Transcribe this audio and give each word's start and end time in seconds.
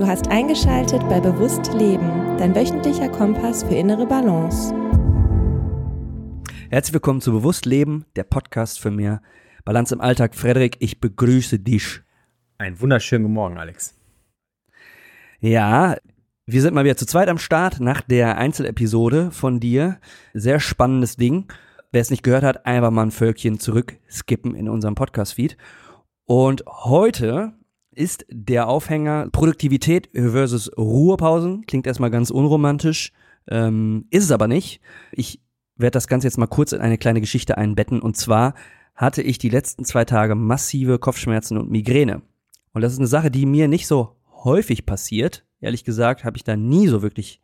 Du 0.00 0.06
hast 0.06 0.28
eingeschaltet 0.28 1.06
bei 1.10 1.20
Bewusst 1.20 1.74
Leben, 1.74 2.38
dein 2.38 2.54
wöchentlicher 2.54 3.10
Kompass 3.10 3.64
für 3.64 3.74
innere 3.74 4.06
Balance. 4.06 4.74
Herzlich 6.70 6.94
willkommen 6.94 7.20
zu 7.20 7.32
Bewusst 7.32 7.66
Leben, 7.66 8.06
der 8.16 8.24
Podcast 8.24 8.80
für 8.80 8.90
mehr 8.90 9.20
Balance 9.66 9.94
im 9.94 10.00
Alltag. 10.00 10.34
Frederik, 10.34 10.78
ich 10.78 11.00
begrüße 11.00 11.58
dich. 11.58 12.00
Einen 12.56 12.80
wunderschönen 12.80 13.24
guten 13.24 13.34
Morgen, 13.34 13.58
Alex. 13.58 13.94
Ja, 15.38 15.98
wir 16.46 16.62
sind 16.62 16.72
mal 16.72 16.84
wieder 16.84 16.96
zu 16.96 17.04
zweit 17.04 17.28
am 17.28 17.36
Start 17.36 17.78
nach 17.80 18.00
der 18.00 18.38
Einzelepisode 18.38 19.30
von 19.30 19.60
dir. 19.60 19.98
Sehr 20.32 20.60
spannendes 20.60 21.16
Ding. 21.16 21.52
Wer 21.92 22.00
es 22.00 22.08
nicht 22.08 22.22
gehört 22.22 22.44
hat, 22.44 22.64
einfach 22.64 22.90
mal 22.90 23.02
ein 23.02 23.10
Völkchen 23.10 23.60
zurück 23.60 23.98
skippen 24.10 24.54
in 24.54 24.70
unserem 24.70 24.94
Podcast-Feed. 24.94 25.58
Und 26.24 26.64
heute 26.66 27.52
ist 28.00 28.24
der 28.30 28.66
Aufhänger 28.66 29.28
Produktivität 29.30 30.08
versus 30.14 30.70
Ruhepausen. 30.76 31.66
Klingt 31.66 31.86
erstmal 31.86 32.10
ganz 32.10 32.30
unromantisch, 32.30 33.12
ähm, 33.46 34.06
ist 34.10 34.24
es 34.24 34.32
aber 34.32 34.48
nicht. 34.48 34.80
Ich 35.12 35.42
werde 35.76 35.92
das 35.92 36.08
Ganze 36.08 36.26
jetzt 36.26 36.38
mal 36.38 36.46
kurz 36.46 36.72
in 36.72 36.80
eine 36.80 36.96
kleine 36.96 37.20
Geschichte 37.20 37.58
einbetten. 37.58 38.00
Und 38.00 38.16
zwar 38.16 38.54
hatte 38.94 39.20
ich 39.20 39.36
die 39.36 39.50
letzten 39.50 39.84
zwei 39.84 40.06
Tage 40.06 40.34
massive 40.34 40.98
Kopfschmerzen 40.98 41.58
und 41.58 41.70
Migräne. 41.70 42.22
Und 42.72 42.80
das 42.80 42.94
ist 42.94 42.98
eine 42.98 43.06
Sache, 43.06 43.30
die 43.30 43.44
mir 43.44 43.68
nicht 43.68 43.86
so 43.86 44.16
häufig 44.44 44.86
passiert. 44.86 45.44
Ehrlich 45.60 45.84
gesagt 45.84 46.24
habe 46.24 46.38
ich 46.38 46.44
da 46.44 46.56
nie 46.56 46.88
so 46.88 47.02
wirklich 47.02 47.42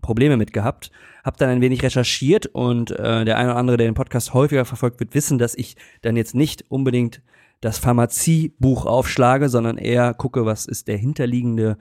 Probleme 0.00 0.38
mit 0.38 0.54
gehabt. 0.54 0.90
Hab 1.24 1.36
dann 1.36 1.50
ein 1.50 1.60
wenig 1.60 1.82
recherchiert 1.82 2.46
und 2.46 2.90
äh, 2.92 3.26
der 3.26 3.36
eine 3.36 3.50
oder 3.50 3.58
andere, 3.58 3.76
der 3.76 3.86
den 3.86 3.94
Podcast 3.94 4.32
häufiger 4.32 4.64
verfolgt, 4.64 4.98
wird 4.98 5.14
wissen, 5.14 5.36
dass 5.36 5.54
ich 5.54 5.76
dann 6.00 6.16
jetzt 6.16 6.34
nicht 6.34 6.64
unbedingt 6.70 7.20
das 7.60 7.78
Pharmaziebuch 7.78 8.86
aufschlage, 8.86 9.48
sondern 9.48 9.78
eher 9.78 10.14
gucke, 10.14 10.46
was 10.46 10.66
ist 10.66 10.88
der 10.88 10.96
hinterliegende 10.96 11.78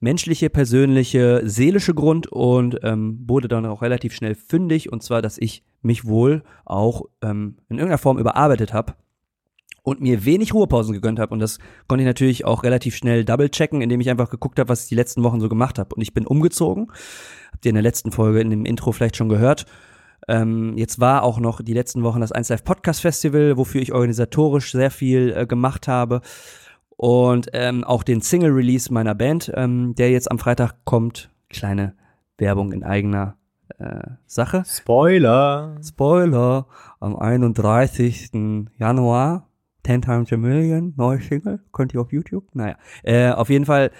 menschliche, 0.00 0.50
persönliche, 0.50 1.42
seelische 1.44 1.94
Grund 1.94 2.26
und 2.26 2.78
ähm, 2.82 3.24
wurde 3.26 3.48
dann 3.48 3.66
auch 3.66 3.82
relativ 3.82 4.14
schnell 4.14 4.34
fündig 4.34 4.92
und 4.92 5.02
zwar, 5.02 5.22
dass 5.22 5.38
ich 5.38 5.64
mich 5.82 6.04
wohl 6.04 6.42
auch 6.64 7.04
ähm, 7.22 7.56
in 7.68 7.76
irgendeiner 7.76 7.98
Form 7.98 8.18
überarbeitet 8.18 8.72
habe 8.72 8.94
und 9.82 10.00
mir 10.00 10.24
wenig 10.24 10.52
Ruhepausen 10.52 10.92
gegönnt 10.92 11.18
habe 11.18 11.32
und 11.32 11.40
das 11.40 11.58
konnte 11.88 12.02
ich 12.02 12.06
natürlich 12.06 12.44
auch 12.44 12.62
relativ 12.62 12.96
schnell 12.96 13.24
double 13.24 13.48
checken, 13.48 13.80
indem 13.80 14.00
ich 14.00 14.10
einfach 14.10 14.28
geguckt 14.28 14.58
habe, 14.58 14.68
was 14.68 14.82
ich 14.82 14.88
die 14.88 14.96
letzten 14.96 15.22
Wochen 15.22 15.40
so 15.40 15.48
gemacht 15.48 15.78
habe 15.78 15.94
und 15.94 16.02
ich 16.02 16.12
bin 16.12 16.26
umgezogen. 16.26 16.88
Habt 17.52 17.64
ihr 17.64 17.70
in 17.70 17.76
der 17.76 17.82
letzten 17.82 18.12
Folge 18.12 18.40
in 18.40 18.50
dem 18.50 18.66
Intro 18.66 18.92
vielleicht 18.92 19.16
schon 19.16 19.28
gehört 19.28 19.66
ähm, 20.28 20.76
jetzt 20.76 21.00
war 21.00 21.22
auch 21.22 21.38
noch 21.38 21.62
die 21.62 21.72
letzten 21.72 22.02
Wochen 22.02 22.20
das 22.20 22.34
1Live 22.34 22.64
Podcast 22.64 23.00
Festival, 23.00 23.56
wofür 23.56 23.80
ich 23.80 23.92
organisatorisch 23.92 24.72
sehr 24.72 24.90
viel 24.90 25.32
äh, 25.36 25.46
gemacht 25.46 25.88
habe. 25.88 26.20
Und 26.96 27.48
ähm, 27.52 27.84
auch 27.84 28.02
den 28.02 28.22
Single 28.22 28.52
Release 28.52 28.92
meiner 28.92 29.14
Band, 29.14 29.52
ähm, 29.54 29.94
der 29.94 30.10
jetzt 30.10 30.30
am 30.30 30.38
Freitag 30.38 30.84
kommt. 30.84 31.30
Kleine 31.50 31.94
Werbung 32.38 32.72
in 32.72 32.82
eigener 32.82 33.36
äh, 33.78 34.00
Sache. 34.26 34.64
Spoiler! 34.66 35.76
Spoiler! 35.82 36.66
Am 37.00 37.16
31. 37.16 38.30
Januar. 38.78 39.48
10 39.84 40.02
Times 40.02 40.32
a 40.32 40.36
Million, 40.36 40.94
neue 40.96 41.20
Single. 41.20 41.60
Könnt 41.72 41.94
ihr 41.94 42.00
auf 42.00 42.12
YouTube? 42.12 42.44
Naja. 42.54 42.76
Äh, 43.04 43.30
auf 43.30 43.50
jeden 43.50 43.66
Fall 43.66 43.92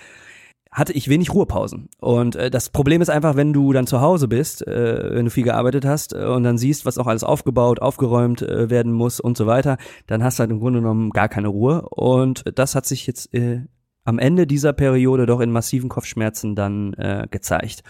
hatte 0.76 0.92
ich 0.92 1.08
wenig 1.08 1.32
Ruhepausen. 1.32 1.88
Und 2.00 2.36
äh, 2.36 2.50
das 2.50 2.68
Problem 2.68 3.00
ist 3.00 3.08
einfach, 3.08 3.34
wenn 3.34 3.54
du 3.54 3.72
dann 3.72 3.86
zu 3.86 4.02
Hause 4.02 4.28
bist, 4.28 4.64
äh, 4.66 5.14
wenn 5.14 5.24
du 5.24 5.30
viel 5.30 5.42
gearbeitet 5.42 5.86
hast 5.86 6.12
äh, 6.12 6.26
und 6.26 6.42
dann 6.42 6.58
siehst, 6.58 6.84
was 6.84 6.98
auch 6.98 7.06
alles 7.06 7.24
aufgebaut, 7.24 7.80
aufgeräumt 7.80 8.42
äh, 8.42 8.68
werden 8.68 8.92
muss 8.92 9.18
und 9.18 9.38
so 9.38 9.46
weiter, 9.46 9.78
dann 10.06 10.22
hast 10.22 10.38
du 10.38 10.42
halt 10.42 10.50
im 10.50 10.60
Grunde 10.60 10.80
genommen 10.80 11.10
gar 11.10 11.30
keine 11.30 11.48
Ruhe. 11.48 11.80
Und 11.88 12.44
das 12.54 12.74
hat 12.74 12.84
sich 12.84 13.06
jetzt 13.06 13.32
äh, 13.32 13.62
am 14.04 14.18
Ende 14.18 14.46
dieser 14.46 14.74
Periode 14.74 15.24
doch 15.24 15.40
in 15.40 15.50
massiven 15.50 15.88
Kopfschmerzen 15.88 16.54
dann 16.54 16.92
äh, 16.92 17.26
gezeigt. 17.30 17.82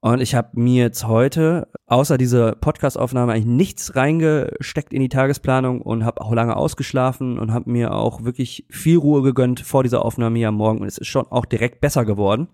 Und 0.00 0.20
ich 0.20 0.34
habe 0.34 0.50
mir 0.52 0.84
jetzt 0.84 1.06
heute 1.06 1.68
außer 1.86 2.18
dieser 2.18 2.52
Podcastaufnahme 2.52 3.32
eigentlich 3.32 3.46
nichts 3.46 3.96
reingesteckt 3.96 4.92
in 4.92 5.00
die 5.00 5.08
Tagesplanung 5.08 5.82
und 5.82 6.04
habe 6.04 6.20
auch 6.20 6.32
lange 6.32 6.56
ausgeschlafen 6.56 7.38
und 7.38 7.52
habe 7.52 7.70
mir 7.70 7.92
auch 7.92 8.22
wirklich 8.24 8.64
viel 8.70 8.98
Ruhe 8.98 9.22
gegönnt 9.22 9.60
vor 9.60 9.82
dieser 9.82 10.04
Aufnahme 10.04 10.38
hier 10.38 10.48
am 10.48 10.54
Morgen 10.54 10.80
und 10.80 10.86
es 10.86 10.98
ist 10.98 11.08
schon 11.08 11.26
auch 11.26 11.44
direkt 11.44 11.80
besser 11.80 12.04
geworden. 12.04 12.48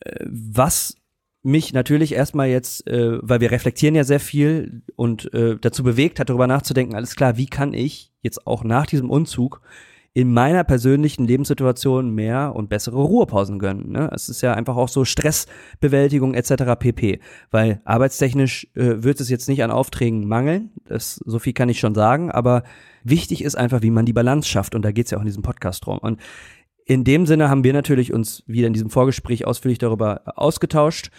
Äh, 0.00 0.24
was 0.28 0.94
mich 1.42 1.72
natürlich 1.72 2.14
erstmal 2.14 2.48
jetzt, 2.48 2.86
äh, 2.86 3.18
weil 3.22 3.40
wir 3.40 3.50
reflektieren 3.50 3.94
ja 3.94 4.04
sehr 4.04 4.20
viel 4.20 4.82
und 4.96 5.32
äh, 5.34 5.56
dazu 5.60 5.82
bewegt 5.82 6.20
hat, 6.20 6.28
darüber 6.28 6.46
nachzudenken, 6.46 6.94
alles 6.94 7.16
klar, 7.16 7.36
wie 7.36 7.46
kann 7.46 7.74
ich 7.74 8.12
jetzt 8.22 8.46
auch 8.46 8.64
nach 8.64 8.86
diesem 8.86 9.10
Umzug 9.10 9.62
in 10.18 10.34
meiner 10.34 10.64
persönlichen 10.64 11.28
Lebenssituation 11.28 12.12
mehr 12.12 12.56
und 12.56 12.68
bessere 12.68 12.96
Ruhepausen 12.96 13.60
gönnen. 13.60 13.92
Ne? 13.92 14.10
Es 14.12 14.28
ist 14.28 14.40
ja 14.40 14.52
einfach 14.52 14.74
auch 14.74 14.88
so 14.88 15.04
Stressbewältigung 15.04 16.34
etc. 16.34 16.74
pp. 16.76 17.20
Weil 17.52 17.80
arbeitstechnisch 17.84 18.66
äh, 18.74 19.04
wird 19.04 19.20
es 19.20 19.30
jetzt 19.30 19.48
nicht 19.48 19.62
an 19.62 19.70
Aufträgen 19.70 20.26
mangeln, 20.26 20.72
das, 20.88 21.20
so 21.24 21.38
viel 21.38 21.52
kann 21.52 21.68
ich 21.68 21.78
schon 21.78 21.94
sagen, 21.94 22.32
aber 22.32 22.64
wichtig 23.04 23.44
ist 23.44 23.54
einfach, 23.54 23.80
wie 23.82 23.92
man 23.92 24.06
die 24.06 24.12
Balance 24.12 24.48
schafft 24.48 24.74
und 24.74 24.82
da 24.82 24.90
geht 24.90 25.04
es 25.04 25.12
ja 25.12 25.18
auch 25.18 25.22
in 25.22 25.28
diesem 25.28 25.44
Podcast 25.44 25.86
drum. 25.86 25.98
Und 25.98 26.18
in 26.84 27.04
dem 27.04 27.24
Sinne 27.24 27.48
haben 27.48 27.62
wir 27.62 27.72
natürlich 27.72 28.12
uns 28.12 28.42
wieder 28.48 28.66
in 28.66 28.72
diesem 28.72 28.90
Vorgespräch 28.90 29.46
ausführlich 29.46 29.78
darüber 29.78 30.22
ausgetauscht, 30.36 31.12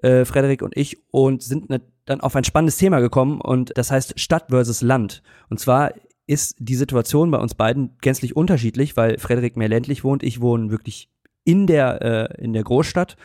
äh, 0.00 0.24
Frederik 0.24 0.62
und 0.62 0.74
ich, 0.78 0.96
und 1.10 1.42
sind 1.42 1.66
dann 2.06 2.20
auf 2.22 2.34
ein 2.34 2.44
spannendes 2.44 2.78
Thema 2.78 3.00
gekommen 3.00 3.38
und 3.38 3.76
das 3.76 3.90
heißt 3.90 4.18
Stadt 4.18 4.46
versus 4.48 4.80
Land. 4.80 5.22
Und 5.50 5.60
zwar 5.60 5.92
ist 6.26 6.56
die 6.58 6.74
Situation 6.74 7.30
bei 7.30 7.38
uns 7.38 7.54
beiden 7.54 7.96
gänzlich 8.00 8.34
unterschiedlich, 8.36 8.96
weil 8.96 9.18
Frederik 9.18 9.56
mehr 9.56 9.68
ländlich 9.68 10.04
wohnt, 10.04 10.22
ich 10.22 10.40
wohne 10.40 10.70
wirklich 10.70 11.08
in 11.44 11.66
der, 11.66 12.02
äh, 12.02 12.42
in 12.42 12.52
der 12.52 12.64
Großstadt 12.64 13.16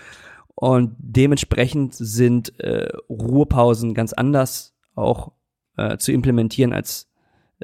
und 0.56 0.96
dementsprechend 1.00 1.96
sind 1.96 2.60
äh, 2.60 2.90
Ruhepausen 3.10 3.94
ganz 3.94 4.14
anders 4.14 4.76
auch 4.96 5.32
äh, 5.78 5.98
zu 5.98 6.12
implementieren 6.12 6.74
als 6.74 7.10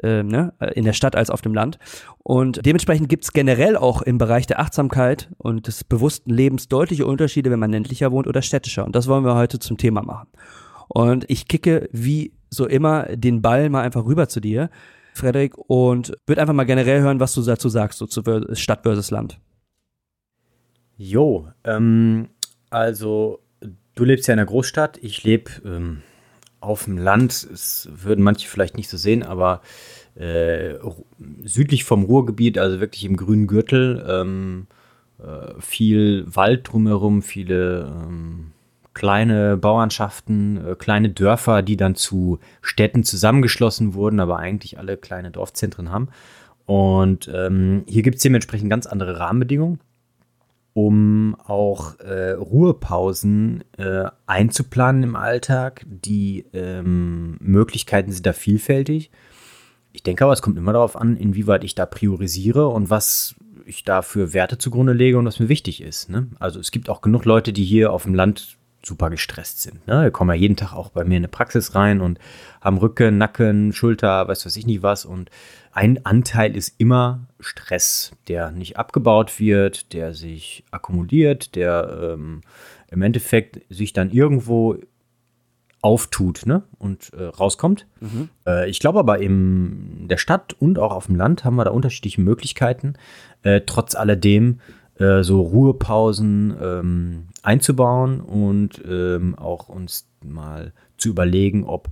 äh, 0.02 0.22
ne, 0.22 0.52
in 0.74 0.84
der 0.84 0.92
Stadt 0.92 1.16
als 1.16 1.30
auf 1.30 1.40
dem 1.40 1.54
Land. 1.54 1.78
Und 2.18 2.64
dementsprechend 2.64 3.08
gibt 3.08 3.24
es 3.24 3.32
generell 3.32 3.76
auch 3.76 4.02
im 4.02 4.18
Bereich 4.18 4.46
der 4.46 4.60
Achtsamkeit 4.60 5.30
und 5.38 5.66
des 5.66 5.84
bewussten 5.84 6.30
Lebens 6.30 6.68
deutliche 6.68 7.06
Unterschiede, 7.06 7.50
wenn 7.50 7.58
man 7.58 7.70
ländlicher 7.70 8.12
wohnt 8.12 8.26
oder 8.26 8.42
städtischer. 8.42 8.84
Und 8.84 8.94
das 8.96 9.08
wollen 9.08 9.24
wir 9.24 9.34
heute 9.34 9.58
zum 9.58 9.76
Thema 9.76 10.02
machen. 10.02 10.28
Und 10.88 11.24
ich 11.28 11.48
kicke 11.48 11.88
wie 11.92 12.32
so 12.50 12.66
immer 12.66 13.04
den 13.04 13.42
Ball 13.42 13.70
mal 13.70 13.82
einfach 13.82 14.04
rüber 14.04 14.28
zu 14.28 14.40
dir. 14.40 14.70
Frederik, 15.18 15.56
und 15.56 16.16
würde 16.26 16.40
einfach 16.40 16.54
mal 16.54 16.64
generell 16.64 17.00
hören, 17.00 17.20
was 17.20 17.34
du 17.34 17.42
dazu 17.42 17.68
sagst, 17.68 17.98
so 17.98 18.06
zu 18.06 18.22
Stadt 18.54 18.82
versus 18.82 19.10
Land. 19.10 19.38
Jo, 20.96 21.48
ähm, 21.64 22.28
also 22.70 23.40
du 23.94 24.04
lebst 24.04 24.26
ja 24.28 24.34
in 24.34 24.38
der 24.38 24.46
Großstadt, 24.46 24.98
ich 25.02 25.22
lebe 25.24 25.50
ähm, 25.64 26.02
auf 26.60 26.84
dem 26.84 26.98
Land. 26.98 27.48
Das 27.50 27.88
würden 27.92 28.24
manche 28.24 28.48
vielleicht 28.48 28.76
nicht 28.76 28.88
so 28.88 28.96
sehen, 28.96 29.22
aber 29.22 29.62
äh, 30.16 30.74
südlich 31.44 31.84
vom 31.84 32.04
Ruhrgebiet, 32.04 32.58
also 32.58 32.80
wirklich 32.80 33.04
im 33.04 33.16
grünen 33.16 33.46
Gürtel, 33.46 34.04
ähm, 34.08 34.66
äh, 35.18 35.60
viel 35.60 36.24
Wald 36.34 36.72
drumherum, 36.72 37.22
viele 37.22 37.82
ähm, 37.86 38.52
kleine 38.98 39.56
Bauernschaften, 39.56 40.56
äh, 40.56 40.74
kleine 40.74 41.10
Dörfer, 41.10 41.62
die 41.62 41.76
dann 41.76 41.94
zu 41.94 42.40
Städten 42.60 43.04
zusammengeschlossen 43.04 43.94
wurden, 43.94 44.18
aber 44.18 44.40
eigentlich 44.40 44.76
alle 44.76 44.96
kleine 44.96 45.30
Dorfzentren 45.30 45.92
haben. 45.92 46.08
Und 46.66 47.30
ähm, 47.32 47.84
hier 47.86 48.02
gibt 48.02 48.16
es 48.16 48.22
dementsprechend 48.22 48.70
ganz 48.70 48.86
andere 48.86 49.20
Rahmenbedingungen, 49.20 49.78
um 50.72 51.36
auch 51.46 52.00
äh, 52.00 52.32
Ruhepausen 52.32 53.62
äh, 53.76 54.06
einzuplanen 54.26 55.04
im 55.04 55.14
Alltag. 55.14 55.86
Die 55.86 56.46
ähm, 56.52 57.36
Möglichkeiten 57.38 58.10
sind 58.10 58.26
da 58.26 58.32
vielfältig. 58.32 59.12
Ich 59.92 60.02
denke 60.02 60.24
aber, 60.24 60.32
es 60.32 60.42
kommt 60.42 60.58
immer 60.58 60.72
darauf 60.72 60.96
an, 60.96 61.16
inwieweit 61.16 61.62
ich 61.62 61.76
da 61.76 61.86
priorisiere 61.86 62.66
und 62.66 62.90
was 62.90 63.36
ich 63.64 63.84
da 63.84 64.02
für 64.02 64.34
Werte 64.34 64.58
zugrunde 64.58 64.92
lege 64.92 65.18
und 65.18 65.26
was 65.26 65.38
mir 65.38 65.48
wichtig 65.48 65.82
ist. 65.82 66.10
Ne? 66.10 66.26
Also 66.40 66.58
es 66.58 66.72
gibt 66.72 66.88
auch 66.90 67.00
genug 67.00 67.24
Leute, 67.24 67.52
die 67.52 67.64
hier 67.64 67.92
auf 67.92 68.02
dem 68.02 68.14
Land 68.14 68.57
super 68.84 69.10
gestresst 69.10 69.62
sind. 69.62 69.86
Ne? 69.86 70.06
Die 70.06 70.10
kommen 70.10 70.30
ja 70.30 70.36
jeden 70.36 70.56
Tag 70.56 70.72
auch 70.72 70.90
bei 70.90 71.04
mir 71.04 71.16
in 71.16 71.22
eine 71.22 71.28
Praxis 71.28 71.74
rein 71.74 72.00
und 72.00 72.18
haben 72.60 72.78
Rücken, 72.78 73.18
Nacken, 73.18 73.72
Schulter, 73.72 74.28
weiß 74.28 74.46
was 74.46 74.56
ich 74.56 74.66
nicht 74.66 74.82
was. 74.82 75.04
Und 75.04 75.30
ein 75.72 76.04
Anteil 76.04 76.56
ist 76.56 76.74
immer 76.78 77.26
Stress, 77.40 78.12
der 78.28 78.50
nicht 78.50 78.76
abgebaut 78.76 79.38
wird, 79.40 79.92
der 79.92 80.14
sich 80.14 80.64
akkumuliert, 80.70 81.54
der 81.54 82.14
ähm, 82.14 82.42
im 82.90 83.02
Endeffekt 83.02 83.60
sich 83.68 83.92
dann 83.92 84.10
irgendwo 84.10 84.78
auftut 85.80 86.46
ne? 86.46 86.64
und 86.78 87.12
äh, 87.12 87.24
rauskommt. 87.24 87.86
Mhm. 88.00 88.28
Äh, 88.46 88.68
ich 88.68 88.80
glaube 88.80 88.98
aber 88.98 89.20
in 89.20 90.08
der 90.08 90.16
Stadt 90.16 90.54
und 90.58 90.78
auch 90.78 90.92
auf 90.92 91.06
dem 91.06 91.16
Land 91.16 91.44
haben 91.44 91.56
wir 91.56 91.64
da 91.64 91.70
unterschiedliche 91.70 92.20
Möglichkeiten. 92.20 92.94
Äh, 93.42 93.60
trotz 93.64 93.94
alledem 93.94 94.60
äh, 94.98 95.22
so 95.22 95.40
Ruhepausen 95.40 96.56
ähm, 96.60 97.28
einzubauen 97.42 98.20
und 98.20 98.82
ähm, 98.88 99.36
auch 99.36 99.68
uns 99.68 100.08
mal 100.24 100.72
zu 100.96 101.08
überlegen, 101.08 101.64
ob 101.64 101.88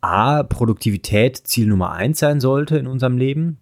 A, 0.00 0.42
Produktivität 0.42 1.36
Ziel 1.36 1.66
Nummer 1.66 1.92
eins 1.92 2.18
sein 2.18 2.40
sollte 2.40 2.78
in 2.78 2.86
unserem 2.86 3.18
Leben. 3.18 3.58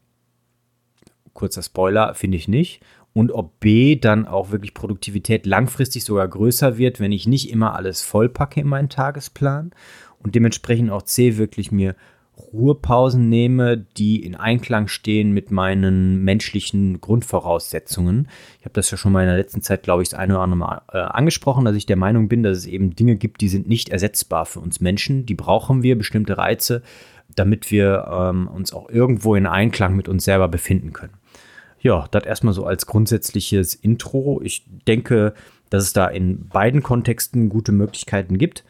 Kurzer 1.33 1.63
Spoiler, 1.63 2.15
finde 2.15 2.37
ich 2.37 2.49
nicht. 2.49 2.83
und 3.15 3.33
ob 3.33 3.59
B 3.59 3.97
dann 3.97 4.27
auch 4.27 4.51
wirklich 4.51 4.75
Produktivität 4.75 5.47
langfristig 5.47 6.05
sogar 6.05 6.29
größer 6.29 6.79
wird, 6.79 7.01
wenn 7.01 7.11
ich 7.11 7.27
nicht 7.27 7.51
immer 7.51 7.75
alles 7.75 8.03
vollpacke 8.03 8.61
in 8.61 8.69
meinen 8.69 8.89
Tagesplan 8.89 9.73
und 10.21 10.35
dementsprechend 10.35 10.91
auch 10.91 11.03
C 11.03 11.37
wirklich 11.37 11.73
mir 11.73 11.97
Ruhepausen 12.53 13.29
nehme, 13.29 13.77
die 13.77 14.23
in 14.23 14.35
Einklang 14.35 14.89
stehen 14.89 15.33
mit 15.33 15.51
meinen 15.51 16.25
menschlichen 16.25 17.01
Grundvoraussetzungen. 17.01 18.29
Ich 18.59 18.65
habe 18.65 18.75
das 18.75 18.91
ja 18.91 18.97
schon 18.97 19.13
mal 19.13 19.23
in 19.23 19.29
der 19.29 19.37
letzten 19.37 19.63
Zeit, 19.63 19.83
glaube 19.83 20.03
ich, 20.03 20.11
das 20.11 20.19
eine 20.19 20.35
oder 20.35 20.43
andere 20.43 20.59
Mal 20.59 20.83
äh, 20.93 20.99
angesprochen, 20.99 21.65
dass 21.65 21.77
ich 21.77 21.87
der 21.87 21.97
Meinung 21.97 22.29
bin, 22.29 22.43
dass 22.43 22.59
es 22.59 22.67
eben 22.67 22.97
Dinge 22.97 23.17
gibt, 23.17 23.41
die 23.41 23.49
sind 23.49 23.69
nicht 23.69 23.91
ersetzbar 23.91 24.47
für 24.47 24.61
uns 24.61 24.81
Menschen. 24.81 25.27
Die 25.27 25.35
brauchen 25.35 25.83
wir, 25.83 25.97
bestimmte 25.97 26.39
Reize, 26.39 26.83
damit 27.35 27.71
wir 27.71 28.09
ähm, 28.11 28.49
uns 28.49 28.73
auch 28.73 28.89
irgendwo 28.89 29.35
in 29.35 29.47
Einklang 29.47 29.95
mit 29.97 30.09
uns 30.09 30.25
selber 30.25 30.49
befinden 30.49 30.93
können. 30.93 31.15
Ja, 31.81 32.07
das 32.11 32.25
erstmal 32.25 32.55
so 32.55 32.65
als 32.65 32.87
grundsätzliches 32.87 33.75
Intro. 33.75 34.41
Ich 34.43 34.65
denke, 34.87 35.35
dass 35.71 35.85
es 35.85 35.93
da 35.93 36.07
in 36.09 36.49
beiden 36.49 36.83
Kontexten 36.83 37.49
gute 37.49 37.73
Möglichkeiten 37.73 38.39
gibt. 38.39 38.65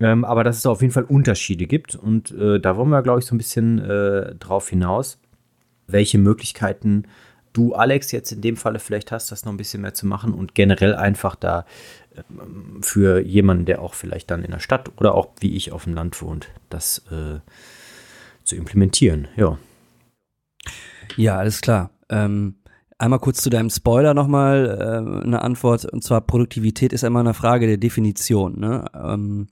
Ähm, 0.00 0.24
aber 0.24 0.44
dass 0.44 0.58
es 0.58 0.66
auf 0.66 0.80
jeden 0.80 0.92
Fall 0.92 1.04
Unterschiede 1.04 1.66
gibt. 1.66 1.94
Und 1.94 2.30
äh, 2.32 2.60
da 2.60 2.76
wollen 2.76 2.90
wir, 2.90 3.02
glaube 3.02 3.20
ich, 3.20 3.26
so 3.26 3.34
ein 3.34 3.38
bisschen 3.38 3.78
äh, 3.78 4.34
drauf 4.36 4.68
hinaus, 4.68 5.18
welche 5.86 6.18
Möglichkeiten 6.18 7.04
du, 7.52 7.74
Alex, 7.74 8.12
jetzt 8.12 8.30
in 8.32 8.40
dem 8.40 8.56
Falle 8.56 8.78
vielleicht 8.78 9.10
hast, 9.10 9.32
das 9.32 9.44
noch 9.44 9.52
ein 9.52 9.56
bisschen 9.56 9.82
mehr 9.82 9.94
zu 9.94 10.06
machen 10.06 10.32
und 10.32 10.54
generell 10.54 10.94
einfach 10.94 11.34
da 11.34 11.64
äh, 12.14 12.22
für 12.80 13.20
jemanden, 13.20 13.64
der 13.64 13.82
auch 13.82 13.94
vielleicht 13.94 14.30
dann 14.30 14.44
in 14.44 14.50
der 14.50 14.60
Stadt 14.60 14.92
oder 14.96 15.14
auch 15.14 15.30
wie 15.40 15.56
ich 15.56 15.72
auf 15.72 15.84
dem 15.84 15.94
Land 15.94 16.20
wohnt, 16.22 16.48
das 16.70 16.98
äh, 17.10 17.40
zu 18.44 18.56
implementieren. 18.56 19.28
Ja. 19.36 19.58
Ja, 21.16 21.38
alles 21.38 21.60
klar. 21.60 21.90
Ähm, 22.10 22.56
einmal 22.98 23.18
kurz 23.18 23.42
zu 23.42 23.50
deinem 23.50 23.70
Spoiler 23.70 24.14
nochmal 24.14 24.66
äh, 24.68 25.24
eine 25.24 25.42
Antwort. 25.42 25.84
Und 25.86 26.04
zwar 26.04 26.20
Produktivität 26.20 26.92
ist 26.92 27.02
immer 27.02 27.20
eine 27.20 27.34
Frage 27.34 27.66
der 27.66 27.78
Definition. 27.78 28.60
Ne? 28.60 28.84
Ähm, 28.94 29.48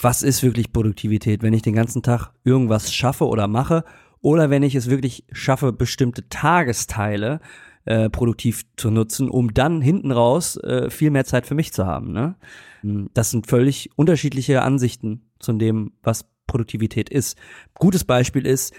was 0.00 0.22
ist 0.22 0.42
wirklich 0.42 0.72
Produktivität, 0.72 1.42
wenn 1.42 1.52
ich 1.52 1.62
den 1.62 1.74
ganzen 1.74 2.02
Tag 2.02 2.30
irgendwas 2.44 2.92
schaffe 2.92 3.26
oder 3.26 3.46
mache 3.48 3.84
oder 4.20 4.50
wenn 4.50 4.62
ich 4.62 4.74
es 4.74 4.90
wirklich 4.90 5.24
schaffe, 5.32 5.72
bestimmte 5.72 6.28
Tagesteile 6.28 7.40
äh, 7.84 8.10
produktiv 8.10 8.64
zu 8.76 8.90
nutzen, 8.90 9.28
um 9.28 9.54
dann 9.54 9.80
hinten 9.80 10.12
raus 10.12 10.56
äh, 10.56 10.90
viel 10.90 11.10
mehr 11.10 11.24
Zeit 11.24 11.46
für 11.46 11.54
mich 11.54 11.72
zu 11.72 11.86
haben. 11.86 12.12
Ne? 12.12 12.36
Hm, 12.82 13.10
das 13.14 13.30
sind 13.30 13.46
völlig 13.46 13.90
unterschiedliche 13.96 14.62
Ansichten 14.62 15.30
zu 15.38 15.52
dem, 15.52 15.92
was 16.02 16.26
Produktivität 16.46 17.08
ist. 17.08 17.38
Gutes 17.74 18.04
Beispiel 18.04 18.46
ist, 18.46 18.74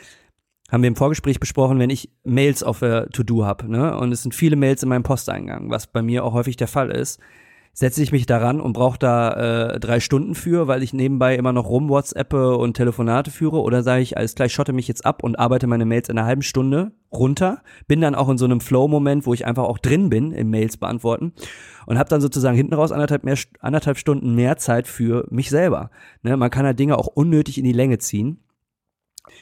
haben 0.71 0.83
wir 0.83 0.87
im 0.87 0.95
Vorgespräch 0.95 1.39
besprochen, 1.39 1.79
wenn 1.79 1.89
ich 1.89 2.09
Mails 2.23 2.63
auf 2.63 2.79
der 2.79 3.09
To-Do 3.09 3.45
habe, 3.45 3.69
ne? 3.69 3.97
Und 3.97 4.13
es 4.13 4.23
sind 4.23 4.33
viele 4.33 4.55
Mails 4.55 4.83
in 4.83 4.89
meinem 4.89 5.03
Posteingang, 5.03 5.69
was 5.69 5.87
bei 5.87 6.01
mir 6.01 6.23
auch 6.23 6.33
häufig 6.33 6.55
der 6.55 6.69
Fall 6.69 6.91
ist 6.91 7.19
setze 7.73 8.03
ich 8.03 8.11
mich 8.11 8.25
daran 8.25 8.59
und 8.59 8.73
brauche 8.73 8.99
da 8.99 9.73
äh, 9.73 9.79
drei 9.79 9.99
Stunden 9.99 10.35
für, 10.35 10.67
weil 10.67 10.83
ich 10.83 10.93
nebenbei 10.93 11.35
immer 11.35 11.53
noch 11.53 11.69
rum 11.69 11.89
WhatsAppe 11.89 12.57
und 12.57 12.75
Telefonate 12.75 13.31
führe 13.31 13.61
oder 13.61 13.81
sage 13.81 14.01
ich, 14.01 14.17
alles 14.17 14.35
gleich 14.35 14.53
schotte 14.53 14.73
mich 14.73 14.87
jetzt 14.87 15.05
ab 15.05 15.23
und 15.23 15.39
arbeite 15.39 15.67
meine 15.67 15.85
Mails 15.85 16.09
in 16.09 16.17
einer 16.17 16.27
halben 16.27 16.41
Stunde 16.41 16.91
runter, 17.11 17.63
bin 17.87 18.01
dann 18.01 18.15
auch 18.15 18.29
in 18.29 18.37
so 18.37 18.45
einem 18.45 18.61
Flow-Moment, 18.61 19.25
wo 19.25 19.33
ich 19.33 19.45
einfach 19.45 19.63
auch 19.63 19.77
drin 19.77 20.09
bin 20.09 20.31
im 20.31 20.49
Mails 20.49 20.77
beantworten 20.77 21.33
und 21.85 21.97
habe 21.97 22.09
dann 22.09 22.21
sozusagen 22.21 22.57
hinten 22.57 22.73
raus 22.73 22.91
anderthalb, 22.91 23.23
mehr, 23.23 23.37
anderthalb 23.59 23.97
Stunden 23.97 24.35
mehr 24.35 24.57
Zeit 24.57 24.87
für 24.87 25.25
mich 25.29 25.49
selber. 25.49 25.91
Ne, 26.23 26.35
man 26.35 26.49
kann 26.49 26.65
ja 26.65 26.73
Dinge 26.73 26.97
auch 26.97 27.07
unnötig 27.07 27.57
in 27.57 27.63
die 27.63 27.73
Länge 27.73 27.99
ziehen. 27.99 28.43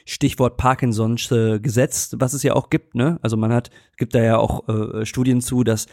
Stichwort 0.05 0.57
Parkinson's 0.57 1.31
äh, 1.31 1.59
Gesetz, 1.59 2.15
was 2.19 2.33
es 2.33 2.43
ja 2.43 2.53
auch 2.53 2.69
gibt, 2.69 2.95
ne? 2.95 3.17
Also 3.21 3.37
man 3.37 3.53
hat, 3.53 3.69
gibt 3.97 4.13
da 4.13 4.21
ja 4.21 4.37
auch 4.37 4.67
äh, 4.67 5.05
Studien 5.05 5.41
zu, 5.41 5.63
dass 5.63 5.87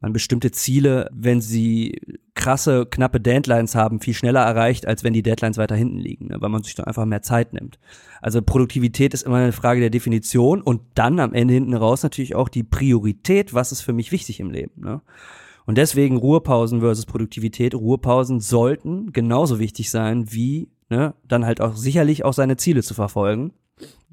man 0.00 0.12
bestimmte 0.12 0.50
Ziele, 0.50 1.08
wenn 1.12 1.40
sie 1.40 2.00
krasse, 2.34 2.86
knappe 2.86 3.20
Deadlines 3.20 3.74
haben, 3.74 4.00
viel 4.00 4.14
schneller 4.14 4.42
erreicht, 4.42 4.86
als 4.86 5.04
wenn 5.04 5.14
die 5.14 5.22
Deadlines 5.22 5.56
weiter 5.56 5.74
hinten 5.74 5.98
liegen, 5.98 6.26
ne? 6.26 6.36
weil 6.40 6.50
man 6.50 6.62
sich 6.62 6.74
dann 6.74 6.86
einfach 6.86 7.06
mehr 7.06 7.22
Zeit 7.22 7.54
nimmt. 7.54 7.78
Also 8.20 8.42
Produktivität 8.42 9.14
ist 9.14 9.22
immer 9.22 9.36
eine 9.36 9.52
Frage 9.52 9.80
der 9.80 9.90
Definition 9.90 10.60
und 10.60 10.82
dann 10.94 11.18
am 11.18 11.32
Ende 11.32 11.54
hinten 11.54 11.74
raus 11.74 12.02
natürlich 12.02 12.34
auch 12.34 12.48
die 12.48 12.62
Priorität, 12.62 13.54
was 13.54 13.72
ist 13.72 13.80
für 13.80 13.94
mich 13.94 14.12
wichtig 14.12 14.38
im 14.40 14.50
Leben. 14.50 14.82
Ne? 14.82 15.00
Und 15.64 15.78
deswegen 15.78 16.16
Ruhepausen 16.16 16.80
versus 16.80 17.06
Produktivität. 17.06 17.74
Ruhepausen 17.74 18.40
sollten 18.40 19.12
genauso 19.12 19.58
wichtig 19.58 19.90
sein, 19.90 20.30
wie 20.30 20.68
ne, 20.90 21.14
dann 21.26 21.44
halt 21.44 21.60
auch 21.60 21.74
sicherlich 21.74 22.24
auch 22.24 22.34
seine 22.34 22.56
Ziele 22.56 22.82
zu 22.82 22.94
verfolgen 22.94 23.52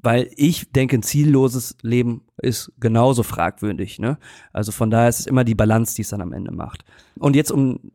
weil 0.04 0.30
ich 0.36 0.70
denke, 0.72 0.96
ein 0.96 1.02
zielloses 1.02 1.76
Leben 1.82 2.22
ist 2.36 2.72
genauso 2.78 3.22
fragwürdig. 3.22 3.98
Ne? 3.98 4.18
Also 4.52 4.72
von 4.72 4.90
daher 4.90 5.08
ist 5.08 5.20
es 5.20 5.26
immer 5.26 5.44
die 5.44 5.54
Balance, 5.54 5.94
die 5.94 6.02
es 6.02 6.10
dann 6.10 6.20
am 6.20 6.32
Ende 6.32 6.52
macht. 6.52 6.84
Und 7.18 7.36
jetzt, 7.36 7.50
um 7.50 7.92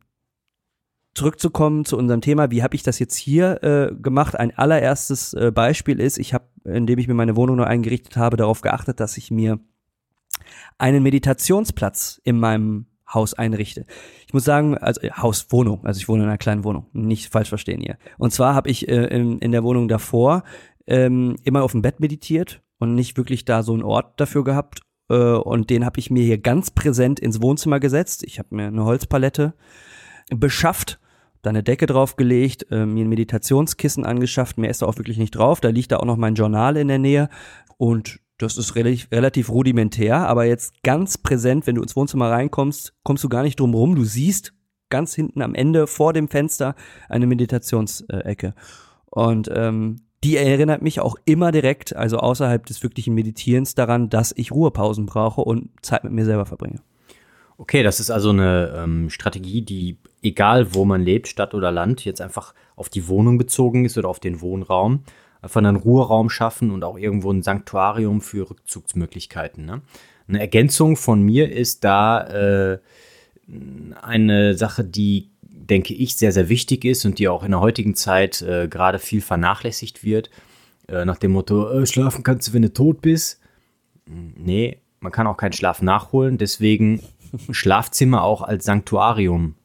zurückzukommen 1.13 1.85
zu 1.85 1.97
unserem 1.97 2.21
Thema, 2.21 2.51
wie 2.51 2.63
habe 2.63 2.75
ich 2.75 2.83
das 2.83 2.99
jetzt 2.99 3.15
hier 3.15 3.63
äh, 3.63 3.93
gemacht? 3.93 4.39
Ein 4.39 4.57
allererstes 4.57 5.33
äh, 5.33 5.51
Beispiel 5.51 5.99
ist, 5.99 6.17
ich 6.17 6.33
habe, 6.33 6.45
indem 6.63 6.99
ich 6.99 7.07
mir 7.07 7.13
meine 7.13 7.35
Wohnung 7.35 7.57
neu 7.57 7.65
eingerichtet 7.65 8.15
habe, 8.17 8.37
darauf 8.37 8.61
geachtet, 8.61 8.99
dass 8.99 9.17
ich 9.17 9.31
mir 9.31 9.59
einen 10.77 11.03
Meditationsplatz 11.03 12.21
in 12.23 12.39
meinem 12.39 12.85
Haus 13.13 13.33
einrichte. 13.33 13.85
Ich 14.27 14.33
muss 14.33 14.45
sagen, 14.45 14.77
also 14.77 15.01
äh, 15.01 15.11
Haus, 15.11 15.47
Wohnung, 15.49 15.85
also 15.85 15.99
ich 15.99 16.07
wohne 16.07 16.23
in 16.23 16.29
einer 16.29 16.37
kleinen 16.37 16.63
Wohnung, 16.63 16.87
nicht 16.93 17.31
falsch 17.31 17.49
verstehen 17.49 17.81
hier. 17.81 17.97
Und 18.17 18.31
zwar 18.31 18.53
habe 18.53 18.69
ich 18.69 18.87
äh, 18.87 19.05
in, 19.05 19.39
in 19.39 19.51
der 19.51 19.63
Wohnung 19.63 19.87
davor 19.87 20.43
ähm, 20.89 21.37
immer 21.43 21.63
auf 21.63 21.71
dem 21.71 21.81
Bett 21.81 21.99
meditiert 21.99 22.61
und 22.79 22.95
nicht 22.95 23.15
wirklich 23.15 23.45
da 23.45 23.63
so 23.63 23.73
einen 23.73 23.83
Ort 23.83 24.19
dafür 24.19 24.43
gehabt. 24.43 24.81
Äh, 25.09 25.15
und 25.15 25.69
den 25.69 25.85
habe 25.85 25.99
ich 25.99 26.09
mir 26.09 26.23
hier 26.23 26.39
ganz 26.39 26.71
präsent 26.71 27.19
ins 27.19 27.41
Wohnzimmer 27.41 27.79
gesetzt. 27.79 28.23
Ich 28.23 28.39
habe 28.39 28.55
mir 28.55 28.67
eine 28.67 28.83
Holzpalette 28.83 29.53
beschafft, 30.29 30.99
da 31.41 31.51
eine 31.51 31.63
Decke 31.63 31.85
draufgelegt, 31.85 32.67
äh, 32.71 32.85
mir 32.85 33.05
ein 33.05 33.09
Meditationskissen 33.09 34.05
angeschafft. 34.05 34.57
Mehr 34.57 34.71
ist 34.71 34.81
da 34.81 34.87
auch 34.87 34.97
wirklich 34.97 35.17
nicht 35.17 35.31
drauf. 35.31 35.61
Da 35.61 35.69
liegt 35.69 35.91
da 35.91 35.97
auch 35.97 36.05
noch 36.05 36.17
mein 36.17 36.35
Journal 36.35 36.75
in 36.75 36.87
der 36.87 36.99
Nähe. 36.99 37.29
Und 37.77 38.19
das 38.39 38.57
ist 38.57 38.75
relativ, 38.75 39.11
relativ 39.11 39.49
rudimentär, 39.49 40.27
aber 40.27 40.45
jetzt 40.45 40.81
ganz 40.81 41.17
präsent, 41.17 41.67
wenn 41.67 41.75
du 41.75 41.81
ins 41.81 41.97
Wohnzimmer 41.97 42.31
reinkommst, 42.31 42.93
kommst 43.03 43.23
du 43.23 43.29
gar 43.29 43.43
nicht 43.43 43.59
drum 43.59 43.73
rum. 43.73 43.95
Du 43.95 44.05
siehst 44.05 44.53
ganz 44.89 45.13
hinten 45.13 45.41
am 45.41 45.55
Ende 45.55 45.87
vor 45.87 46.13
dem 46.13 46.29
Fenster 46.29 46.75
eine 47.09 47.27
Meditationsecke. 47.27 48.55
Und 49.05 49.51
ähm, 49.53 50.08
die 50.23 50.37
erinnert 50.37 50.81
mich 50.81 50.99
auch 50.99 51.15
immer 51.25 51.51
direkt, 51.51 51.95
also 51.95 52.17
außerhalb 52.17 52.65
des 52.65 52.83
wirklichen 52.83 53.13
Meditierens, 53.13 53.75
daran, 53.75 54.09
dass 54.09 54.33
ich 54.35 54.51
Ruhepausen 54.51 55.05
brauche 55.05 55.41
und 55.41 55.69
Zeit 55.81 56.03
mit 56.03 56.13
mir 56.13 56.25
selber 56.25 56.45
verbringe. 56.45 56.81
Okay, 57.57 57.83
das 57.83 57.99
ist 57.99 58.09
also 58.09 58.29
eine 58.29 58.73
ähm, 58.75 59.09
Strategie, 59.09 59.61
die 59.61 59.97
egal 60.21 60.73
wo 60.73 60.85
man 60.85 61.01
lebt, 61.01 61.27
Stadt 61.27 61.53
oder 61.53 61.71
Land, 61.71 62.05
jetzt 62.05 62.21
einfach 62.21 62.53
auf 62.75 62.89
die 62.89 63.07
Wohnung 63.07 63.37
bezogen 63.37 63.85
ist 63.85 63.97
oder 63.97 64.09
auf 64.09 64.19
den 64.19 64.41
Wohnraum, 64.41 65.03
einfach 65.41 65.59
einen 65.59 65.75
Ruheraum 65.75 66.29
schaffen 66.29 66.71
und 66.71 66.83
auch 66.83 66.97
irgendwo 66.97 67.31
ein 67.31 67.41
Sanktuarium 67.41 68.21
für 68.21 68.49
Rückzugsmöglichkeiten. 68.49 69.65
Ne? 69.65 69.81
Eine 70.27 70.39
Ergänzung 70.39 70.95
von 70.95 71.21
mir 71.21 71.51
ist 71.51 71.83
da 71.83 72.73
äh, 72.73 72.79
eine 74.01 74.55
Sache, 74.55 74.83
die 74.83 75.31
denke 75.69 75.93
ich, 75.93 76.15
sehr, 76.15 76.31
sehr 76.31 76.49
wichtig 76.49 76.85
ist 76.85 77.05
und 77.05 77.19
die 77.19 77.27
auch 77.27 77.43
in 77.43 77.51
der 77.51 77.59
heutigen 77.59 77.95
Zeit 77.95 78.41
äh, 78.41 78.67
gerade 78.67 78.99
viel 78.99 79.21
vernachlässigt 79.21 80.03
wird. 80.03 80.29
Äh, 80.87 81.05
nach 81.05 81.17
dem 81.17 81.31
Motto, 81.31 81.69
äh, 81.69 81.85
schlafen 81.85 82.23
kannst 82.23 82.47
du, 82.47 82.53
wenn 82.53 82.61
du 82.63 82.73
tot 82.73 83.01
bist. 83.01 83.39
Hm, 84.07 84.33
nee, 84.37 84.77
man 84.99 85.11
kann 85.11 85.27
auch 85.27 85.37
keinen 85.37 85.53
Schlaf 85.53 85.81
nachholen. 85.81 86.37
Deswegen 86.37 87.01
Schlafzimmer 87.51 88.23
auch 88.23 88.41
als 88.41 88.65
Sanktuarium 88.65 89.55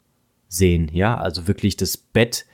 sehen. 0.49 0.91
Ja, 0.93 1.17
also 1.17 1.49
wirklich 1.49 1.77
das 1.77 1.97
Bett 1.97 2.47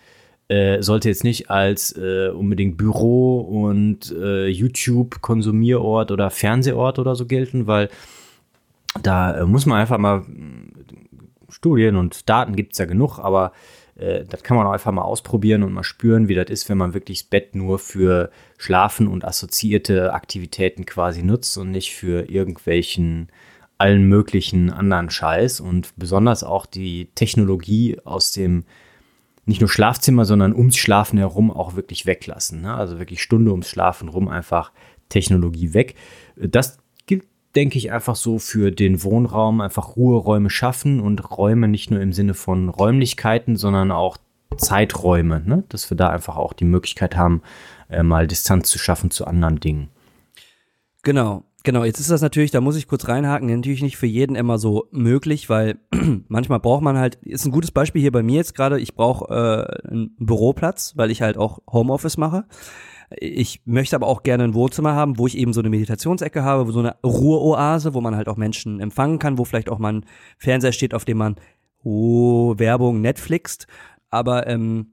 äh, 0.49 0.83
sollte 0.83 1.09
jetzt 1.09 1.25
nicht 1.25 1.51
als 1.51 1.97
äh, 1.97 2.29
unbedingt 2.29 2.77
Büro 2.77 3.41
und 3.41 4.11
äh, 4.11 4.49
YouTube-Konsumierort 4.49 6.11
oder 6.11 6.31
Fernsehort 6.31 6.99
oder 6.99 7.15
so 7.15 7.27
gelten, 7.27 7.67
weil 7.67 7.89
da 9.03 9.47
muss 9.47 9.67
man 9.67 9.79
einfach 9.79 9.99
mal 9.99 10.25
Studien 11.51 11.97
und 11.97 12.29
Daten 12.29 12.57
gibt 12.57 12.73
es 12.73 12.79
ja 12.79 12.85
genug, 12.85 13.19
aber 13.19 13.53
äh, 13.97 14.25
das 14.25 14.43
kann 14.43 14.57
man 14.57 14.67
auch 14.67 14.73
einfach 14.73 14.93
mal 14.93 15.03
ausprobieren 15.03 15.63
und 15.63 15.73
mal 15.73 15.85
spüren, 15.85 16.29
wie 16.29 16.35
das 16.35 16.51
ist, 16.51 16.69
wenn 16.69 16.79
man 16.79 16.95
wirklich 16.95 17.23
das 17.23 17.31
Bett 17.31 17.55
nur 17.55 17.79
für 17.79 18.31
Schlafen 18.59 19.07
und 19.09 19.25
assoziierte 19.25 20.13
Aktivitäten 20.13 20.87
quasi 20.87 21.23
nutzt 21.23 21.57
und 21.59 21.71
nicht 21.71 21.95
für 21.95 22.29
irgendwelchen 22.31 23.29
allen 23.79 24.05
möglichen 24.09 24.71
anderen 24.71 25.09
Scheiß 25.09 25.61
und 25.61 25.93
besonders 25.97 26.45
auch 26.45 26.67
die 26.67 27.09
Technologie 27.15 27.99
aus 28.05 28.33
dem 28.33 28.65
nicht 29.47 29.61
nur 29.61 29.71
Schlafzimmer, 29.71 30.27
sondern 30.27 30.55
ums 30.55 30.77
Schlafen 30.77 31.19
herum 31.19 31.51
auch 31.51 31.77
wirklich 31.77 32.05
weglassen. 32.05 32.61
Ne? 32.61 32.75
Also 32.75 32.99
wirklich 32.99 33.23
Stunde 33.23 33.51
ums 33.51 33.71
Schlafen 33.71 34.09
rum 34.09 34.29
einfach 34.29 34.71
Technologie 35.09 35.73
weg. 35.73 35.95
Das 36.37 36.79
denke 37.57 37.79
ich, 37.79 37.93
einfach 37.93 38.17
so 38.17 38.39
für 38.39 38.71
den 38.71 39.03
Wohnraum 39.03 39.61
einfach 39.61 39.97
Ruheräume 39.97 40.51
schaffen 40.51 41.01
und 41.01 41.37
Räume 41.37 41.69
nicht 41.69 41.91
nur 41.91 42.01
im 42.01 42.13
Sinne 42.13 42.35
von 42.35 42.69
Räumlichkeiten, 42.69 43.57
sondern 43.57 43.91
auch 43.91 44.19
Zeiträume, 44.57 45.43
ne? 45.45 45.65
dass 45.69 45.91
wir 45.91 45.97
da 45.97 46.11
einfach 46.11 46.37
auch 46.37 46.53
die 46.53 46.65
Möglichkeit 46.65 47.17
haben, 47.17 47.43
äh, 47.89 48.03
mal 48.03 48.27
Distanz 48.27 48.69
zu 48.71 48.79
schaffen 48.79 49.11
zu 49.11 49.27
anderen 49.27 49.61
Dingen. 49.61 49.89
Genau. 51.03 51.45
Genau, 51.63 51.85
jetzt 51.85 52.01
ist 52.01 52.11
das 52.11 52.23
natürlich, 52.23 52.53
da 52.53 52.63
muss 52.63 52.77
ich 52.77 52.89
kurz 52.89 53.07
reinhaken, 53.07 53.55
natürlich 53.55 53.83
nicht 53.83 53.99
für 53.99 54.07
jeden 54.07 54.35
immer 54.35 54.57
so 54.57 54.89
möglich, 54.93 55.51
weil 55.51 55.79
manchmal 56.29 56.59
braucht 56.59 56.83
man 56.83 56.97
halt, 56.97 57.17
ist 57.17 57.45
ein 57.45 57.53
gutes 57.53 57.71
Beispiel 57.71 58.01
hier 58.01 58.13
bei 58.13 58.23
mir 58.23 58.37
jetzt 58.37 58.55
gerade, 58.55 58.81
ich 58.81 58.95
brauche 58.95 59.29
äh, 59.29 59.89
einen 59.89 60.17
Büroplatz, 60.19 60.95
weil 60.97 61.11
ich 61.11 61.21
halt 61.21 61.37
auch 61.37 61.59
Homeoffice 61.71 62.17
mache. 62.17 62.47
Ich 63.19 63.63
möchte 63.65 63.97
aber 63.97 64.07
auch 64.07 64.23
gerne 64.23 64.45
ein 64.45 64.55
Wohnzimmer 64.55 64.95
haben, 64.95 65.19
wo 65.19 65.27
ich 65.27 65.37
eben 65.37 65.53
so 65.53 65.61
eine 65.61 65.71
Meditationsecke 65.71 66.45
habe, 66.45 66.69
wo 66.69 66.73
so 66.73 66.79
eine 66.79 66.97
Ruheoase, 67.03 67.93
wo 67.95 68.01
man 68.01 68.15
halt 68.15 68.29
auch 68.29 68.37
Menschen 68.37 68.79
empfangen 68.79 69.19
kann, 69.19 69.37
wo 69.37 69.45
vielleicht 69.45 69.69
auch 69.69 69.79
mal 69.79 69.95
ein 69.95 70.07
Fernseher 70.39 70.73
steht, 70.73 70.95
auf 70.95 71.05
dem 71.05 71.19
man, 71.19 71.37
oh, 71.83 72.55
Werbung, 72.59 73.01
Netflixt. 73.01 73.67
Aber 74.11 74.47
ähm, 74.47 74.93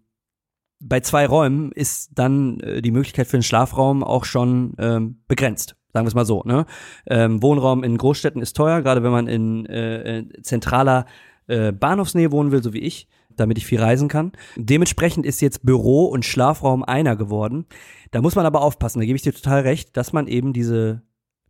bei 0.80 1.00
zwei 1.02 1.28
Räumen 1.28 1.72
ist 1.72 2.12
dann 2.16 2.60
äh, 2.62 2.82
die 2.82 2.92
Möglichkeit 2.92 3.28
für 3.28 3.38
einen 3.38 3.44
Schlafraum 3.44 4.04
auch 4.04 4.26
schon 4.26 4.74
ähm, 4.80 5.22
begrenzt. 5.28 5.76
Sagen 5.94 6.06
wir 6.06 6.10
es 6.10 6.16
mal 6.16 6.26
so. 6.26 6.44
Ne? 6.44 6.66
Ähm, 7.08 7.42
Wohnraum 7.42 7.84
in 7.84 7.98
Großstädten 7.98 8.42
ist 8.42 8.56
teuer, 8.56 8.82
gerade 8.82 9.04
wenn 9.04 9.12
man 9.12 9.28
in 9.28 9.66
äh, 9.68 10.26
zentraler 10.42 11.06
äh, 11.48 11.72
Bahnhofsnähe 11.72 12.32
wohnen 12.32 12.52
will, 12.52 12.62
so 12.62 12.74
wie 12.74 12.82
ich, 12.82 13.08
damit 13.40 13.58
ich 13.58 13.66
viel 13.66 13.80
reisen 13.80 14.08
kann. 14.08 14.32
Dementsprechend 14.56 15.26
ist 15.26 15.42
jetzt 15.42 15.66
Büro 15.66 16.06
und 16.06 16.26
Schlafraum 16.26 16.84
einer 16.84 17.16
geworden. 17.16 17.66
Da 18.12 18.22
muss 18.22 18.36
man 18.36 18.46
aber 18.46 18.62
aufpassen, 18.62 19.00
da 19.00 19.06
gebe 19.06 19.16
ich 19.16 19.22
dir 19.22 19.34
total 19.34 19.62
recht, 19.62 19.96
dass 19.98 20.14
man 20.14 20.28
eben 20.28 20.54
diese 20.54 21.02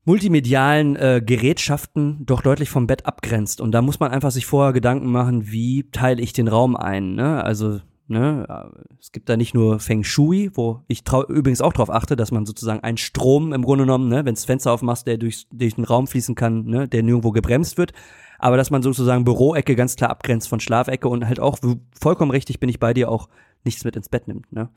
multimedialen 0.06 0.96
äh, 0.96 1.22
Gerätschaften 1.24 2.26
doch 2.26 2.42
deutlich 2.42 2.70
vom 2.70 2.88
Bett 2.88 3.06
abgrenzt. 3.06 3.60
Und 3.60 3.74
da 3.74 3.82
muss 3.82 4.00
man 4.00 4.12
einfach 4.12 4.32
sich 4.32 4.46
vorher 4.46 4.72
Gedanken 4.72 5.12
machen, 5.12 5.52
wie 5.52 5.90
teile 5.92 6.22
ich 6.22 6.32
den 6.32 6.48
Raum 6.48 6.76
ein. 6.78 7.16
Ne? 7.16 7.44
Also 7.44 7.82
Ne? 8.10 8.48
Es 9.02 9.12
gibt 9.12 9.28
da 9.28 9.36
nicht 9.36 9.54
nur 9.54 9.80
Feng 9.80 10.04
Shui, 10.04 10.50
wo 10.54 10.82
ich 10.88 11.04
übrigens 11.28 11.62
auch 11.62 11.74
darauf 11.74 11.90
achte, 11.90 12.16
dass 12.16 12.32
man 12.32 12.46
sozusagen 12.46 12.80
einen 12.80 12.98
Strom 12.98 13.52
im 13.52 13.64
Grunde 13.64 13.84
genommen, 13.84 14.08
ne, 14.08 14.24
wenn 14.24 14.36
das 14.36 14.46
Fenster 14.46 14.72
aufmachst, 14.72 15.08
der 15.08 15.18
durch, 15.18 15.46
durch 15.52 15.76
den 15.76 15.84
Raum 15.84 16.08
fließen 16.08 16.34
kann, 16.34 16.64
ne, 16.66 16.88
der 16.88 17.04
nirgendwo 17.04 17.32
gebremst 17.32 17.78
wird, 17.78 17.92
aber 18.40 18.58
dass 18.58 18.72
man 18.72 18.82
sozusagen 18.82 19.24
Büroecke 19.24 19.76
ganz 19.76 19.96
klar 19.96 20.10
abgrenzt 20.10 20.48
von 20.48 20.60
Schlafecke 20.60 21.08
und 21.08 21.28
halt 21.28 21.40
auch, 21.40 21.60
vollkommen 22.00 22.32
richtig 22.32 22.60
bin 22.60 22.70
ich 22.70 22.80
bei 22.80 22.94
dir, 22.94 23.10
auch 23.10 23.30
nichts 23.64 23.84
mit 23.84 23.96
ins 23.96 24.10
Bett 24.10 24.28
nimmt. 24.28 24.52
Ne? 24.52 24.70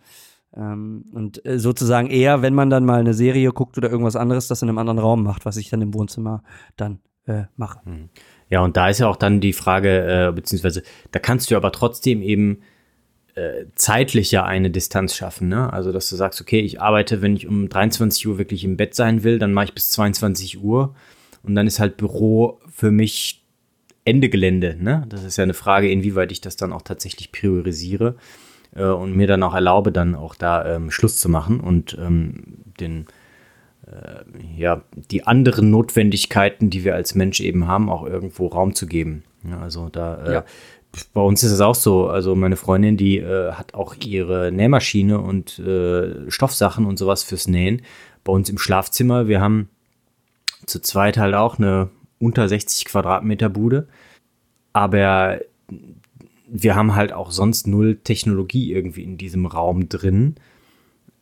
Ähm, 0.56 1.04
und 1.12 1.44
äh, 1.46 1.58
sozusagen 1.58 2.08
eher, 2.08 2.42
wenn 2.42 2.54
man 2.54 2.70
dann 2.70 2.84
mal 2.84 3.00
eine 3.00 3.14
Serie 3.14 3.50
guckt 3.50 3.78
oder 3.78 3.90
irgendwas 3.90 4.16
anderes, 4.16 4.48
das 4.48 4.62
in 4.62 4.68
einem 4.68 4.78
anderen 4.78 4.98
Raum 4.98 5.22
macht, 5.22 5.44
was 5.44 5.56
ich 5.56 5.70
dann 5.70 5.82
im 5.82 5.94
Wohnzimmer 5.94 6.42
dann 6.76 7.00
äh, 7.26 7.44
mache. 7.56 7.80
Hm. 7.84 8.08
Ja, 8.48 8.62
und 8.62 8.76
da 8.76 8.88
ist 8.88 8.98
ja 8.98 9.08
auch 9.08 9.16
dann 9.16 9.40
die 9.40 9.52
Frage, 9.52 10.28
äh, 10.28 10.32
beziehungsweise 10.32 10.82
da 11.12 11.20
kannst 11.20 11.50
du 11.50 11.56
aber 11.56 11.70
trotzdem 11.70 12.20
eben 12.20 12.62
äh, 13.36 13.66
zeitlich 13.76 14.32
ja 14.32 14.44
eine 14.44 14.70
Distanz 14.70 15.14
schaffen. 15.14 15.48
Ne? 15.48 15.72
Also, 15.72 15.92
dass 15.92 16.10
du 16.10 16.16
sagst, 16.16 16.40
okay, 16.40 16.60
ich 16.60 16.80
arbeite, 16.80 17.22
wenn 17.22 17.36
ich 17.36 17.46
um 17.46 17.68
23 17.68 18.26
Uhr 18.26 18.38
wirklich 18.38 18.64
im 18.64 18.76
Bett 18.76 18.94
sein 18.94 19.22
will, 19.22 19.38
dann 19.38 19.52
mache 19.52 19.66
ich 19.66 19.74
bis 19.74 19.92
22 19.92 20.62
Uhr 20.62 20.96
und 21.44 21.54
dann 21.54 21.68
ist 21.68 21.78
halt 21.78 21.96
Büro 21.96 22.58
für 22.68 22.90
mich 22.90 23.46
Ende 24.04 24.28
Gelände. 24.28 24.76
Ne? 24.78 25.04
Das 25.08 25.24
ist 25.24 25.36
ja 25.36 25.44
eine 25.44 25.54
Frage, 25.54 25.90
inwieweit 25.90 26.32
ich 26.32 26.40
das 26.40 26.56
dann 26.56 26.72
auch 26.72 26.82
tatsächlich 26.82 27.32
priorisiere 27.32 28.16
äh, 28.74 28.84
und 28.84 29.16
mir 29.16 29.26
dann 29.26 29.42
auch 29.42 29.54
erlaube, 29.54 29.92
dann 29.92 30.14
auch 30.14 30.34
da 30.34 30.76
ähm, 30.76 30.90
Schluss 30.90 31.18
zu 31.18 31.28
machen 31.28 31.60
und 31.60 31.96
ähm, 32.00 32.58
den 32.80 33.06
äh, 33.86 34.24
ja, 34.56 34.82
die 35.10 35.26
anderen 35.26 35.70
Notwendigkeiten, 35.70 36.70
die 36.70 36.84
wir 36.84 36.94
als 36.94 37.14
Mensch 37.14 37.40
eben 37.40 37.66
haben, 37.66 37.90
auch 37.90 38.06
irgendwo 38.06 38.46
Raum 38.46 38.74
zu 38.74 38.86
geben. 38.86 39.24
Ja, 39.48 39.60
also 39.60 39.88
da 39.88 40.24
äh, 40.24 40.32
ja 40.34 40.44
bei 41.12 41.20
uns 41.20 41.42
ist 41.42 41.52
es 41.52 41.60
auch 41.60 41.74
so. 41.74 42.08
Also 42.08 42.34
meine 42.34 42.56
Freundin, 42.56 42.96
die 42.96 43.18
äh, 43.18 43.52
hat 43.52 43.74
auch 43.74 43.94
ihre 44.04 44.50
Nähmaschine 44.50 45.20
und 45.20 45.58
äh, 45.58 46.30
Stoffsachen 46.30 46.86
und 46.86 46.98
sowas 46.98 47.22
fürs 47.22 47.48
Nähen 47.48 47.82
bei 48.24 48.32
uns 48.32 48.50
im 48.50 48.58
Schlafzimmer. 48.58 49.28
Wir 49.28 49.40
haben 49.40 49.68
zu 50.66 50.80
zweit 50.80 51.16
halt 51.16 51.34
auch 51.34 51.58
eine 51.58 51.90
unter 52.20 52.48
60 52.48 52.84
Quadratmeter 52.84 53.48
Bude. 53.48 53.88
Aber 54.72 55.40
wir 56.46 56.74
haben 56.76 56.94
halt 56.94 57.12
auch 57.12 57.30
sonst 57.30 57.66
null 57.66 57.96
Technologie 57.96 58.72
irgendwie 58.72 59.02
in 59.02 59.16
diesem 59.16 59.46
Raum 59.46 59.88
drin. 59.88 60.36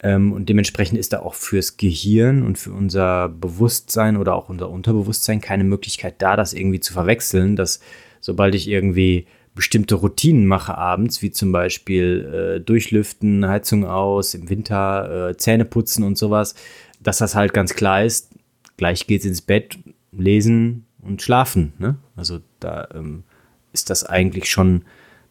Ähm, 0.03 0.33
und 0.33 0.49
dementsprechend 0.49 0.99
ist 0.99 1.13
da 1.13 1.21
auch 1.21 1.35
fürs 1.35 1.77
Gehirn 1.77 2.43
und 2.43 2.59
für 2.59 2.73
unser 2.73 3.29
Bewusstsein 3.29 4.17
oder 4.17 4.35
auch 4.35 4.49
unser 4.49 4.71
Unterbewusstsein 4.71 5.41
keine 5.41 5.65
Möglichkeit 5.65 6.17
da, 6.19 6.37
das 6.37 6.53
irgendwie 6.53 6.81
zu 6.81 6.93
verwechseln, 6.93 7.57
dass 7.57 7.81
sobald 8.21 8.55
ich 8.55 8.69
irgendwie 8.69 9.27
bestimmte 9.55 9.97
Routinen 9.97 10.47
mache 10.47 10.79
abends, 10.79 11.21
wie 11.21 11.33
zum 11.33 11.51
Beispiel 11.51 12.59
äh, 12.59 12.61
Durchlüften, 12.61 13.47
Heizung 13.47 13.85
aus, 13.87 14.35
im 14.35 14.49
Winter 14.49 15.31
äh, 15.31 15.37
Zähne 15.37 15.65
putzen 15.65 16.05
und 16.05 16.17
sowas, 16.17 16.55
dass 17.01 17.19
das 17.19 17.35
halt 17.35 17.53
ganz 17.53 17.75
klar 17.75 18.05
ist, 18.05 18.31
gleich 18.77 19.07
geht's 19.09 19.25
ins 19.25 19.43
Bett, 19.43 19.79
lesen 20.13 20.87
und 21.03 21.23
schlafen. 21.23 21.73
Ne? 21.79 21.97
Also 22.17 22.41
da 22.61 22.89
ähm, 22.95 23.25
ist 23.73 23.91
das 23.91 24.05
eigentlich 24.05 24.51
schon 24.51 24.85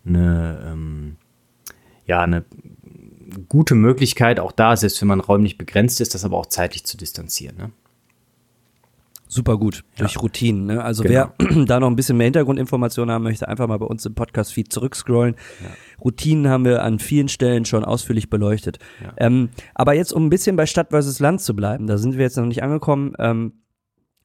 eine, 0.05 0.71
ähm, 0.71 1.17
ja, 2.05 2.21
eine 2.21 2.45
gute 3.49 3.75
Möglichkeit, 3.75 4.39
auch 4.39 4.51
da, 4.51 4.75
selbst 4.77 5.01
wenn 5.01 5.07
man 5.07 5.19
räumlich 5.19 5.57
begrenzt 5.57 5.99
ist, 6.01 6.15
das 6.15 6.23
aber 6.23 6.37
auch 6.37 6.45
zeitlich 6.45 6.85
zu 6.85 6.97
distanzieren. 6.97 7.57
Ne? 7.57 7.71
Super 9.29 9.57
gut, 9.57 9.83
ja. 9.95 9.99
durch 9.99 10.21
Routinen. 10.21 10.65
Ne? 10.67 10.83
Also 10.83 11.03
genau. 11.03 11.31
wer 11.37 11.65
da 11.65 11.79
noch 11.81 11.89
ein 11.89 11.97
bisschen 11.97 12.15
mehr 12.15 12.25
Hintergrundinformationen 12.25 13.13
haben 13.13 13.23
möchte, 13.23 13.47
einfach 13.47 13.67
mal 13.67 13.77
bei 13.77 13.85
uns 13.85 14.05
im 14.05 14.15
Podcast-Feed 14.15 14.71
zurückscrollen. 14.71 15.35
Ja. 15.61 15.69
Routinen 16.01 16.47
haben 16.47 16.63
wir 16.63 16.83
an 16.83 16.99
vielen 16.99 17.27
Stellen 17.27 17.65
schon 17.65 17.83
ausführlich 17.83 18.29
beleuchtet. 18.29 18.79
Ja. 19.03 19.13
Ähm, 19.17 19.49
aber 19.75 19.93
jetzt, 19.93 20.13
um 20.13 20.25
ein 20.25 20.29
bisschen 20.29 20.55
bei 20.55 20.65
Stadt 20.65 20.89
versus 20.91 21.19
Land 21.19 21.41
zu 21.41 21.55
bleiben, 21.55 21.87
da 21.87 21.97
sind 21.97 22.15
wir 22.15 22.23
jetzt 22.23 22.37
noch 22.37 22.45
nicht 22.45 22.63
angekommen. 22.63 23.13
Ähm, 23.19 23.53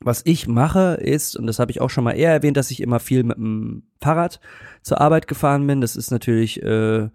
was 0.05 0.23
ich 0.25 0.47
mache 0.47 0.95
ist, 1.01 1.37
und 1.37 1.47
das 1.47 1.59
habe 1.59 1.71
ich 1.71 1.81
auch 1.81 1.91
schon 1.91 2.05
mal 2.05 2.13
eher 2.13 2.33
erwähnt, 2.33 2.57
dass 2.57 2.71
ich 2.71 2.81
immer 2.81 3.01
viel 3.01 3.25
mit 3.25 3.37
dem 3.37 3.85
Fahrrad 4.01 4.41
zur 4.83 5.01
Arbeit 5.01 5.27
gefahren 5.27 5.67
bin. 5.67 5.81
Das 5.81 5.97
ist 5.97 6.11
natürlich 6.11 6.63
äh, 6.63 7.09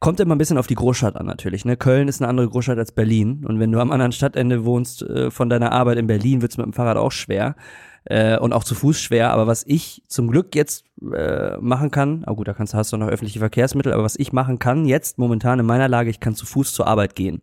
Kommt 0.00 0.20
immer 0.20 0.34
ein 0.34 0.38
bisschen 0.38 0.58
auf 0.58 0.66
die 0.66 0.74
Großstadt 0.74 1.16
an 1.16 1.26
natürlich. 1.26 1.64
Ne? 1.64 1.76
Köln 1.76 2.08
ist 2.08 2.20
eine 2.20 2.28
andere 2.28 2.48
Großstadt 2.48 2.78
als 2.78 2.92
Berlin. 2.92 3.44
Und 3.46 3.58
wenn 3.58 3.72
du 3.72 3.80
am 3.80 3.92
anderen 3.92 4.12
Stadtende 4.12 4.64
wohnst 4.64 5.02
äh, 5.02 5.30
von 5.30 5.48
deiner 5.48 5.72
Arbeit 5.72 5.98
in 5.98 6.06
Berlin, 6.06 6.42
wird's 6.42 6.58
mit 6.58 6.66
dem 6.66 6.72
Fahrrad 6.72 6.96
auch 6.96 7.12
schwer. 7.12 7.56
Äh, 8.04 8.38
und 8.38 8.52
auch 8.52 8.64
zu 8.64 8.74
Fuß 8.74 9.00
schwer. 9.00 9.30
Aber 9.30 9.46
was 9.46 9.64
ich 9.66 10.02
zum 10.06 10.28
Glück 10.28 10.54
jetzt 10.54 10.84
äh, 11.00 11.56
machen 11.58 11.90
kann, 11.90 12.24
oh 12.26 12.34
gut, 12.34 12.48
da 12.48 12.52
kannst, 12.52 12.74
hast 12.74 12.92
du 12.92 12.98
noch 12.98 13.08
öffentliche 13.08 13.38
Verkehrsmittel, 13.38 13.94
aber 13.94 14.02
was 14.02 14.16
ich 14.16 14.32
machen 14.32 14.58
kann 14.58 14.84
jetzt 14.84 15.16
momentan 15.16 15.58
in 15.58 15.64
meiner 15.66 15.88
Lage, 15.88 16.10
ich 16.10 16.20
kann 16.20 16.34
zu 16.34 16.44
Fuß 16.44 16.74
zur 16.74 16.86
Arbeit 16.86 17.14
gehen. 17.14 17.40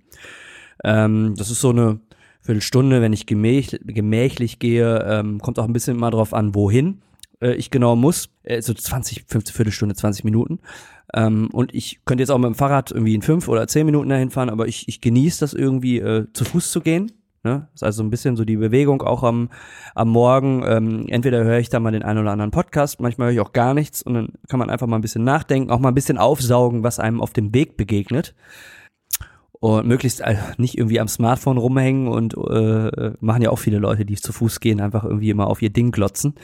Ähm, 0.83 1.33
das 1.35 1.49
ist 1.49 1.61
so 1.61 1.71
eine 1.71 1.99
Viertelstunde, 2.41 3.01
wenn 3.01 3.13
ich 3.13 3.25
gemächlich, 3.25 3.81
gemächlich 3.85 4.59
gehe, 4.59 5.05
ähm, 5.07 5.39
kommt 5.39 5.59
auch 5.59 5.65
ein 5.65 5.73
bisschen 5.73 5.97
mal 5.97 6.11
drauf 6.11 6.33
an, 6.33 6.55
wohin 6.55 7.01
äh, 7.41 7.53
ich 7.53 7.71
genau 7.71 7.95
muss. 7.95 8.29
Äh, 8.43 8.61
so 8.61 8.73
20, 8.73 9.25
15 9.27 9.55
Viertelstunde, 9.55 9.95
20 9.95 10.23
Minuten. 10.23 10.59
Ähm, 11.13 11.49
und 11.51 11.73
ich 11.73 11.99
könnte 12.05 12.21
jetzt 12.21 12.29
auch 12.29 12.37
mit 12.37 12.47
dem 12.47 12.55
Fahrrad 12.55 12.91
irgendwie 12.91 13.15
in 13.15 13.21
fünf 13.21 13.47
oder 13.47 13.67
zehn 13.67 13.85
Minuten 13.85 14.09
dahin 14.09 14.29
fahren, 14.29 14.49
aber 14.49 14.67
ich, 14.67 14.87
ich 14.87 15.01
genieße 15.01 15.41
das 15.41 15.53
irgendwie, 15.53 15.99
äh, 15.99 16.27
zu 16.33 16.45
Fuß 16.45 16.71
zu 16.71 16.81
gehen. 16.81 17.11
Ne? 17.43 17.67
Ist 17.73 17.83
also 17.83 18.03
ein 18.03 18.11
bisschen 18.11 18.35
so 18.35 18.45
die 18.45 18.55
Bewegung 18.55 19.01
auch 19.01 19.23
am, 19.23 19.49
am 19.95 20.09
Morgen. 20.09 20.63
Ähm, 20.65 21.05
entweder 21.07 21.43
höre 21.43 21.57
ich 21.57 21.69
da 21.69 21.79
mal 21.79 21.91
den 21.91 22.03
einen 22.03 22.19
oder 22.19 22.31
anderen 22.31 22.51
Podcast, 22.51 22.99
manchmal 22.99 23.27
höre 23.27 23.33
ich 23.33 23.39
auch 23.39 23.51
gar 23.51 23.73
nichts 23.73 24.03
und 24.03 24.13
dann 24.13 24.29
kann 24.47 24.59
man 24.59 24.69
einfach 24.69 24.85
mal 24.85 24.97
ein 24.97 25.01
bisschen 25.01 25.23
nachdenken, 25.23 25.71
auch 25.71 25.79
mal 25.79 25.89
ein 25.89 25.95
bisschen 25.95 26.19
aufsaugen, 26.19 26.83
was 26.83 26.99
einem 26.99 27.19
auf 27.19 27.33
dem 27.33 27.53
Weg 27.53 27.77
begegnet. 27.77 28.35
Und 29.61 29.87
möglichst 29.87 30.21
äh, 30.21 30.35
nicht 30.57 30.77
irgendwie 30.77 30.99
am 30.99 31.07
Smartphone 31.07 31.57
rumhängen 31.57 32.07
und 32.07 32.35
äh, 32.35 33.13
machen 33.19 33.43
ja 33.43 33.51
auch 33.51 33.59
viele 33.59 33.77
Leute, 33.77 34.05
die 34.05 34.15
zu 34.15 34.33
Fuß 34.33 34.59
gehen, 34.59 34.81
einfach 34.81 35.03
irgendwie 35.03 35.29
immer 35.29 35.47
auf 35.47 35.61
ihr 35.61 35.69
Ding 35.69 35.91
glotzen 35.91 36.35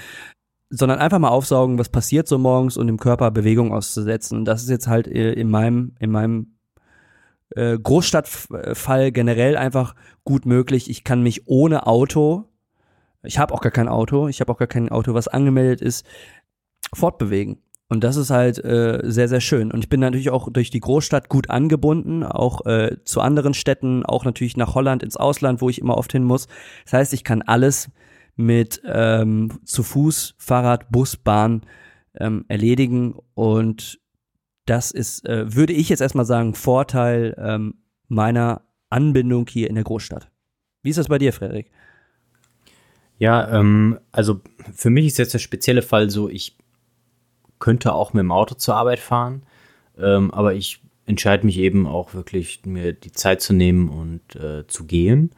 sondern 0.69 0.99
einfach 0.99 1.19
mal 1.19 1.29
aufsaugen, 1.29 1.79
was 1.79 1.89
passiert 1.89 2.27
so 2.27 2.37
morgens 2.37 2.77
und 2.77 2.87
dem 2.87 2.99
Körper 2.99 3.31
Bewegung 3.31 3.73
auszusetzen. 3.73 4.39
Und 4.39 4.45
das 4.45 4.63
ist 4.63 4.69
jetzt 4.69 4.87
halt 4.87 5.07
äh, 5.07 5.33
in 5.33 5.49
meinem, 5.49 5.95
in 5.99 6.11
meinem 6.11 6.57
äh, 7.55 7.77
Großstadtfall 7.77 9.11
generell 9.11 9.55
einfach 9.55 9.95
gut 10.25 10.45
möglich. 10.45 10.89
Ich 10.89 11.03
kann 11.03 11.23
mich 11.23 11.47
ohne 11.47 11.87
Auto, 11.87 12.45
ich 13.23 13.39
habe 13.39 13.53
auch 13.53 13.61
gar 13.61 13.71
kein 13.71 13.87
Auto, 13.87 14.27
ich 14.27 14.41
habe 14.41 14.51
auch 14.51 14.57
gar 14.57 14.67
kein 14.67 14.89
Auto, 14.89 15.13
was 15.13 15.27
angemeldet 15.27 15.81
ist, 15.81 16.05
fortbewegen. 16.93 17.61
Und 17.89 18.03
das 18.03 18.17
ist 18.17 18.31
halt 18.31 18.63
äh, 18.63 18.99
sehr, 19.03 19.29
sehr 19.29 19.39
schön. 19.39 19.71
Und 19.71 19.79
ich 19.79 19.89
bin 19.89 20.01
natürlich 20.01 20.29
auch 20.29 20.51
durch 20.51 20.69
die 20.69 20.81
Großstadt 20.81 21.29
gut 21.29 21.49
angebunden, 21.49 22.23
auch 22.23 22.65
äh, 22.65 22.97
zu 23.05 23.21
anderen 23.21 23.53
Städten, 23.53 24.05
auch 24.05 24.25
natürlich 24.25 24.57
nach 24.57 24.75
Holland 24.75 25.03
ins 25.03 25.15
Ausland, 25.15 25.61
wo 25.61 25.69
ich 25.69 25.79
immer 25.79 25.97
oft 25.97 26.11
hin 26.11 26.23
muss. 26.23 26.47
Das 26.83 26.93
heißt, 26.93 27.13
ich 27.13 27.23
kann 27.23 27.41
alles 27.41 27.89
mit 28.35 28.81
ähm, 28.85 29.59
zu 29.63 29.83
Fuß, 29.83 30.35
Fahrrad, 30.37 30.91
Bus, 30.91 31.15
Bahn 31.15 31.61
ähm, 32.15 32.43
erledigen. 32.49 33.15
Und 33.35 33.99
das 34.65 34.91
ist, 34.91 35.25
äh, 35.25 35.55
würde 35.55 35.73
ich 35.73 35.87
jetzt 35.87 36.01
erstmal 36.01 36.25
sagen, 36.25 36.55
Vorteil 36.55 37.35
ähm, 37.37 37.75
meiner 38.09 38.63
Anbindung 38.89 39.47
hier 39.49 39.69
in 39.69 39.75
der 39.75 39.85
Großstadt. 39.85 40.29
Wie 40.83 40.89
ist 40.89 40.97
das 40.97 41.07
bei 41.07 41.19
dir, 41.19 41.31
Frederik? 41.31 41.71
Ja, 43.17 43.59
ähm, 43.59 43.97
also 44.11 44.41
für 44.73 44.89
mich 44.89 45.07
ist 45.07 45.17
jetzt 45.17 45.33
der 45.33 45.39
spezielle 45.39 45.81
Fall 45.81 46.09
so, 46.09 46.29
ich 46.29 46.57
könnte 47.59 47.93
auch 47.93 48.13
mit 48.13 48.21
dem 48.21 48.31
Auto 48.31 48.55
zur 48.55 48.75
Arbeit 48.75 48.99
fahren, 48.99 49.43
ähm, 49.99 50.31
aber 50.33 50.53
ich 50.53 50.81
entscheide 51.05 51.45
mich 51.45 51.57
eben 51.57 51.87
auch 51.87 52.13
wirklich, 52.13 52.61
mir 52.65 52.93
die 52.93 53.11
Zeit 53.11 53.41
zu 53.41 53.53
nehmen 53.53 53.89
und 53.89 54.35
äh, 54.35 54.67
zu 54.67 54.85
gehen. 54.85 55.31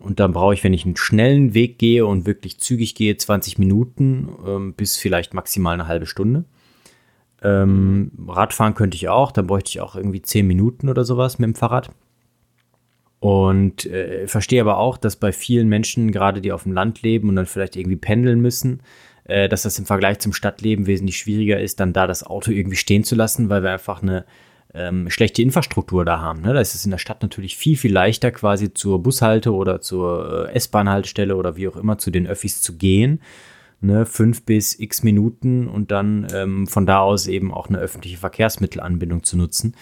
und 0.00 0.20
dann 0.20 0.32
brauche 0.32 0.54
ich, 0.54 0.64
wenn 0.64 0.74
ich 0.74 0.84
einen 0.84 0.96
schnellen 0.96 1.54
Weg 1.54 1.78
gehe 1.78 2.04
und 2.04 2.26
wirklich 2.26 2.58
zügig 2.58 2.94
gehe, 2.94 3.16
20 3.16 3.58
Minuten 3.58 4.28
ähm, 4.46 4.74
bis 4.74 4.96
vielleicht 4.96 5.32
maximal 5.32 5.74
eine 5.74 5.86
halbe 5.86 6.06
Stunde. 6.06 6.44
Ähm, 7.42 8.10
Radfahren 8.28 8.74
könnte 8.74 8.96
ich 8.96 9.08
auch, 9.08 9.30
dann 9.30 9.46
bräuchte 9.46 9.70
ich 9.70 9.80
auch 9.80 9.96
irgendwie 9.96 10.22
10 10.22 10.46
Minuten 10.46 10.88
oder 10.88 11.04
sowas 11.04 11.38
mit 11.38 11.48
dem 11.48 11.54
Fahrrad. 11.54 11.90
Und 13.20 13.86
äh, 13.86 14.26
verstehe 14.28 14.60
aber 14.60 14.76
auch, 14.76 14.98
dass 14.98 15.16
bei 15.16 15.32
vielen 15.32 15.68
Menschen, 15.68 16.12
gerade 16.12 16.42
die 16.42 16.52
auf 16.52 16.64
dem 16.64 16.72
Land 16.72 17.00
leben 17.00 17.30
und 17.30 17.36
dann 17.36 17.46
vielleicht 17.46 17.76
irgendwie 17.76 17.96
pendeln 17.96 18.40
müssen, 18.40 18.82
äh, 19.24 19.48
dass 19.48 19.62
das 19.62 19.78
im 19.78 19.86
Vergleich 19.86 20.18
zum 20.18 20.32
Stadtleben 20.32 20.86
wesentlich 20.86 21.18
schwieriger 21.18 21.60
ist, 21.60 21.80
dann 21.80 21.92
da 21.92 22.06
das 22.06 22.24
Auto 22.24 22.50
irgendwie 22.50 22.76
stehen 22.76 23.04
zu 23.04 23.14
lassen, 23.14 23.48
weil 23.48 23.62
wir 23.62 23.72
einfach 23.72 24.02
eine 24.02 24.24
ähm, 24.74 25.08
schlechte 25.08 25.40
Infrastruktur 25.40 26.04
da 26.04 26.20
haben. 26.20 26.42
Ne? 26.42 26.52
Da 26.52 26.60
ist 26.60 26.74
es 26.74 26.84
in 26.84 26.90
der 26.90 26.98
Stadt 26.98 27.22
natürlich 27.22 27.56
viel, 27.56 27.76
viel 27.76 27.92
leichter, 27.92 28.30
quasi 28.32 28.74
zur 28.74 29.02
Bushalte 29.02 29.54
oder 29.54 29.80
zur 29.80 30.48
äh, 30.48 30.52
S-Bahn-Haltestelle 30.54 31.36
oder 31.36 31.56
wie 31.56 31.68
auch 31.68 31.76
immer 31.76 31.96
zu 31.96 32.10
den 32.10 32.26
Öffis 32.26 32.60
zu 32.60 32.76
gehen. 32.76 33.20
Ne? 33.80 34.04
Fünf 34.04 34.44
bis 34.44 34.78
x 34.78 35.02
Minuten 35.02 35.68
und 35.68 35.90
dann 35.90 36.26
ähm, 36.34 36.66
von 36.66 36.86
da 36.86 36.98
aus 36.98 37.26
eben 37.26 37.52
auch 37.52 37.68
eine 37.68 37.78
öffentliche 37.78 38.18
Verkehrsmittelanbindung 38.18 39.22
zu 39.22 39.36
nutzen. 39.36 39.76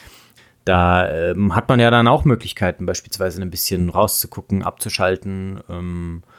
Da 0.65 1.11
ähm, 1.11 1.57
hat 1.57 1.69
man 1.69 1.81
ja 1.81 1.91
dann 1.91 2.07
auch 2.07 2.25
Möglichkeiten, 2.25 2.87
beispielsweise 2.87 3.43
ein 3.43 3.51
bisschen 3.51 3.89
rauszugucken, 3.89 4.63
abzuschalten, 4.63 5.61
ähm, 5.69 6.23
äh, 6.25 6.32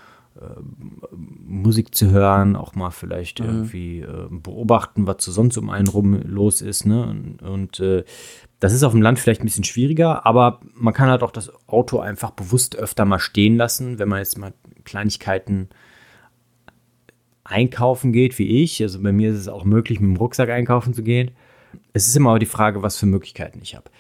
Musik 1.45 1.93
zu 1.93 2.09
hören, 2.09 2.55
auch 2.55 2.75
mal 2.75 2.91
vielleicht 2.91 3.39
mhm. 3.39 3.45
irgendwie 3.45 3.99
äh, 4.01 4.27
beobachten, 4.29 5.07
was 5.07 5.23
so 5.23 5.31
sonst 5.31 5.57
um 5.57 5.69
einen 5.69 5.87
rum 5.87 6.19
los 6.25 6.61
ist. 6.61 6.85
Ne? 6.85 7.03
Und, 7.05 7.41
und 7.41 7.79
äh, 7.79 8.03
das 8.59 8.73
ist 8.73 8.83
auf 8.83 8.93
dem 8.93 9.01
Land 9.01 9.19
vielleicht 9.19 9.41
ein 9.41 9.45
bisschen 9.45 9.63
schwieriger, 9.63 10.25
aber 10.25 10.59
man 10.73 10.93
kann 10.93 11.09
halt 11.09 11.21
auch 11.21 11.31
das 11.31 11.51
Auto 11.67 11.99
einfach 11.99 12.31
bewusst 12.31 12.75
öfter 12.75 13.05
mal 13.05 13.19
stehen 13.19 13.57
lassen, 13.57 13.99
wenn 13.99 14.09
man 14.09 14.19
jetzt 14.19 14.37
mal 14.37 14.53
Kleinigkeiten 14.83 15.69
einkaufen 17.43 18.13
geht, 18.13 18.39
wie 18.39 18.63
ich. 18.63 18.81
Also 18.81 19.01
bei 19.01 19.11
mir 19.11 19.31
ist 19.31 19.39
es 19.39 19.47
auch 19.47 19.65
möglich, 19.65 19.99
mit 19.99 20.09
dem 20.09 20.17
Rucksack 20.17 20.49
einkaufen 20.49 20.93
zu 20.93 21.03
gehen. 21.03 21.31
Es 21.91 22.07
ist 22.07 22.15
immer 22.15 22.31
aber 22.31 22.39
die 22.39 22.45
Frage, 22.45 22.81
was 22.81 22.97
für 22.97 23.05
Möglichkeiten 23.05 23.59
ich 23.61 23.75
habe. 23.75 23.91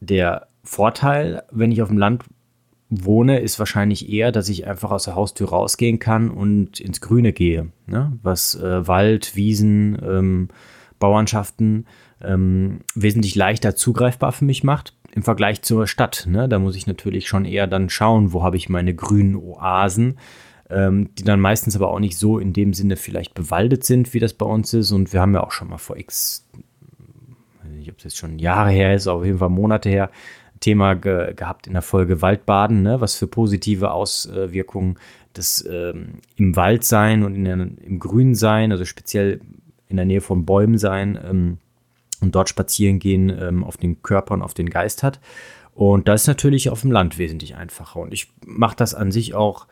Der 0.00 0.48
Vorteil, 0.62 1.42
wenn 1.50 1.72
ich 1.72 1.82
auf 1.82 1.88
dem 1.88 1.98
Land 1.98 2.24
wohne, 2.90 3.40
ist 3.40 3.58
wahrscheinlich 3.58 4.10
eher, 4.10 4.32
dass 4.32 4.48
ich 4.48 4.66
einfach 4.66 4.90
aus 4.90 5.04
der 5.04 5.14
Haustür 5.14 5.50
rausgehen 5.50 5.98
kann 5.98 6.30
und 6.30 6.80
ins 6.80 7.00
Grüne 7.00 7.32
gehe. 7.32 7.68
Ne? 7.86 8.18
Was 8.22 8.54
äh, 8.54 8.86
Wald, 8.86 9.36
Wiesen, 9.36 9.98
ähm, 10.02 10.48
Bauernschaften 10.98 11.86
ähm, 12.22 12.80
wesentlich 12.94 13.34
leichter 13.34 13.76
zugreifbar 13.76 14.32
für 14.32 14.44
mich 14.44 14.64
macht 14.64 14.94
im 15.12 15.22
Vergleich 15.22 15.62
zur 15.62 15.86
Stadt. 15.86 16.26
Ne? 16.28 16.48
Da 16.48 16.58
muss 16.58 16.76
ich 16.76 16.86
natürlich 16.86 17.28
schon 17.28 17.44
eher 17.44 17.66
dann 17.66 17.90
schauen, 17.90 18.32
wo 18.32 18.42
habe 18.42 18.56
ich 18.56 18.68
meine 18.68 18.94
grünen 18.94 19.36
Oasen, 19.36 20.18
ähm, 20.70 21.10
die 21.14 21.24
dann 21.24 21.40
meistens 21.40 21.76
aber 21.76 21.90
auch 21.90 22.00
nicht 22.00 22.18
so 22.18 22.38
in 22.38 22.52
dem 22.52 22.74
Sinne 22.74 22.96
vielleicht 22.96 23.34
bewaldet 23.34 23.84
sind, 23.84 24.14
wie 24.14 24.20
das 24.20 24.34
bei 24.34 24.46
uns 24.46 24.72
ist. 24.74 24.92
Und 24.92 25.12
wir 25.12 25.20
haben 25.20 25.34
ja 25.34 25.42
auch 25.42 25.52
schon 25.52 25.68
mal 25.68 25.78
vor 25.78 25.96
x, 25.96 26.46
ich 27.80 27.88
habe 27.88 27.96
es 27.98 28.04
jetzt 28.04 28.16
schon 28.16 28.38
Jahre 28.38 28.70
her, 28.70 28.94
ist 28.94 29.06
auf 29.08 29.24
jeden 29.24 29.38
Fall 29.38 29.50
Monate 29.50 29.88
her, 29.88 30.10
Thema 30.60 30.94
ge 30.94 31.34
gehabt 31.34 31.66
in 31.66 31.72
der 31.72 31.82
Folge 31.82 32.22
Waldbaden, 32.22 32.82
ne? 32.82 33.00
was 33.00 33.16
für 33.16 33.26
positive 33.26 33.90
Auswirkungen 33.90 34.96
das 35.32 35.64
ähm, 35.70 36.20
im 36.36 36.56
Wald 36.56 36.84
sein 36.84 37.22
und 37.22 37.34
in 37.34 37.44
der, 37.44 37.54
im 37.54 37.98
Grün 37.98 38.34
sein, 38.34 38.72
also 38.72 38.84
speziell 38.84 39.40
in 39.86 39.96
der 39.96 40.04
Nähe 40.04 40.20
von 40.20 40.44
Bäumen 40.44 40.78
sein, 40.78 41.18
ähm, 41.22 41.58
und 42.20 42.34
dort 42.34 42.48
spazieren 42.48 42.98
gehen 42.98 43.30
ähm, 43.38 43.64
auf 43.64 43.76
den 43.76 44.02
Körper 44.02 44.34
und 44.34 44.42
auf 44.42 44.54
den 44.54 44.70
Geist 44.70 45.02
hat. 45.02 45.20
Und 45.74 46.08
das 46.08 46.22
ist 46.22 46.26
natürlich 46.26 46.70
auf 46.70 46.80
dem 46.80 46.90
Land 46.90 47.18
wesentlich 47.18 47.54
einfacher. 47.54 48.00
Und 48.00 48.12
ich 48.12 48.32
mache 48.44 48.76
das 48.76 48.94
an 48.94 49.12
sich 49.12 49.34
auch 49.34 49.66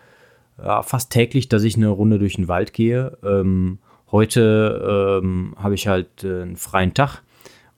ja, 0.59 0.83
fast 0.83 1.11
täglich, 1.11 1.49
dass 1.49 1.65
ich 1.65 1.77
eine 1.77 1.89
Runde 1.89 2.19
durch 2.19 2.37
den 2.37 2.49
Wald 2.49 2.73
gehe. 2.73 3.19
Ähm, 3.25 3.79
heute 4.13 5.21
ähm, 5.23 5.57
habe 5.59 5.75
ich 5.75 5.89
halt 5.89 6.23
äh, 6.23 6.43
einen 6.43 6.57
freien 6.57 6.95
Tag 6.95 7.23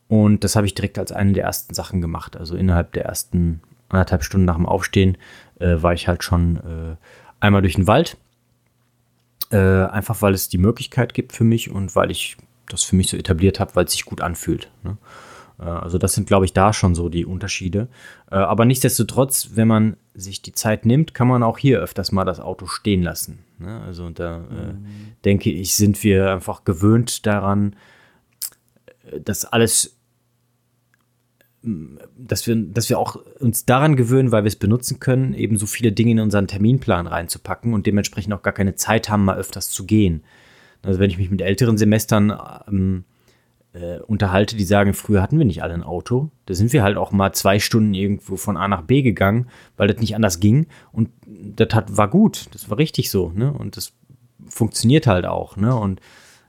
und 0.09 0.43
das 0.43 0.57
habe 0.57 0.67
ich 0.67 0.75
direkt 0.75 0.99
als 0.99 1.13
eine 1.13 1.33
der 1.33 1.45
ersten 1.45 1.75
Sachen 1.75 2.01
gemacht. 2.01 2.37
Also 2.37 2.57
innerhalb 2.57 2.93
der 2.93 3.05
ersten 3.05 3.61
anderthalb 3.89 4.25
Stunden 4.25 4.47
nach 4.47 4.57
dem 4.57 4.67
Aufstehen 4.67 5.19
äh, 5.61 5.77
war 5.83 5.93
ich 5.93 6.09
halt 6.09 6.25
schon 6.25 6.57
äh, 6.57 6.97
einmal 7.41 7.63
durch 7.63 7.75
den 7.75 7.87
Wald. 7.87 8.17
Äh, 9.51 9.57
einfach 9.57 10.21
weil 10.21 10.35
es 10.35 10.49
die 10.49 10.59
Möglichkeit 10.59 11.15
gibt 11.15 11.33
für 11.33 11.45
mich 11.45 11.71
und 11.71 11.97
weil 11.97 12.11
ich 12.11 12.37
das 12.69 12.83
für 12.83 12.97
mich 12.97 13.09
so 13.09 13.17
etabliert 13.17 13.61
habe, 13.61 13.75
weil 13.77 13.87
es 13.87 13.93
sich 13.93 14.05
gut 14.05 14.21
anfühlt. 14.21 14.71
Ne? 14.83 14.99
Äh, 15.59 15.65
also 15.65 15.99
das 15.99 16.15
sind, 16.15 16.27
glaube 16.27 16.45
ich, 16.45 16.53
da 16.53 16.73
schon 16.73 16.95
so 16.95 17.09
die 17.09 17.25
Unterschiede. 17.25 17.89
Äh, 18.31 18.37
aber 18.37 18.65
nichtsdestotrotz, 18.65 19.51
wenn 19.55 19.69
man 19.69 19.97
sich 20.15 20.43
die 20.43 20.53
Zeit 20.53 20.85
nimmt, 20.87 21.15
kann 21.15 21.29
man 21.29 21.43
auch 21.43 21.59
hier 21.59 21.81
öfters 21.81 22.13
mal 22.13 22.25
das 22.25 22.41
Auto 22.41 22.67
stehen 22.67 23.03
lassen. 23.03 23.41
Ne? 23.59 23.81
Also 23.83 24.11
da 24.11 24.37
äh, 24.37 24.73
mhm. 24.73 24.87
denke 25.25 25.51
ich, 25.51 25.75
sind 25.77 26.03
wir 26.03 26.33
einfach 26.33 26.65
gewöhnt 26.65 27.27
daran, 27.27 27.75
dass 29.25 29.47
alles 29.47 29.98
dass 32.17 32.47
wir, 32.47 32.57
dass 32.57 32.89
wir 32.89 32.99
auch 32.99 33.17
uns 33.41 33.65
daran 33.65 33.97
gewöhnen, 33.97 34.33
weil 34.33 34.45
wir 34.45 34.49
es 34.49 34.57
benutzen 34.57 35.01
können, 35.01 35.35
eben 35.35 35.57
so 35.57 35.67
viele 35.67 35.93
Dinge 35.93 36.13
in 36.13 36.21
unseren 36.21 36.47
Terminplan 36.47 37.07
reinzupacken 37.07 37.75
und 37.75 37.87
dementsprechend 37.87 38.33
auch 38.33 38.43
gar 38.43 38.53
keine 38.53 38.75
Zeit 38.75 39.09
haben, 39.09 39.25
mal 39.25 39.37
öfters 39.37 39.71
zu 39.71 39.85
gehen. 39.85 40.23
Also 40.83 41.01
wenn 41.01 41.11
ich 41.11 41.19
mich 41.19 41.31
mit 41.31 41.43
älteren 41.43 41.79
Semestern 41.79 42.33
ähm, 42.69 43.05
äh, 43.73 43.99
unterhalte, 44.01 44.57
die 44.57 44.65
sagen, 44.65 44.95
früher 44.95 45.23
hatten 45.23 45.39
wir 45.39 45.45
nicht 45.45 45.63
alle 45.63 45.75
ein 45.75 45.83
Auto. 45.83 46.31
Da 46.47 46.55
sind 46.55 46.73
wir 46.73 46.83
halt 46.83 46.97
auch 46.97 47.13
mal 47.13 47.33
zwei 47.33 47.59
Stunden 47.59 47.95
irgendwo 47.95 48.37
von 48.37 48.57
A 48.57 48.69
nach 48.69 48.83
B 48.83 49.03
gegangen, 49.03 49.49
weil 49.77 49.89
das 49.89 50.01
nicht 50.01 50.15
anders 50.15 50.41
ging. 50.41 50.67
Und 50.93 51.11
das 51.27 51.75
hat, 51.75 51.97
war 51.97 52.09
gut, 52.09 52.47
das 52.53 52.71
war 52.71 52.79
richtig 52.79 53.11
so. 53.11 53.31
Ne? 53.35 53.53
Und 53.53 53.77
das 53.77 53.93
funktioniert 54.49 55.07
halt 55.07 55.27
auch. 55.27 55.57
Ne? 55.57 55.75
Und 55.75 56.01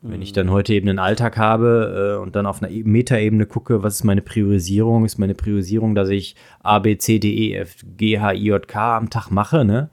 wenn 0.02 0.22
ich 0.22 0.32
dann 0.32 0.50
heute 0.50 0.74
eben 0.74 0.88
einen 0.88 1.00
Alltag 1.00 1.38
habe 1.38 2.16
äh, 2.18 2.22
und 2.22 2.36
dann 2.36 2.46
auf 2.46 2.62
einer 2.62 2.72
e-, 2.72 2.84
Metaebene 2.84 3.46
gucke, 3.46 3.84
was 3.84 3.96
ist 3.96 4.04
meine 4.04 4.22
Priorisierung? 4.22 5.06
Ist 5.06 5.18
meine 5.18 5.36
Priorisierung, 5.36 5.96
dass 5.96 6.10
ich 6.10 6.36
A, 6.62 6.80
B, 6.80 6.98
C, 6.98 7.20
D, 7.20 7.34
E, 7.34 7.56
F, 7.56 7.84
G, 7.98 8.20
H, 8.20 8.34
I, 8.34 8.46
J, 8.46 8.68
K 8.68 8.98
am 8.98 9.10
Tag 9.10 9.30
mache, 9.30 9.66
ne? 9.66 9.90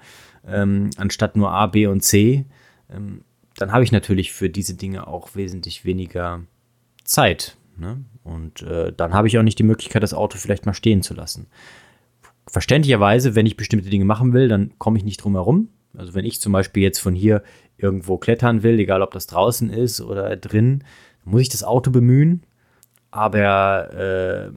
Ähm, 0.47 0.91
anstatt 0.97 1.37
nur 1.37 1.51
A, 1.51 1.67
B 1.67 1.87
und 1.89 2.03
C. 2.03 2.45
Ähm, 2.89 3.23
dann 3.57 3.73
habe 3.73 3.83
ich 3.83 3.91
natürlich 3.91 4.33
für 4.33 4.49
diese 4.49 4.75
Dinge 4.75 5.07
auch 5.07 5.35
wesentlich 5.35 5.85
weniger 5.85 6.43
Zeit. 7.05 7.57
Ne? 7.77 8.05
Und 8.23 8.63
äh, 8.63 8.93
dann 8.93 9.15
habe 9.15 9.29
ich 9.29 9.39
auch 9.39 9.43
nicht 9.43 9.59
die 9.59 9.65
Möglichkeit, 9.65 10.03
das 10.03 10.15
Auto 10.15 10.39
vielleicht 10.39 10.67
mal 10.67 10.75
stehen 10.75 11.03
zu 11.03 11.15
lassen. 11.15 11.47
Verständlicherweise, 12.47 13.35
wenn 13.35 13.47
ich 13.47 13.57
bestimmte 13.57 13.91
Dinge 13.91 14.05
machen 14.05 14.33
will, 14.33 14.49
dann 14.49 14.73
komme 14.79 14.99
ich 14.99 15.05
nicht 15.05 15.19
drum 15.19 15.35
herum. 15.35 15.69
Also 15.97 16.15
wenn 16.15 16.25
ich 16.25 16.41
zum 16.41 16.53
Beispiel 16.53 16.83
jetzt 16.83 16.99
von 16.99 17.15
hier 17.15 17.43
irgendwo 17.79 18.19
klettern 18.19 18.63
will, 18.63 18.79
egal 18.79 19.03
ob 19.03 19.13
das 19.13 19.27
draußen 19.27 19.71
ist 19.71 20.01
oder 20.01 20.37
drin, 20.37 20.85
muss 21.25 21.43
ich 21.43 21.49
das 21.49 21.65
Auto 21.65 21.91
bemühen. 21.91 22.43
Aber 23.11 23.93
äh, 23.95 24.51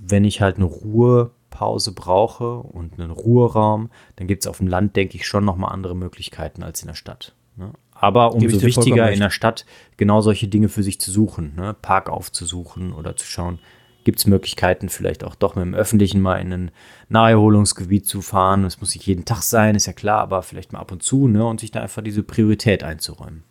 wenn 0.00 0.24
ich 0.24 0.40
halt 0.40 0.56
eine 0.56 0.64
Ruhe 0.64 1.30
Pause 1.50 1.92
brauche 1.92 2.58
und 2.58 3.00
einen 3.00 3.10
Ruheraum, 3.10 3.90
dann 4.16 4.26
gibt 4.26 4.44
es 4.44 4.46
auf 4.46 4.58
dem 4.58 4.68
Land, 4.68 4.96
denke 4.96 5.16
ich, 5.16 5.26
schon 5.26 5.44
nochmal 5.44 5.72
andere 5.72 5.96
Möglichkeiten 5.96 6.62
als 6.62 6.82
in 6.82 6.88
der 6.88 6.94
Stadt. 6.94 7.34
Ne? 7.56 7.72
Aber 7.92 8.34
umso 8.34 8.62
wichtiger 8.62 9.10
in 9.10 9.18
der 9.18 9.30
Stadt 9.30 9.66
genau 9.96 10.20
solche 10.20 10.46
Dinge 10.46 10.68
für 10.68 10.84
sich 10.84 11.00
zu 11.00 11.10
suchen, 11.10 11.54
ne? 11.56 11.74
Park 11.74 12.10
aufzusuchen 12.10 12.92
oder 12.92 13.16
zu 13.16 13.26
schauen, 13.26 13.58
gibt 14.08 14.20
es 14.20 14.26
Möglichkeiten, 14.26 14.88
vielleicht 14.88 15.22
auch 15.22 15.34
doch 15.34 15.54
mit 15.54 15.66
dem 15.66 15.74
Öffentlichen 15.74 16.22
mal 16.22 16.36
in 16.36 16.50
ein 16.50 16.70
Naherholungsgebiet 17.10 18.06
zu 18.06 18.22
fahren. 18.22 18.62
Das 18.62 18.80
muss 18.80 18.94
nicht 18.94 19.06
jeden 19.06 19.26
Tag 19.26 19.42
sein, 19.42 19.74
ist 19.74 19.84
ja 19.84 19.92
klar, 19.92 20.22
aber 20.22 20.42
vielleicht 20.42 20.72
mal 20.72 20.78
ab 20.78 20.92
und 20.92 21.02
zu, 21.02 21.28
ne? 21.28 21.44
Und 21.44 21.60
sich 21.60 21.72
da 21.72 21.82
einfach 21.82 22.02
diese 22.02 22.22
Priorität 22.22 22.82
einzuräumen. 22.82 23.42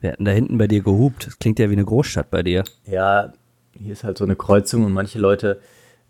Wir 0.00 0.12
hatten 0.12 0.24
da 0.24 0.30
hinten 0.30 0.58
bei 0.58 0.68
dir 0.68 0.80
gehupt. 0.80 1.26
Das 1.26 1.40
klingt 1.40 1.58
ja 1.58 1.70
wie 1.70 1.72
eine 1.72 1.84
Großstadt 1.84 2.30
bei 2.30 2.44
dir. 2.44 2.62
Ja, 2.86 3.32
hier 3.72 3.92
ist 3.92 4.04
halt 4.04 4.16
so 4.16 4.22
eine 4.22 4.36
Kreuzung 4.36 4.84
und 4.84 4.92
manche 4.92 5.18
Leute 5.18 5.60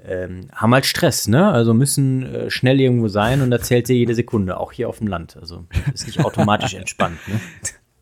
ähm, 0.04 0.50
haben 0.52 0.74
halt 0.74 0.84
Stress, 0.84 1.26
ne? 1.26 1.50
Also 1.50 1.72
müssen 1.72 2.26
äh, 2.26 2.50
schnell 2.50 2.78
irgendwo 2.78 3.08
sein 3.08 3.40
und 3.40 3.50
da 3.50 3.62
zählt 3.62 3.86
sie 3.86 3.94
jede 3.94 4.14
Sekunde, 4.14 4.60
auch 4.60 4.72
hier 4.72 4.90
auf 4.90 4.98
dem 4.98 5.06
Land. 5.06 5.38
Also 5.40 5.64
ist 5.94 6.06
nicht 6.06 6.22
automatisch 6.22 6.74
entspannt, 6.82 7.16
ne? 7.28 7.40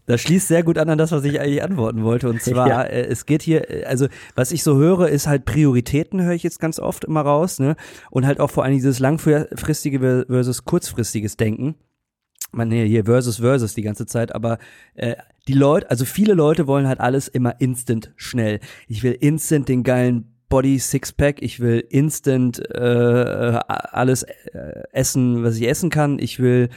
Das 0.07 0.21
schließt 0.21 0.49
sehr 0.49 0.63
gut 0.63 0.79
an 0.79 0.89
an 0.89 0.99
das, 0.99 1.13
was 1.13 1.25
ich 1.25 1.41
eigentlich 1.41 1.63
antworten 1.63 2.05
wollte. 2.05 2.29
Und 2.29 2.41
zwar, 2.43 2.69
ja. 2.69 2.83
äh, 2.83 3.07
es 3.07 3.27
geht 3.27 3.43
hier, 3.43 3.71
äh, 3.71 3.85
also 3.85 4.07
was 4.35 4.53
ich 4.53 4.63
so 4.63 4.77
höre, 4.77 5.09
ist 5.09 5.27
halt 5.27 5.45
Prioritäten, 5.45 6.23
höre 6.23 6.35
ich 6.35 6.43
jetzt 6.43 6.61
ganz 6.61 6.79
oft 6.79 7.05
immer 7.05 7.23
raus, 7.23 7.59
ne? 7.59 7.77
Und 8.11 8.27
halt 8.27 8.41
auch 8.41 8.51
vor 8.51 8.65
allem 8.65 8.75
dieses 8.75 8.99
langfristige 8.99 10.25
versus 10.29 10.65
kurzfristiges 10.65 11.37
Denken. 11.37 11.75
Man 12.53 12.69
nee, 12.69 12.87
hier 12.87 13.05
versus 13.05 13.39
versus 13.39 13.75
die 13.75 13.83
ganze 13.83 14.07
Zeit, 14.07 14.35
aber 14.35 14.59
äh, 14.95 15.17
die 15.49 15.53
Leute, 15.53 15.91
also 15.91 16.05
viele 16.05 16.35
Leute 16.35 16.67
wollen 16.67 16.87
halt 16.87 17.01
alles 17.01 17.29
immer 17.29 17.61
instant 17.61 18.13
schnell. 18.17 18.61
Ich 18.89 19.03
will 19.03 19.13
instant 19.13 19.69
den 19.69 19.83
geilen 19.83 20.37
Body 20.49 20.79
Sixpack, 20.79 21.43
ich 21.43 21.61
will 21.61 21.85
instant 21.91 22.63
äh, 22.71 22.79
alles 22.79 24.23
äh, 24.23 24.83
essen, 24.93 25.43
was 25.43 25.57
ich 25.57 25.69
essen 25.69 25.91
kann, 25.91 26.19
ich 26.21 26.39
will 26.39 26.69
äh, 26.71 26.75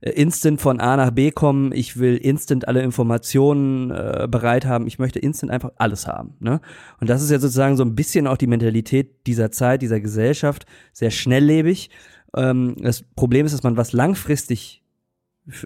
instant 0.00 0.60
von 0.60 0.80
A 0.80 0.96
nach 0.96 1.10
B 1.10 1.30
kommen, 1.30 1.72
ich 1.72 1.98
will 1.98 2.16
instant 2.16 2.66
alle 2.66 2.82
Informationen 2.82 3.90
äh, 3.90 4.26
bereit 4.30 4.64
haben, 4.64 4.86
ich 4.86 4.98
möchte 4.98 5.18
instant 5.18 5.52
einfach 5.52 5.72
alles 5.76 6.06
haben. 6.06 6.34
Ne? 6.40 6.60
Und 7.00 7.10
das 7.10 7.22
ist 7.22 7.30
ja 7.30 7.38
sozusagen 7.38 7.76
so 7.76 7.84
ein 7.84 7.94
bisschen 7.94 8.26
auch 8.26 8.36
die 8.36 8.46
Mentalität 8.46 9.26
dieser 9.26 9.50
Zeit, 9.50 9.82
dieser 9.82 10.00
Gesellschaft, 10.00 10.66
sehr 10.92 11.10
schnelllebig. 11.10 11.90
Ähm, 12.34 12.76
das 12.80 13.02
Problem 13.02 13.44
ist, 13.46 13.52
dass 13.52 13.62
man 13.62 13.76
was 13.76 13.92
langfristig 13.92 14.82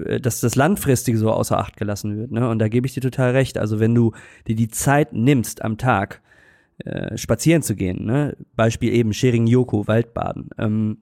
äh, 0.04 0.20
dass 0.20 0.40
das 0.40 0.54
Langfristige 0.54 1.18
so 1.18 1.30
außer 1.30 1.58
Acht 1.58 1.76
gelassen 1.76 2.16
wird. 2.16 2.32
Ne? 2.32 2.48
Und 2.48 2.58
da 2.58 2.68
gebe 2.68 2.86
ich 2.86 2.94
dir 2.94 3.00
total 3.00 3.32
recht. 3.32 3.58
Also 3.58 3.80
wenn 3.80 3.94
du 3.94 4.12
dir 4.46 4.56
die 4.56 4.68
Zeit 4.68 5.12
nimmst 5.12 5.62
am 5.62 5.78
Tag, 5.78 6.22
äh, 6.78 7.16
spazieren 7.16 7.62
zu 7.62 7.76
gehen, 7.76 8.04
ne? 8.04 8.36
Beispiel 8.56 8.92
eben 8.92 9.12
Schering 9.12 9.46
Yoko, 9.46 9.86
Waldbaden, 9.86 10.50
ähm, 10.58 10.98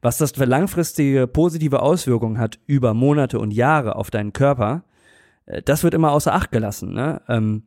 was 0.00 0.18
das 0.18 0.32
für 0.32 0.44
langfristige 0.44 1.26
positive 1.26 1.82
Auswirkungen 1.82 2.38
hat 2.38 2.58
über 2.66 2.94
Monate 2.94 3.38
und 3.38 3.50
Jahre 3.52 3.96
auf 3.96 4.10
deinen 4.10 4.32
Körper, 4.32 4.84
äh, 5.46 5.62
das 5.62 5.84
wird 5.84 5.94
immer 5.94 6.12
außer 6.12 6.34
Acht 6.34 6.50
gelassen. 6.50 6.92
Ne? 6.92 7.20
Ähm, 7.28 7.64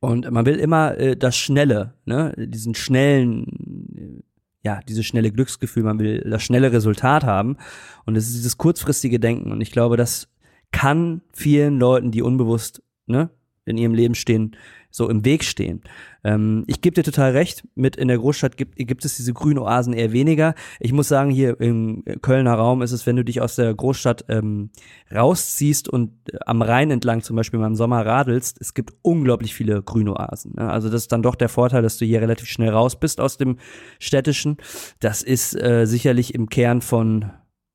und 0.00 0.30
man 0.30 0.46
will 0.46 0.56
immer 0.56 0.96
äh, 0.96 1.16
das 1.16 1.36
Schnelle, 1.36 1.94
ne? 2.04 2.34
diesen 2.36 2.74
schnellen, 2.74 4.22
ja, 4.62 4.80
dieses 4.88 5.06
schnelle 5.06 5.32
Glücksgefühl, 5.32 5.82
man 5.82 5.98
will 5.98 6.20
das 6.20 6.42
schnelle 6.42 6.72
Resultat 6.72 7.24
haben. 7.24 7.56
Und 8.04 8.16
es 8.16 8.26
ist 8.26 8.36
dieses 8.36 8.58
kurzfristige 8.58 9.20
Denken. 9.20 9.52
Und 9.52 9.60
ich 9.60 9.72
glaube, 9.72 9.96
das 9.96 10.28
kann 10.72 11.22
vielen 11.32 11.78
Leuten, 11.78 12.10
die 12.10 12.22
unbewusst 12.22 12.82
ne, 13.06 13.30
in 13.64 13.78
ihrem 13.78 13.94
Leben 13.94 14.14
stehen, 14.14 14.56
so 14.90 15.08
im 15.08 15.24
Weg 15.24 15.44
stehen. 15.44 15.82
Ähm, 16.24 16.64
ich 16.66 16.80
gebe 16.80 16.94
dir 16.94 17.02
total 17.02 17.32
recht, 17.32 17.66
mit 17.74 17.96
in 17.96 18.08
der 18.08 18.18
Großstadt 18.18 18.56
gibt, 18.56 18.76
gibt 18.76 19.04
es 19.04 19.16
diese 19.16 19.32
grünen 19.32 19.58
Oasen 19.58 19.92
eher 19.92 20.12
weniger. 20.12 20.54
Ich 20.80 20.92
muss 20.92 21.08
sagen, 21.08 21.30
hier 21.30 21.60
im 21.60 22.04
Kölner 22.22 22.54
Raum 22.54 22.82
ist 22.82 22.92
es, 22.92 23.06
wenn 23.06 23.16
du 23.16 23.24
dich 23.24 23.40
aus 23.40 23.56
der 23.56 23.74
Großstadt 23.74 24.24
ähm, 24.28 24.70
rausziehst 25.14 25.88
und 25.88 26.12
äh, 26.32 26.38
am 26.46 26.62
Rhein 26.62 26.90
entlang 26.90 27.22
zum 27.22 27.36
Beispiel 27.36 27.60
mal 27.60 27.66
im 27.66 27.76
Sommer 27.76 28.04
radelst, 28.04 28.58
es 28.60 28.74
gibt 28.74 28.94
unglaublich 29.02 29.54
viele 29.54 29.82
grüne 29.82 30.14
Oasen. 30.14 30.54
Ne? 30.56 30.70
Also 30.70 30.88
das 30.88 31.02
ist 31.02 31.12
dann 31.12 31.22
doch 31.22 31.34
der 31.34 31.48
Vorteil, 31.48 31.82
dass 31.82 31.98
du 31.98 32.04
hier 32.04 32.20
relativ 32.20 32.48
schnell 32.48 32.70
raus 32.70 32.98
bist 32.98 33.20
aus 33.20 33.36
dem 33.36 33.58
städtischen. 33.98 34.56
Das 35.00 35.22
ist 35.22 35.54
äh, 35.54 35.86
sicherlich 35.86 36.34
im 36.34 36.48
Kern 36.48 36.80
von 36.80 37.30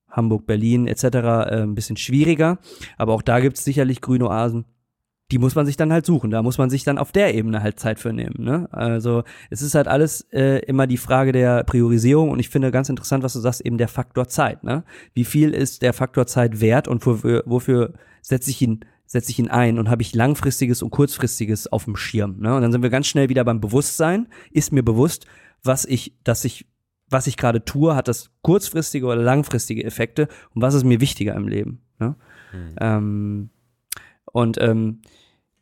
Hamburg, 0.09 0.45
Berlin 0.45 0.87
etc. 0.87 1.03
Äh, 1.03 1.63
ein 1.63 1.75
bisschen 1.75 1.97
schwieriger, 1.97 2.59
aber 2.97 3.13
auch 3.13 3.21
da 3.21 3.39
gibt 3.39 3.57
es 3.57 3.63
sicherlich 3.63 4.01
grüne 4.01 4.27
Oasen 4.27 4.65
die 5.33 5.39
muss 5.39 5.55
man 5.55 5.65
sich 5.65 5.77
dann 5.77 5.91
halt 5.91 6.05
suchen. 6.05 6.29
Da 6.29 6.43
muss 6.43 6.59
man 6.59 6.69
sich 6.69 6.83
dann 6.83 6.99
auf 6.99 7.11
der 7.11 7.33
Ebene 7.33 7.63
halt 7.63 7.79
Zeit 7.79 7.99
für 7.99 8.13
nehmen. 8.13 8.35
Ne? 8.37 8.67
Also 8.71 9.23
es 9.49 9.63
ist 9.63 9.73
halt 9.73 9.87
alles 9.87 10.21
äh, 10.31 10.59
immer 10.59 10.85
die 10.85 10.97
Frage 10.97 11.31
der 11.31 11.63
Priorisierung 11.63 12.29
und 12.29 12.37
ich 12.37 12.49
finde 12.49 12.69
ganz 12.69 12.87
interessant, 12.87 13.23
was 13.23 13.33
du 13.33 13.39
sagst, 13.39 13.61
eben 13.61 13.79
der 13.79 13.87
Faktor 13.87 14.27
Zeit. 14.27 14.63
Ne? 14.63 14.83
Wie 15.15 15.23
viel 15.23 15.55
ist 15.55 15.81
der 15.81 15.93
Faktor 15.93 16.27
Zeit 16.27 16.61
wert 16.61 16.87
und 16.87 17.03
wofür, 17.03 17.41
wofür 17.47 17.93
setze 18.21 18.51
ich 18.51 18.61
ihn 18.61 18.85
setze 19.07 19.31
ich 19.31 19.39
ihn 19.39 19.49
ein 19.49 19.79
und 19.79 19.89
habe 19.89 20.03
ich 20.03 20.13
langfristiges 20.13 20.83
und 20.83 20.91
kurzfristiges 20.91 21.71
auf 21.71 21.85
dem 21.85 21.95
Schirm. 21.95 22.37
Ne? 22.39 22.55
Und 22.55 22.61
dann 22.61 22.71
sind 22.71 22.83
wir 22.83 22.91
ganz 22.91 23.07
schnell 23.07 23.29
wieder 23.29 23.43
beim 23.43 23.59
Bewusstsein. 23.59 24.27
Ist 24.51 24.71
mir 24.71 24.83
bewusst, 24.83 25.25
was 25.63 25.85
ich, 25.85 26.15
dass 26.23 26.45
ich, 26.45 26.67
was 27.09 27.25
ich 27.25 27.37
gerade 27.37 27.65
tue, 27.65 27.95
hat 27.95 28.07
das 28.07 28.29
kurzfristige 28.43 29.07
oder 29.07 29.21
langfristige 29.21 29.83
Effekte 29.83 30.27
und 30.53 30.61
was 30.61 30.75
ist 30.75 30.83
mir 30.83 31.01
wichtiger 31.01 31.35
im 31.35 31.47
Leben. 31.47 31.81
Ne? 31.99 32.15
Hm. 32.51 32.75
Ähm, 32.79 33.49
und 34.25 34.57
ähm, 34.59 35.01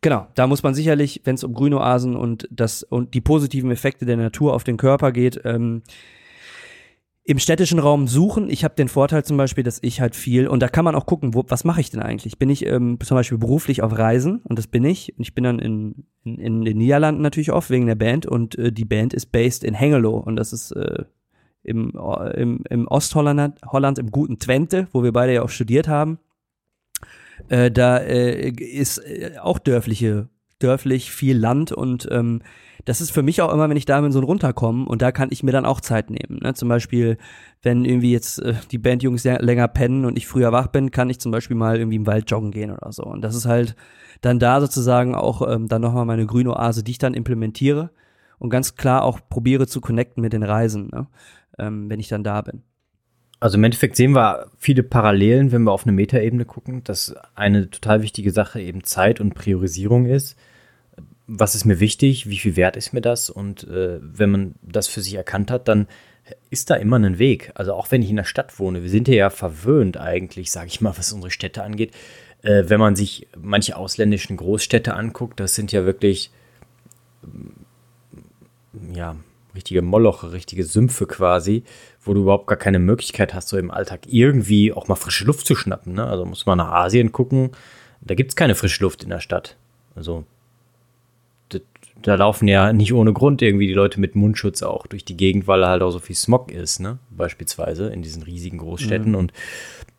Genau, 0.01 0.27
da 0.33 0.47
muss 0.47 0.63
man 0.63 0.73
sicherlich, 0.73 1.21
wenn 1.25 1.35
es 1.35 1.43
um 1.43 1.53
Grünoasen 1.53 2.15
und 2.15 2.47
das 2.51 2.81
und 2.81 3.13
die 3.13 3.21
positiven 3.21 3.69
Effekte 3.69 4.05
der 4.05 4.17
Natur 4.17 4.53
auf 4.53 4.63
den 4.63 4.77
Körper 4.77 5.11
geht, 5.11 5.39
ähm, 5.45 5.83
im 7.23 7.37
städtischen 7.37 7.77
Raum 7.77 8.07
suchen. 8.07 8.49
Ich 8.49 8.63
habe 8.63 8.73
den 8.73 8.87
Vorteil 8.87 9.23
zum 9.23 9.37
Beispiel, 9.37 9.63
dass 9.63 9.77
ich 9.83 10.01
halt 10.01 10.15
viel 10.15 10.47
und 10.47 10.59
da 10.59 10.69
kann 10.69 10.83
man 10.85 10.95
auch 10.95 11.05
gucken, 11.05 11.35
wo, 11.35 11.45
was 11.47 11.63
mache 11.65 11.81
ich 11.81 11.91
denn 11.91 12.01
eigentlich? 12.01 12.39
Bin 12.39 12.49
ich 12.49 12.65
ähm, 12.65 12.97
zum 12.99 13.15
Beispiel 13.15 13.37
beruflich 13.37 13.83
auf 13.83 13.95
Reisen 13.95 14.41
und 14.43 14.57
das 14.57 14.65
bin 14.65 14.83
ich 14.83 15.13
und 15.17 15.21
ich 15.21 15.35
bin 15.35 15.43
dann 15.43 15.59
in, 15.59 16.07
in, 16.23 16.39
in 16.39 16.65
den 16.65 16.79
Niederlanden 16.79 17.21
natürlich 17.21 17.51
oft 17.51 17.69
wegen 17.69 17.85
der 17.85 17.95
Band 17.95 18.25
und 18.25 18.57
äh, 18.57 18.71
die 18.71 18.85
Band 18.85 19.13
ist 19.13 19.31
based 19.31 19.63
in 19.63 19.75
Hengelo 19.75 20.17
und 20.17 20.35
das 20.35 20.51
ist 20.51 20.71
äh, 20.71 21.03
im, 21.63 21.93
im, 22.35 22.63
im 22.67 22.87
Ostholland, 22.87 23.61
Holland, 23.67 23.99
im 23.99 24.09
guten 24.09 24.39
Twente, 24.39 24.87
wo 24.93 25.03
wir 25.03 25.11
beide 25.11 25.35
ja 25.35 25.43
auch 25.43 25.49
studiert 25.49 25.87
haben. 25.87 26.17
Äh, 27.49 27.71
da 27.71 27.97
äh, 27.97 28.49
ist 28.49 28.97
äh, 28.99 29.37
auch 29.41 29.59
dörfliche, 29.59 30.29
dörflich 30.59 31.11
viel 31.11 31.37
Land 31.37 31.71
und 31.71 32.07
ähm, 32.11 32.41
das 32.85 33.01
ist 33.01 33.11
für 33.11 33.21
mich 33.21 33.41
auch 33.41 33.53
immer, 33.53 33.69
wenn 33.69 33.77
ich 33.77 33.85
da 33.85 34.01
bin, 34.01 34.11
so 34.11 34.19
ein 34.19 34.25
Runterkommen 34.25 34.87
und 34.87 35.01
da 35.01 35.11
kann 35.11 35.29
ich 35.31 35.43
mir 35.43 35.51
dann 35.51 35.65
auch 35.65 35.81
Zeit 35.81 36.09
nehmen. 36.09 36.39
Ne? 36.41 36.53
Zum 36.53 36.67
Beispiel, 36.67 37.17
wenn 37.61 37.85
irgendwie 37.85 38.11
jetzt 38.11 38.39
äh, 38.39 38.55
die 38.71 38.77
Bandjungs 38.77 39.23
länger 39.23 39.67
pennen 39.67 40.05
und 40.05 40.17
ich 40.17 40.27
früher 40.27 40.51
wach 40.51 40.67
bin, 40.67 40.91
kann 40.91 41.09
ich 41.09 41.19
zum 41.19 41.31
Beispiel 41.31 41.55
mal 41.57 41.77
irgendwie 41.77 41.97
im 41.97 42.07
Wald 42.07 42.29
joggen 42.29 42.51
gehen 42.51 42.71
oder 42.71 42.91
so. 42.91 43.03
Und 43.03 43.21
das 43.21 43.35
ist 43.35 43.45
halt 43.45 43.75
dann 44.21 44.39
da 44.39 44.61
sozusagen 44.61 45.15
auch 45.15 45.47
ähm, 45.47 45.67
dann 45.67 45.81
nochmal 45.81 46.05
meine 46.05 46.25
grüne 46.25 46.51
Oase, 46.51 46.83
die 46.83 46.91
ich 46.91 46.97
dann 46.97 47.13
implementiere 47.13 47.91
und 48.39 48.49
ganz 48.49 48.75
klar 48.75 49.03
auch 49.03 49.19
probiere 49.29 49.67
zu 49.67 49.81
connecten 49.81 50.21
mit 50.21 50.33
den 50.33 50.43
Reisen, 50.43 50.89
ne? 50.91 51.07
ähm, 51.59 51.89
wenn 51.89 51.99
ich 51.99 52.07
dann 52.07 52.23
da 52.23 52.41
bin. 52.41 52.63
Also 53.41 53.57
im 53.57 53.63
Endeffekt 53.63 53.95
sehen 53.95 54.11
wir 54.11 54.51
viele 54.59 54.83
Parallelen, 54.83 55.51
wenn 55.51 55.63
wir 55.63 55.71
auf 55.71 55.83
eine 55.83 55.93
Metaebene 55.93 56.45
gucken, 56.45 56.83
dass 56.83 57.15
eine 57.33 57.71
total 57.71 58.03
wichtige 58.03 58.31
Sache 58.31 58.61
eben 58.61 58.83
Zeit 58.83 59.19
und 59.19 59.33
Priorisierung 59.33 60.05
ist. 60.05 60.37
Was 61.25 61.55
ist 61.55 61.65
mir 61.65 61.79
wichtig? 61.79 62.29
Wie 62.29 62.37
viel 62.37 62.55
wert 62.55 62.77
ist 62.77 62.93
mir 62.93 63.01
das? 63.01 63.31
Und 63.31 63.63
äh, 63.63 63.99
wenn 63.99 64.29
man 64.29 64.55
das 64.61 64.87
für 64.87 65.01
sich 65.01 65.15
erkannt 65.15 65.49
hat, 65.49 65.67
dann 65.67 65.87
ist 66.51 66.69
da 66.69 66.75
immer 66.75 66.99
ein 66.99 67.17
Weg. 67.17 67.51
Also 67.55 67.73
auch 67.73 67.89
wenn 67.89 68.03
ich 68.03 68.11
in 68.11 68.17
der 68.17 68.25
Stadt 68.25 68.59
wohne, 68.59 68.83
wir 68.83 68.91
sind 68.91 69.07
ja 69.07 69.31
verwöhnt 69.31 69.97
eigentlich, 69.97 70.51
sage 70.51 70.67
ich 70.67 70.79
mal, 70.79 70.95
was 70.95 71.11
unsere 71.11 71.31
Städte 71.31 71.63
angeht. 71.63 71.95
Äh, 72.43 72.65
wenn 72.67 72.79
man 72.79 72.95
sich 72.95 73.27
manche 73.35 73.75
ausländischen 73.75 74.37
Großstädte 74.37 74.93
anguckt, 74.93 75.39
das 75.39 75.55
sind 75.55 75.71
ja 75.71 75.83
wirklich 75.83 76.29
ja 78.93 79.15
richtige 79.55 79.81
Moloche, 79.81 80.31
richtige 80.31 80.63
Sümpfe 80.63 81.05
quasi, 81.05 81.63
wo 82.01 82.13
du 82.13 82.21
überhaupt 82.21 82.47
gar 82.47 82.57
keine 82.57 82.79
Möglichkeit 82.79 83.33
hast, 83.33 83.49
so 83.49 83.57
im 83.57 83.71
Alltag 83.71 84.01
irgendwie 84.07 84.73
auch 84.73 84.87
mal 84.87 84.95
frische 84.95 85.25
Luft 85.25 85.45
zu 85.45 85.55
schnappen. 85.55 85.93
Ne? 85.93 86.05
Also 86.05 86.25
muss 86.25 86.45
man 86.45 86.57
nach 86.57 86.71
Asien 86.71 87.11
gucken, 87.11 87.51
da 88.01 88.15
gibt 88.15 88.31
es 88.31 88.35
keine 88.35 88.55
frische 88.55 88.83
Luft 88.83 89.03
in 89.03 89.09
der 89.09 89.19
Stadt. 89.19 89.57
Also 89.95 90.25
da 92.01 92.15
laufen 92.15 92.47
ja 92.47 92.73
nicht 92.73 92.93
ohne 92.93 93.13
Grund 93.13 93.41
irgendwie 93.41 93.67
die 93.67 93.73
Leute 93.73 93.99
mit 93.99 94.15
Mundschutz 94.15 94.63
auch 94.63 94.87
durch 94.87 95.05
die 95.05 95.17
Gegend, 95.17 95.47
weil 95.47 95.65
halt 95.65 95.81
auch 95.81 95.91
so 95.91 95.99
viel 95.99 96.15
Smog 96.15 96.51
ist, 96.51 96.79
ne? 96.79 96.97
Beispielsweise 97.09 97.87
in 97.87 98.01
diesen 98.01 98.23
riesigen 98.23 98.57
Großstädten. 98.57 99.11
Mhm. 99.11 99.17
Und 99.17 99.33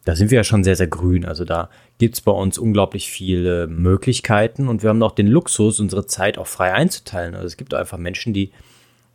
da 0.05 0.17
sind 0.17 0.31
wir 0.31 0.37
ja 0.37 0.45
schon 0.45 0.65
sehr, 0.65 0.77
sehr 0.77 0.88
grün. 0.88 1.25
Also 1.25 1.45
da 1.45 1.69
gibt 1.99 2.15
es 2.15 2.21
bei 2.21 2.33
uns 2.33 2.59
unglaublich 2.59 3.11
viele 3.11 3.69
Möglichkeiten 3.69 4.69
und 4.69 4.83
wir 4.83 4.91
haben 4.91 5.03
auch 5.03 5.12
den 5.12 5.29
Luxus, 5.29 5.79
unsere 5.79 6.07
Zeit 6.07 6.38
auch 6.38 6.47
frei 6.47 6.73
einzuteilen. 6.73 7.35
Also 7.35 7.47
es 7.47 7.57
gibt 7.57 7.73
einfach 7.75 7.99
Menschen, 7.99 8.33
die 8.33 8.51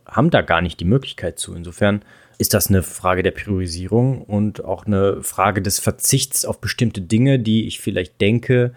haben 0.08 0.30
da 0.30 0.42
gar 0.42 0.60
nicht 0.62 0.80
die 0.80 0.84
Möglichkeit 0.84 1.38
zu. 1.38 1.54
Insofern 1.54 2.02
ist 2.38 2.54
das 2.54 2.68
eine 2.68 2.82
Frage 2.82 3.22
der 3.22 3.32
Priorisierung 3.32 4.22
und 4.22 4.64
auch 4.64 4.86
eine 4.86 5.22
Frage 5.22 5.60
des 5.60 5.78
Verzichts 5.78 6.44
auf 6.44 6.60
bestimmte 6.60 7.00
Dinge, 7.00 7.38
die 7.38 7.66
ich 7.66 7.80
vielleicht 7.80 8.20
denke, 8.20 8.72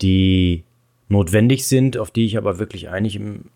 die 0.00 0.64
notwendig 1.08 1.66
sind, 1.66 1.98
auf 1.98 2.10
die 2.10 2.24
ich 2.24 2.38
aber 2.38 2.58
wirklich 2.58 2.88
eigentlich 2.88 3.16
im, 3.16 3.46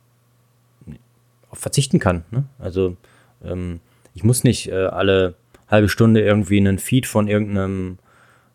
verzichten 1.52 1.98
kann. 1.98 2.24
Ne? 2.30 2.44
Also 2.58 2.96
ähm, 3.44 3.80
ich 4.14 4.24
muss 4.24 4.44
nicht 4.44 4.68
äh, 4.68 4.86
alle 4.86 5.34
halbe 5.68 5.88
Stunde 5.88 6.20
irgendwie 6.20 6.58
einen 6.58 6.78
Feed 6.78 7.06
von 7.06 7.28
irgendeinem 7.28 7.98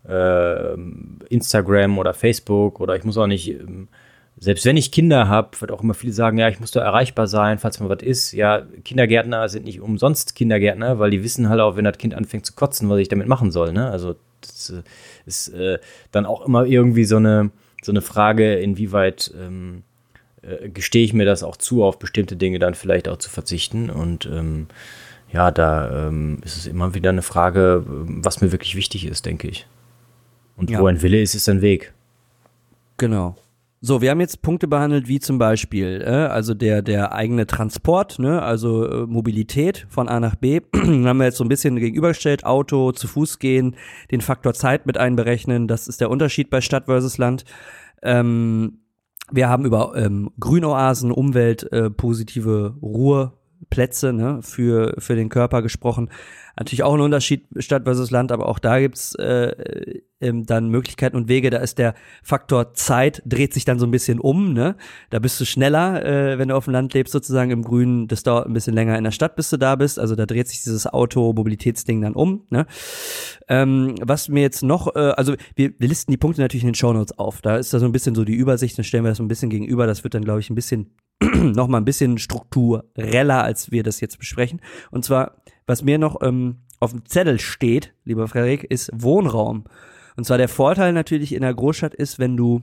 äh, 0.07 0.73
Instagram 1.29 1.97
oder 1.97 2.13
Facebook 2.13 2.79
oder 2.79 2.95
ich 2.95 3.03
muss 3.03 3.17
auch 3.17 3.27
nicht 3.27 3.49
ähm, 3.49 3.87
selbst 4.37 4.65
wenn 4.65 4.77
ich 4.77 4.91
Kinder 4.91 5.27
habe, 5.27 5.59
wird 5.61 5.71
auch 5.71 5.81
immer 5.81 5.93
viele 5.93 6.13
sagen, 6.13 6.37
ja, 6.37 6.49
ich 6.49 6.59
muss 6.59 6.71
da 6.71 6.81
erreichbar 6.81 7.27
sein, 7.27 7.59
falls 7.59 7.79
mal 7.79 7.89
was 7.89 8.01
ist. 8.01 8.33
Ja, 8.33 8.63
Kindergärtner 8.83 9.47
sind 9.47 9.65
nicht 9.65 9.79
umsonst 9.79 10.35
Kindergärtner, 10.35 10.99
weil 10.99 11.11
die 11.11 11.23
wissen 11.23 11.49
halt 11.49 11.61
auch, 11.61 11.75
wenn 11.75 11.85
das 11.85 11.97
Kind 11.97 12.13
anfängt 12.13 12.45
zu 12.45 12.53
kotzen, 12.53 12.89
was 12.89 12.99
ich 12.99 13.07
damit 13.07 13.27
machen 13.27 13.51
soll. 13.51 13.73
Ne? 13.73 13.89
Also 13.89 14.15
das 14.41 14.71
äh, 14.71 14.83
ist 15.25 15.49
äh, 15.49 15.79
dann 16.11 16.25
auch 16.25 16.45
immer 16.45 16.65
irgendwie 16.65 17.05
so 17.05 17.17
eine, 17.17 17.51
so 17.81 17.91
eine 17.91 18.01
Frage, 18.01 18.55
inwieweit 18.55 19.33
ähm, 19.39 19.83
äh, 20.41 20.69
gestehe 20.69 21.05
ich 21.05 21.13
mir 21.13 21.25
das 21.25 21.43
auch 21.43 21.57
zu, 21.57 21.83
auf 21.83 21.99
bestimmte 21.99 22.35
Dinge 22.35 22.59
dann 22.59 22.73
vielleicht 22.73 23.07
auch 23.07 23.17
zu 23.17 23.29
verzichten. 23.29 23.89
Und 23.89 24.25
ähm, 24.25 24.67
ja, 25.31 25.51
da 25.51 26.07
ähm, 26.07 26.39
ist 26.43 26.57
es 26.57 26.67
immer 26.67 26.93
wieder 26.93 27.11
eine 27.11 27.21
Frage, 27.21 27.83
was 27.85 28.41
mir 28.41 28.51
wirklich 28.51 28.75
wichtig 28.75 29.05
ist, 29.05 29.25
denke 29.25 29.47
ich. 29.47 29.67
Und 30.57 30.69
ja. 30.69 30.79
wo 30.79 30.87
ein 30.87 31.01
Wille 31.01 31.21
ist, 31.21 31.33
ist 31.33 31.49
ein 31.49 31.61
Weg. 31.61 31.93
Genau. 32.97 33.35
So, 33.85 34.01
wir 34.01 34.11
haben 34.11 34.21
jetzt 34.21 34.41
Punkte 34.41 34.69
behandelt, 34.69 35.09
wie 35.09 35.19
zum 35.19 35.37
Beispiel, 35.37 36.01
äh, 36.07 36.09
also 36.09 36.53
der, 36.53 36.81
der 36.81 37.11
eigene 37.11 37.45
Transport, 37.45 38.17
ne, 38.17 38.41
also 38.41 38.87
äh, 38.87 39.05
Mobilität 39.05 39.85
von 39.89 40.07
A 40.07 40.21
nach 40.21 40.35
B. 40.35 40.61
haben 40.73 41.17
wir 41.17 41.25
jetzt 41.25 41.35
so 41.35 41.43
ein 41.43 41.49
bisschen 41.49 41.75
gegenübergestellt, 41.75 42.45
Auto, 42.45 42.93
zu 42.93 43.09
Fuß 43.09 43.39
gehen, 43.39 43.75
den 44.09 44.21
Faktor 44.21 44.53
Zeit 44.53 44.85
mit 44.85 44.97
einberechnen, 44.97 45.67
das 45.67 45.89
ist 45.89 45.99
der 45.99 46.09
Unterschied 46.09 46.49
bei 46.49 46.61
Stadt 46.61 46.85
versus 46.85 47.17
Land. 47.17 47.43
Ähm, 48.01 48.79
wir 49.33 49.49
haben 49.49 49.65
über 49.65 49.91
ähm, 49.97 50.31
Grünoasen, 50.39 51.11
Umwelt, 51.11 51.69
äh, 51.73 51.89
positive 51.89 52.77
Ruhe, 52.81 53.33
Plätze 53.69 54.13
ne, 54.13 54.39
für, 54.41 54.95
für 54.97 55.15
den 55.15 55.29
Körper 55.29 55.61
gesprochen. 55.61 56.09
Natürlich 56.57 56.83
auch 56.83 56.93
ein 56.93 57.01
Unterschied 57.01 57.47
Stadt 57.57 57.83
versus 57.83 58.11
Land, 58.11 58.31
aber 58.31 58.47
auch 58.47 58.59
da 58.59 58.79
gibt's 58.79 59.15
äh, 59.15 60.01
ähm, 60.23 60.45
dann 60.45 60.69
Möglichkeiten 60.69 61.17
und 61.17 61.27
Wege. 61.27 61.49
Da 61.49 61.57
ist 61.57 61.77
der 61.77 61.95
Faktor 62.21 62.73
Zeit, 62.73 63.21
dreht 63.25 63.53
sich 63.53 63.65
dann 63.65 63.79
so 63.79 63.85
ein 63.85 63.91
bisschen 63.91 64.19
um. 64.19 64.53
Ne? 64.53 64.75
Da 65.09 65.19
bist 65.19 65.39
du 65.39 65.45
schneller, 65.45 66.05
äh, 66.05 66.37
wenn 66.37 66.49
du 66.49 66.55
auf 66.55 66.65
dem 66.65 66.73
Land 66.73 66.93
lebst, 66.93 67.11
sozusagen 67.11 67.51
im 67.51 67.63
Grünen. 67.63 68.07
Das 68.07 68.23
dauert 68.23 68.47
ein 68.47 68.53
bisschen 68.53 68.73
länger 68.73 68.97
in 68.97 69.03
der 69.03 69.11
Stadt, 69.11 69.35
bis 69.35 69.49
du 69.49 69.57
da 69.57 69.75
bist. 69.75 69.99
Also 69.99 70.15
da 70.15 70.25
dreht 70.25 70.47
sich 70.47 70.63
dieses 70.63 70.87
Auto-Mobilitätsding 70.87 72.01
dann 72.01 72.13
um. 72.13 72.45
Ne? 72.49 72.65
Ähm, 73.47 73.95
was 74.01 74.29
mir 74.29 74.41
jetzt 74.41 74.63
noch, 74.63 74.95
äh, 74.95 74.99
also 74.99 75.35
wir, 75.55 75.73
wir 75.77 75.87
listen 75.87 76.11
die 76.11 76.17
Punkte 76.17 76.41
natürlich 76.41 76.63
in 76.63 76.69
den 76.69 76.75
Shownotes 76.75 77.17
auf. 77.17 77.41
Da 77.41 77.57
ist 77.57 77.73
da 77.73 77.79
so 77.79 77.85
ein 77.85 77.91
bisschen 77.91 78.15
so 78.15 78.23
die 78.23 78.35
Übersicht, 78.35 78.77
dann 78.77 78.85
stellen 78.85 79.03
wir 79.03 79.09
das 79.09 79.17
so 79.17 79.23
ein 79.23 79.27
bisschen 79.27 79.49
gegenüber. 79.49 79.87
Das 79.87 80.03
wird 80.03 80.13
dann, 80.13 80.23
glaube 80.23 80.39
ich, 80.39 80.49
ein 80.49 80.55
bisschen 80.55 80.91
noch 81.21 81.67
mal 81.67 81.77
ein 81.77 81.85
bisschen 81.85 82.17
struktureller, 82.17 83.43
als 83.43 83.71
wir 83.71 83.83
das 83.83 83.99
jetzt 83.99 84.19
besprechen. 84.19 84.61
Und 84.91 85.05
zwar, 85.05 85.37
was 85.65 85.83
mir 85.83 85.97
noch 85.97 86.21
ähm, 86.21 86.57
auf 86.79 86.91
dem 86.91 87.05
Zettel 87.05 87.39
steht, 87.39 87.93
lieber 88.03 88.27
Frederik, 88.27 88.63
ist 88.65 88.91
Wohnraum. 88.93 89.65
Und 90.15 90.25
zwar 90.25 90.37
der 90.37 90.49
Vorteil 90.49 90.93
natürlich 90.93 91.33
in 91.33 91.41
der 91.41 91.53
Großstadt 91.53 91.93
ist, 91.93 92.19
wenn 92.19 92.37
du, 92.37 92.61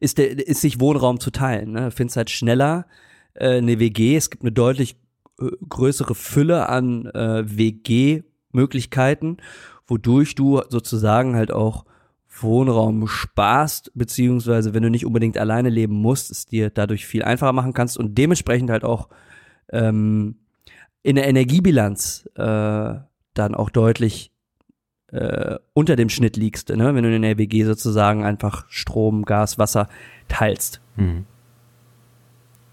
ist, 0.00 0.18
der, 0.18 0.46
ist 0.46 0.60
sich 0.60 0.80
Wohnraum 0.80 1.18
zu 1.18 1.30
teilen. 1.30 1.72
Ne? 1.72 1.86
Du 1.86 1.90
findest 1.90 2.16
halt 2.16 2.30
schneller 2.30 2.86
äh, 3.34 3.58
eine 3.58 3.78
WG. 3.78 4.16
Es 4.16 4.30
gibt 4.30 4.42
eine 4.42 4.52
deutlich 4.52 4.96
äh, 5.40 5.48
größere 5.68 6.14
Fülle 6.14 6.68
an 6.68 7.06
äh, 7.06 7.44
WG-Möglichkeiten, 7.46 9.38
wodurch 9.86 10.34
du 10.34 10.62
sozusagen 10.68 11.36
halt 11.36 11.52
auch 11.52 11.84
Wohnraum 12.42 13.06
sparst, 13.06 13.90
beziehungsweise 13.94 14.74
wenn 14.74 14.82
du 14.82 14.90
nicht 14.90 15.06
unbedingt 15.06 15.38
alleine 15.38 15.70
leben 15.70 15.94
musst, 15.94 16.30
es 16.30 16.46
dir 16.46 16.70
dadurch 16.70 17.06
viel 17.06 17.22
einfacher 17.22 17.52
machen 17.52 17.72
kannst 17.72 17.98
und 17.98 18.16
dementsprechend 18.16 18.70
halt 18.70 18.84
auch 18.84 19.08
ähm, 19.72 20.36
in 21.02 21.16
der 21.16 21.28
Energiebilanz 21.28 22.28
äh, 22.34 22.94
dann 23.34 23.54
auch 23.54 23.70
deutlich 23.70 24.32
äh, 25.12 25.56
unter 25.72 25.96
dem 25.96 26.08
Schnitt 26.08 26.36
liegst, 26.36 26.70
ne? 26.70 26.94
wenn 26.94 27.04
du 27.04 27.14
in 27.14 27.22
der 27.22 27.38
WG 27.38 27.64
sozusagen 27.64 28.24
einfach 28.24 28.66
Strom, 28.68 29.24
Gas, 29.24 29.58
Wasser 29.58 29.88
teilst. 30.28 30.80
Mhm. 30.96 31.26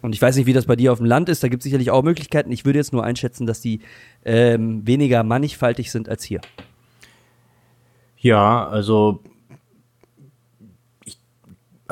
Und 0.01 0.13
ich 0.13 0.21
weiß 0.21 0.35
nicht, 0.35 0.47
wie 0.47 0.53
das 0.53 0.65
bei 0.65 0.75
dir 0.75 0.91
auf 0.91 0.97
dem 0.97 1.05
Land 1.05 1.29
ist, 1.29 1.43
da 1.43 1.47
gibt 1.47 1.61
es 1.61 1.63
sicherlich 1.63 1.89
auch 1.89 2.03
Möglichkeiten. 2.03 2.51
Ich 2.51 2.65
würde 2.65 2.79
jetzt 2.79 2.91
nur 2.91 3.05
einschätzen, 3.05 3.45
dass 3.45 3.61
die 3.61 3.79
ähm, 4.25 4.85
weniger 4.85 5.23
mannigfaltig 5.23 5.91
sind 5.91 6.09
als 6.09 6.23
hier. 6.23 6.41
Ja, 8.17 8.67
also 8.67 9.21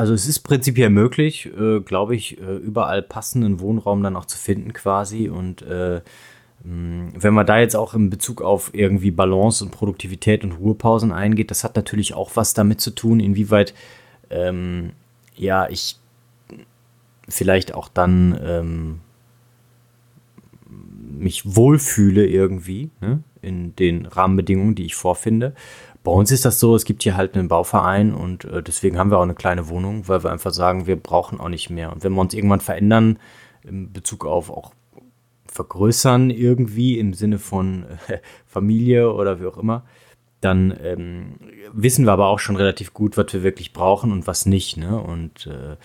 also 0.01 0.15
es 0.15 0.25
ist 0.25 0.39
prinzipiell 0.39 0.89
möglich, 0.89 1.47
äh, 1.55 1.79
glaube 1.79 2.15
ich, 2.15 2.41
äh, 2.41 2.55
überall 2.55 3.03
passenden 3.03 3.59
Wohnraum 3.59 4.01
dann 4.01 4.15
auch 4.15 4.25
zu 4.25 4.35
finden 4.35 4.73
quasi. 4.73 5.29
Und 5.29 5.61
äh, 5.61 6.01
wenn 6.63 7.33
man 7.35 7.45
da 7.45 7.59
jetzt 7.59 7.75
auch 7.75 7.93
in 7.93 8.09
Bezug 8.09 8.41
auf 8.41 8.71
irgendwie 8.73 9.11
Balance 9.11 9.63
und 9.63 9.69
Produktivität 9.69 10.43
und 10.43 10.53
Ruhepausen 10.53 11.11
eingeht, 11.11 11.51
das 11.51 11.63
hat 11.63 11.75
natürlich 11.75 12.15
auch 12.15 12.31
was 12.33 12.55
damit 12.55 12.81
zu 12.81 12.89
tun, 12.89 13.19
inwieweit 13.19 13.75
ähm, 14.31 14.93
ja 15.35 15.69
ich 15.69 15.97
vielleicht 17.29 17.75
auch 17.75 17.87
dann 17.87 18.39
ähm, 18.43 18.99
mich 21.15 21.55
wohlfühle 21.55 22.25
irgendwie 22.25 22.89
ne, 23.01 23.21
in 23.43 23.75
den 23.75 24.07
Rahmenbedingungen, 24.07 24.73
die 24.73 24.85
ich 24.85 24.95
vorfinde. 24.95 25.53
Bei 26.03 26.11
uns 26.11 26.31
ist 26.31 26.45
das 26.45 26.59
so, 26.59 26.75
es 26.75 26.85
gibt 26.85 27.03
hier 27.03 27.15
halt 27.15 27.35
einen 27.35 27.47
Bauverein 27.47 28.13
und 28.13 28.45
äh, 28.45 28.63
deswegen 28.63 28.97
haben 28.97 29.11
wir 29.11 29.19
auch 29.19 29.23
eine 29.23 29.35
kleine 29.35 29.69
Wohnung, 29.69 30.07
weil 30.07 30.23
wir 30.23 30.31
einfach 30.31 30.51
sagen, 30.51 30.87
wir 30.87 30.95
brauchen 30.95 31.39
auch 31.39 31.49
nicht 31.49 31.69
mehr. 31.69 31.91
Und 31.93 32.03
wenn 32.03 32.13
wir 32.13 32.21
uns 32.21 32.33
irgendwann 32.33 32.61
verändern, 32.61 33.19
in 33.63 33.93
Bezug 33.93 34.25
auf 34.25 34.49
auch 34.49 34.71
vergrößern 35.45 36.29
irgendwie 36.29 36.97
im 36.97 37.13
Sinne 37.13 37.37
von 37.37 37.85
äh, 38.07 38.17
Familie 38.47 39.13
oder 39.13 39.39
wie 39.39 39.45
auch 39.45 39.57
immer, 39.57 39.83
dann 40.39 40.75
ähm, 40.81 41.35
wissen 41.71 42.05
wir 42.05 42.13
aber 42.13 42.27
auch 42.27 42.39
schon 42.39 42.55
relativ 42.55 42.93
gut, 42.93 43.15
was 43.15 43.31
wir 43.31 43.43
wirklich 43.43 43.73
brauchen 43.73 44.11
und 44.11 44.25
was 44.25 44.47
nicht. 44.47 44.77
Ne? 44.77 44.99
Und 44.99 45.45
äh, 45.45 45.75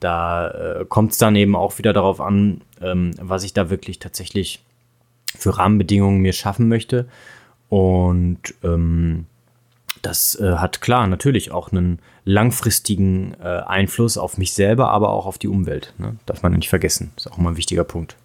da 0.00 0.48
äh, 0.50 0.84
kommt 0.86 1.12
es 1.12 1.18
dann 1.18 1.36
eben 1.36 1.54
auch 1.54 1.76
wieder 1.76 1.92
darauf 1.92 2.20
an, 2.20 2.62
ähm, 2.80 3.10
was 3.20 3.44
ich 3.44 3.52
da 3.52 3.68
wirklich 3.68 3.98
tatsächlich 3.98 4.64
für 5.36 5.58
Rahmenbedingungen 5.58 6.20
mir 6.20 6.32
schaffen 6.32 6.68
möchte. 6.68 7.06
Und 7.68 8.54
ähm, 8.64 9.26
das 10.02 10.38
äh, 10.40 10.56
hat 10.56 10.80
klar 10.80 11.06
natürlich 11.06 11.50
auch 11.50 11.72
einen 11.72 12.00
langfristigen 12.24 13.34
äh, 13.40 13.62
Einfluss 13.66 14.18
auf 14.18 14.38
mich 14.38 14.52
selber, 14.52 14.90
aber 14.90 15.10
auch 15.10 15.26
auf 15.26 15.38
die 15.38 15.48
Umwelt. 15.48 15.94
Ne? 15.98 16.16
Darf 16.26 16.42
man 16.42 16.52
nicht 16.52 16.68
vergessen. 16.68 17.12
Ist 17.16 17.30
auch 17.30 17.38
immer 17.38 17.50
ein 17.50 17.56
wichtiger 17.56 17.84
Punkt. 17.84 18.16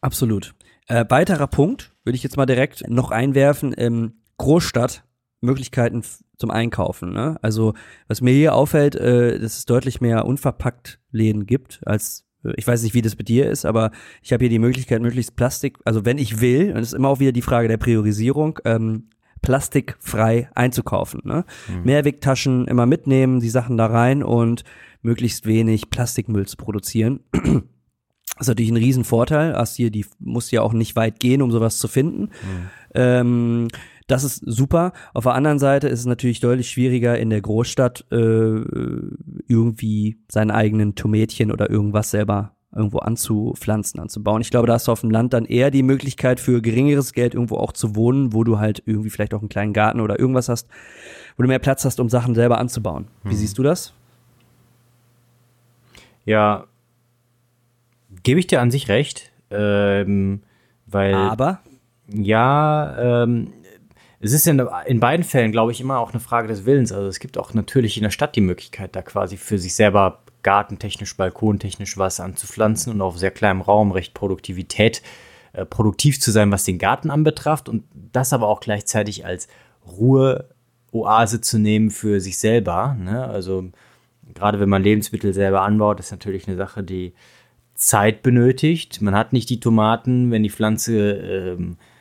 Absolut. 0.00 0.54
Äh, 0.86 1.04
weiterer 1.08 1.46
Punkt 1.46 1.92
würde 2.04 2.16
ich 2.16 2.22
jetzt 2.22 2.36
mal 2.36 2.46
direkt 2.46 2.88
noch 2.88 3.10
einwerfen. 3.10 3.74
Ähm, 3.76 4.14
Großstadt, 4.38 5.04
Möglichkeiten 5.40 6.02
zum 6.36 6.50
Einkaufen. 6.50 7.12
Ne? 7.12 7.38
Also 7.42 7.74
was 8.08 8.20
mir 8.20 8.32
hier 8.32 8.54
auffällt, 8.54 8.96
äh, 8.96 9.38
dass 9.38 9.58
es 9.58 9.64
deutlich 9.66 10.00
mehr 10.00 10.26
unverpackt 10.26 10.98
Läden 11.10 11.46
gibt 11.46 11.80
als 11.86 12.24
äh, 12.44 12.52
ich 12.56 12.66
weiß 12.66 12.82
nicht, 12.82 12.94
wie 12.94 13.02
das 13.02 13.16
bei 13.16 13.24
dir 13.24 13.50
ist, 13.50 13.64
aber 13.64 13.90
ich 14.22 14.32
habe 14.32 14.44
hier 14.44 14.50
die 14.50 14.58
Möglichkeit, 14.58 15.02
möglichst 15.02 15.36
Plastik, 15.36 15.78
also 15.84 16.04
wenn 16.04 16.18
ich 16.18 16.40
will, 16.40 16.68
und 16.68 16.76
das 16.76 16.88
ist 16.88 16.94
immer 16.94 17.08
auch 17.08 17.20
wieder 17.20 17.32
die 17.32 17.42
Frage 17.42 17.68
der 17.68 17.76
Priorisierung, 17.76 18.58
ähm, 18.64 19.08
plastikfrei 19.44 20.48
einzukaufen. 20.54 21.20
Ne? 21.24 21.44
Mhm. 21.68 21.84
Mehrwegtaschen 21.84 22.66
immer 22.66 22.86
mitnehmen, 22.86 23.40
die 23.40 23.50
Sachen 23.50 23.76
da 23.76 23.86
rein 23.86 24.22
und 24.22 24.64
möglichst 25.02 25.44
wenig 25.44 25.90
Plastikmüll 25.90 26.46
zu 26.46 26.56
produzieren. 26.56 27.20
Das 27.30 27.42
ist 28.40 28.48
natürlich 28.48 28.70
ein 28.70 28.78
Riesenvorteil. 28.78 29.54
Hast 29.54 29.76
hier, 29.76 29.90
die 29.90 30.06
musst 30.18 30.50
ja 30.50 30.62
auch 30.62 30.72
nicht 30.72 30.96
weit 30.96 31.20
gehen, 31.20 31.42
um 31.42 31.52
sowas 31.52 31.78
zu 31.78 31.88
finden. 31.88 32.22
Mhm. 32.22 32.70
Ähm, 32.94 33.68
das 34.06 34.24
ist 34.24 34.42
super. 34.46 34.92
Auf 35.12 35.24
der 35.24 35.34
anderen 35.34 35.58
Seite 35.58 35.88
ist 35.88 36.00
es 36.00 36.06
natürlich 36.06 36.40
deutlich 36.40 36.70
schwieriger 36.70 37.18
in 37.18 37.28
der 37.28 37.42
Großstadt 37.42 38.06
äh, 38.10 38.60
irgendwie 39.46 40.18
seinen 40.30 40.50
eigenen 40.50 40.94
Tomätchen 40.94 41.52
oder 41.52 41.68
irgendwas 41.68 42.10
selber 42.10 42.53
irgendwo 42.74 42.98
anzupflanzen, 42.98 44.00
anzubauen. 44.00 44.40
Ich 44.40 44.50
glaube, 44.50 44.66
da 44.66 44.74
hast 44.74 44.88
du 44.88 44.92
auf 44.92 45.00
dem 45.00 45.10
Land 45.10 45.32
dann 45.32 45.44
eher 45.44 45.70
die 45.70 45.82
Möglichkeit 45.82 46.40
für 46.40 46.60
geringeres 46.60 47.12
Geld 47.12 47.34
irgendwo 47.34 47.56
auch 47.56 47.72
zu 47.72 47.94
wohnen, 47.96 48.32
wo 48.32 48.44
du 48.44 48.58
halt 48.58 48.82
irgendwie 48.86 49.10
vielleicht 49.10 49.34
auch 49.34 49.40
einen 49.40 49.48
kleinen 49.48 49.72
Garten 49.72 50.00
oder 50.00 50.18
irgendwas 50.18 50.48
hast, 50.48 50.68
wo 51.36 51.42
du 51.42 51.48
mehr 51.48 51.58
Platz 51.58 51.84
hast, 51.84 52.00
um 52.00 52.08
Sachen 52.08 52.34
selber 52.34 52.58
anzubauen. 52.58 53.06
Wie 53.22 53.30
hm. 53.30 53.36
siehst 53.36 53.58
du 53.58 53.62
das? 53.62 53.94
Ja, 56.24 56.64
gebe 58.22 58.40
ich 58.40 58.46
dir 58.46 58.60
an 58.60 58.70
sich 58.70 58.88
recht, 58.88 59.30
ähm, 59.50 60.42
weil. 60.86 61.14
Aber? 61.14 61.60
Ja, 62.08 63.22
ähm, 63.24 63.52
es 64.24 64.32
ist 64.32 64.46
in, 64.46 64.66
in 64.86 65.00
beiden 65.00 65.22
Fällen, 65.22 65.52
glaube 65.52 65.72
ich, 65.72 65.82
immer 65.82 65.98
auch 65.98 66.12
eine 66.12 66.20
Frage 66.20 66.48
des 66.48 66.64
Willens. 66.64 66.92
Also 66.92 67.08
es 67.08 67.20
gibt 67.20 67.36
auch 67.36 67.52
natürlich 67.52 67.98
in 67.98 68.04
der 68.04 68.10
Stadt 68.10 68.34
die 68.36 68.40
Möglichkeit, 68.40 68.96
da 68.96 69.02
quasi 69.02 69.36
für 69.36 69.58
sich 69.58 69.74
selber 69.74 70.22
gartentechnisch, 70.42 71.14
balkontechnisch 71.14 71.98
was 71.98 72.20
anzupflanzen 72.20 72.90
und 72.90 73.02
auf 73.02 73.18
sehr 73.18 73.30
kleinem 73.30 73.60
Raum 73.60 73.92
recht 73.92 74.14
Produktivität, 74.14 75.02
äh, 75.52 75.66
produktiv 75.66 76.20
zu 76.22 76.30
sein, 76.30 76.50
was 76.50 76.64
den 76.64 76.78
Garten 76.78 77.10
anbetrifft 77.10 77.68
und 77.68 77.84
das 78.12 78.32
aber 78.32 78.48
auch 78.48 78.60
gleichzeitig 78.60 79.26
als 79.26 79.46
Ruheoase 79.86 81.42
zu 81.42 81.58
nehmen 81.58 81.90
für 81.90 82.18
sich 82.18 82.38
selber. 82.38 82.96
Ne? 82.98 83.26
Also 83.26 83.66
gerade 84.32 84.58
wenn 84.58 84.70
man 84.70 84.82
Lebensmittel 84.82 85.34
selber 85.34 85.60
anbaut, 85.60 86.00
ist 86.00 86.12
natürlich 86.12 86.48
eine 86.48 86.56
Sache, 86.56 86.82
die 86.82 87.12
Zeit 87.74 88.22
benötigt. 88.22 89.02
Man 89.02 89.14
hat 89.14 89.34
nicht 89.34 89.50
die 89.50 89.60
Tomaten, 89.60 90.30
wenn 90.30 90.42
die 90.42 90.50
Pflanze 90.50 91.12
ähm, 91.12 91.72
äh, 91.72 91.93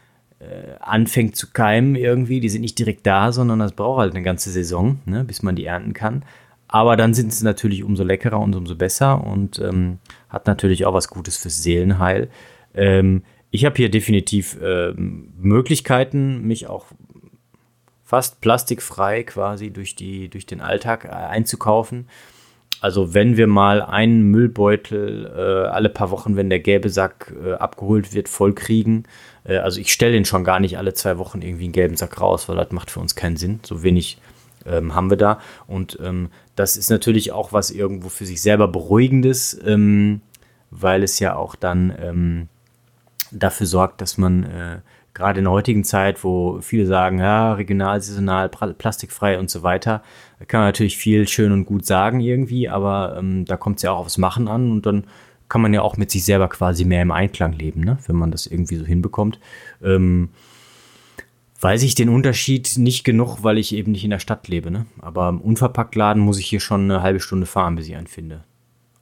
anfängt 0.79 1.35
zu 1.35 1.51
keimen 1.51 1.95
irgendwie, 1.95 2.39
die 2.39 2.49
sind 2.49 2.61
nicht 2.61 2.79
direkt 2.79 3.05
da, 3.05 3.31
sondern 3.31 3.59
das 3.59 3.73
braucht 3.73 3.99
halt 3.99 4.13
eine 4.13 4.23
ganze 4.23 4.51
Saison, 4.51 4.99
ne, 5.05 5.23
bis 5.23 5.43
man 5.43 5.55
die 5.55 5.65
ernten 5.65 5.93
kann. 5.93 6.23
Aber 6.67 6.97
dann 6.97 7.13
sind 7.13 7.33
sie 7.33 7.45
natürlich 7.45 7.83
umso 7.83 8.03
leckerer 8.03 8.39
und 8.39 8.55
umso 8.55 8.75
besser 8.75 9.23
und 9.23 9.59
ähm, 9.59 9.99
hat 10.29 10.47
natürlich 10.47 10.85
auch 10.85 10.93
was 10.93 11.07
Gutes 11.07 11.37
fürs 11.37 11.61
Seelenheil. 11.61 12.29
Ähm, 12.73 13.23
ich 13.51 13.65
habe 13.65 13.75
hier 13.75 13.89
definitiv 13.89 14.59
äh, 14.59 14.93
Möglichkeiten, 14.93 16.41
mich 16.41 16.67
auch 16.67 16.85
fast 18.03 18.41
plastikfrei 18.41 19.23
quasi 19.23 19.69
durch, 19.69 19.95
die, 19.95 20.29
durch 20.29 20.47
den 20.47 20.61
Alltag 20.61 21.05
äh, 21.05 21.09
einzukaufen. 21.09 22.07
Also 22.81 23.13
wenn 23.13 23.37
wir 23.37 23.47
mal 23.47 23.81
einen 23.81 24.23
Müllbeutel 24.23 25.25
äh, 25.25 25.69
alle 25.69 25.89
paar 25.89 26.11
Wochen, 26.11 26.35
wenn 26.35 26.49
der 26.49 26.59
gelbe 26.59 26.89
Sack 26.89 27.33
äh, 27.43 27.53
abgeholt 27.53 28.13
wird, 28.13 28.27
vollkriegen. 28.27 29.07
Äh, 29.45 29.57
also 29.57 29.79
ich 29.79 29.93
stelle 29.93 30.11
den 30.13 30.25
schon 30.25 30.43
gar 30.43 30.59
nicht 30.59 30.77
alle 30.77 30.93
zwei 30.93 31.17
Wochen 31.17 31.41
irgendwie 31.41 31.65
einen 31.65 31.73
gelben 31.73 31.95
Sack 31.95 32.19
raus, 32.19 32.49
weil 32.49 32.57
das 32.57 32.71
macht 32.71 32.91
für 32.91 32.99
uns 32.99 33.15
keinen 33.15 33.37
Sinn. 33.37 33.61
So 33.63 33.83
wenig 33.83 34.17
ähm, 34.65 34.95
haben 34.95 35.09
wir 35.09 35.17
da. 35.17 35.39
Und 35.67 35.97
ähm, 36.01 36.29
das 36.55 36.77
ist 36.77 36.89
natürlich 36.89 37.31
auch 37.31 37.53
was 37.53 37.71
irgendwo 37.71 38.09
für 38.09 38.25
sich 38.25 38.41
selber 38.41 38.67
Beruhigendes, 38.67 39.59
ähm, 39.65 40.21
weil 40.69 41.03
es 41.03 41.19
ja 41.19 41.35
auch 41.35 41.55
dann 41.55 41.93
ähm, 42.01 42.47
dafür 43.31 43.67
sorgt, 43.67 44.01
dass 44.01 44.17
man 44.17 44.43
äh, 44.43 44.79
gerade 45.13 45.39
in 45.39 45.45
der 45.45 45.51
heutigen 45.51 45.83
Zeit, 45.83 46.23
wo 46.23 46.59
viele 46.61 46.85
sagen, 46.85 47.19
ja, 47.19 47.53
regional, 47.53 48.01
saisonal, 48.01 48.49
plastikfrei 48.49 49.37
und 49.39 49.49
so 49.49 49.63
weiter, 49.63 50.01
kann 50.47 50.61
man 50.61 50.67
natürlich 50.69 50.97
viel 50.97 51.27
schön 51.27 51.51
und 51.51 51.65
gut 51.65 51.85
sagen 51.85 52.19
irgendwie, 52.19 52.67
aber 52.69 53.15
ähm, 53.17 53.45
da 53.45 53.57
kommt 53.57 53.77
es 53.77 53.83
ja 53.83 53.91
auch 53.91 53.99
aufs 53.99 54.17
Machen 54.17 54.47
an 54.47 54.71
und 54.71 54.85
dann 54.85 55.05
kann 55.49 55.61
man 55.61 55.73
ja 55.73 55.81
auch 55.81 55.97
mit 55.97 56.09
sich 56.09 56.25
selber 56.25 56.47
quasi 56.49 56.83
mehr 56.83 57.01
im 57.01 57.11
Einklang 57.11 57.53
leben, 57.53 57.81
ne? 57.81 57.97
wenn 58.07 58.15
man 58.15 58.31
das 58.31 58.47
irgendwie 58.47 58.75
so 58.75 58.85
hinbekommt. 58.85 59.39
Ähm, 59.83 60.29
weiß 61.59 61.83
ich 61.83 61.95
den 61.95 62.09
Unterschied 62.09 62.77
nicht 62.77 63.03
genug, 63.03 63.43
weil 63.43 63.57
ich 63.57 63.73
eben 63.73 63.91
nicht 63.91 64.03
in 64.03 64.09
der 64.09 64.19
Stadt 64.19 64.47
lebe. 64.47 64.71
Ne? 64.71 64.85
Aber 64.99 65.29
im 65.29 65.39
Unverpacktladen 65.39 66.21
muss 66.21 66.39
ich 66.39 66.47
hier 66.47 66.59
schon 66.59 66.83
eine 66.89 67.01
halbe 67.01 67.19
Stunde 67.19 67.45
fahren, 67.45 67.75
bis 67.75 67.87
ich 67.87 67.95
einen 67.95 68.07
finde. 68.07 68.43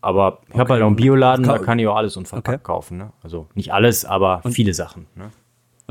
Aber 0.01 0.39
ich 0.43 0.49
okay. 0.49 0.59
habe 0.59 0.73
halt 0.73 0.83
auch 0.83 0.87
einen 0.87 0.95
Bioladen, 0.95 1.45
da 1.45 1.59
kann 1.59 1.79
ich 1.79 1.87
auch 1.87 1.95
alles 1.95 2.17
unverpackt 2.17 2.49
okay. 2.49 2.63
kaufen. 2.63 2.97
Ne? 2.97 3.13
Also 3.23 3.47
nicht 3.53 3.71
alles, 3.71 4.03
aber 4.03 4.41
Und 4.43 4.51
viele 4.51 4.73
Sachen. 4.73 5.07
Ne? 5.15 5.31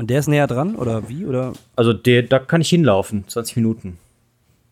Und 0.01 0.09
der 0.09 0.17
ist 0.17 0.27
näher 0.27 0.47
dran 0.47 0.73
oder 0.73 1.09
wie? 1.09 1.27
Oder? 1.27 1.53
Also 1.75 1.93
der, 1.93 2.23
da 2.23 2.39
kann 2.39 2.59
ich 2.59 2.69
hinlaufen, 2.69 3.23
20 3.27 3.55
Minuten. 3.57 3.99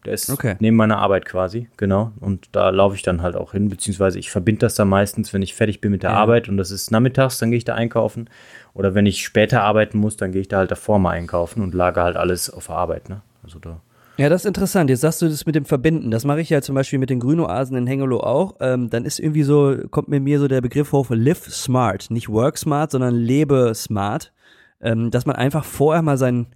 Der 0.03 0.13
ist 0.13 0.31
okay. 0.31 0.55
neben 0.59 0.75
meiner 0.75 0.97
Arbeit 0.97 1.25
quasi, 1.25 1.67
genau. 1.77 2.13
Und 2.19 2.47
da 2.53 2.71
laufe 2.71 2.95
ich 2.95 3.03
dann 3.03 3.21
halt 3.21 3.35
auch 3.35 3.51
hin, 3.51 3.69
beziehungsweise 3.69 4.17
ich 4.17 4.31
verbinde 4.31 4.61
das 4.61 4.73
dann 4.73 4.89
meistens, 4.89 5.31
wenn 5.31 5.43
ich 5.43 5.53
fertig 5.53 5.81
bin 5.81 5.91
mit 5.91 6.01
der 6.01 6.09
ja. 6.09 6.15
Arbeit 6.15 6.49
und 6.49 6.57
das 6.57 6.71
ist 6.71 6.89
nachmittags, 6.89 7.37
dann 7.37 7.51
gehe 7.51 7.59
ich 7.59 7.63
da 7.63 7.75
einkaufen. 7.75 8.27
Oder 8.73 8.95
wenn 8.95 9.05
ich 9.05 9.23
später 9.23 9.61
arbeiten 9.61 9.99
muss, 9.99 10.17
dann 10.17 10.31
gehe 10.31 10.41
ich 10.41 10.47
da 10.47 10.57
halt 10.57 10.71
davor 10.71 10.97
mal 10.97 11.11
einkaufen 11.11 11.61
und 11.61 11.75
lage 11.75 12.01
halt 12.01 12.15
alles 12.17 12.49
auf 12.49 12.65
der 12.65 12.77
Arbeit, 12.77 13.07
ne? 13.07 13.21
Also 13.43 13.59
da. 13.59 13.81
Ja, 14.17 14.29
das 14.29 14.41
ist 14.41 14.47
interessant. 14.47 14.89
Jetzt 14.89 15.01
sagst 15.01 15.21
du 15.21 15.29
das 15.29 15.45
mit 15.45 15.53
dem 15.53 15.65
Verbinden. 15.65 16.09
Das 16.09 16.25
mache 16.25 16.41
ich 16.41 16.49
ja 16.49 16.63
zum 16.63 16.73
Beispiel 16.73 16.97
mit 16.97 17.11
den 17.11 17.19
Grünoasen 17.19 17.77
in 17.77 17.85
Hengelo 17.85 18.21
auch. 18.21 18.55
Ähm, 18.61 18.89
dann 18.89 19.05
ist 19.05 19.19
irgendwie 19.19 19.43
so, 19.43 19.77
kommt 19.91 20.07
mir 20.07 20.19
mir 20.19 20.39
so 20.39 20.47
der 20.47 20.61
Begriff 20.61 20.91
hoch, 20.91 21.05
live 21.11 21.45
smart. 21.51 22.09
Nicht 22.09 22.29
work 22.29 22.57
smart, 22.57 22.89
sondern 22.91 23.13
lebe 23.13 23.73
smart. 23.75 24.33
Ähm, 24.81 25.11
dass 25.11 25.25
man 25.25 25.35
einfach 25.35 25.65
vorher 25.65 26.01
mal 26.01 26.17
sein 26.17 26.47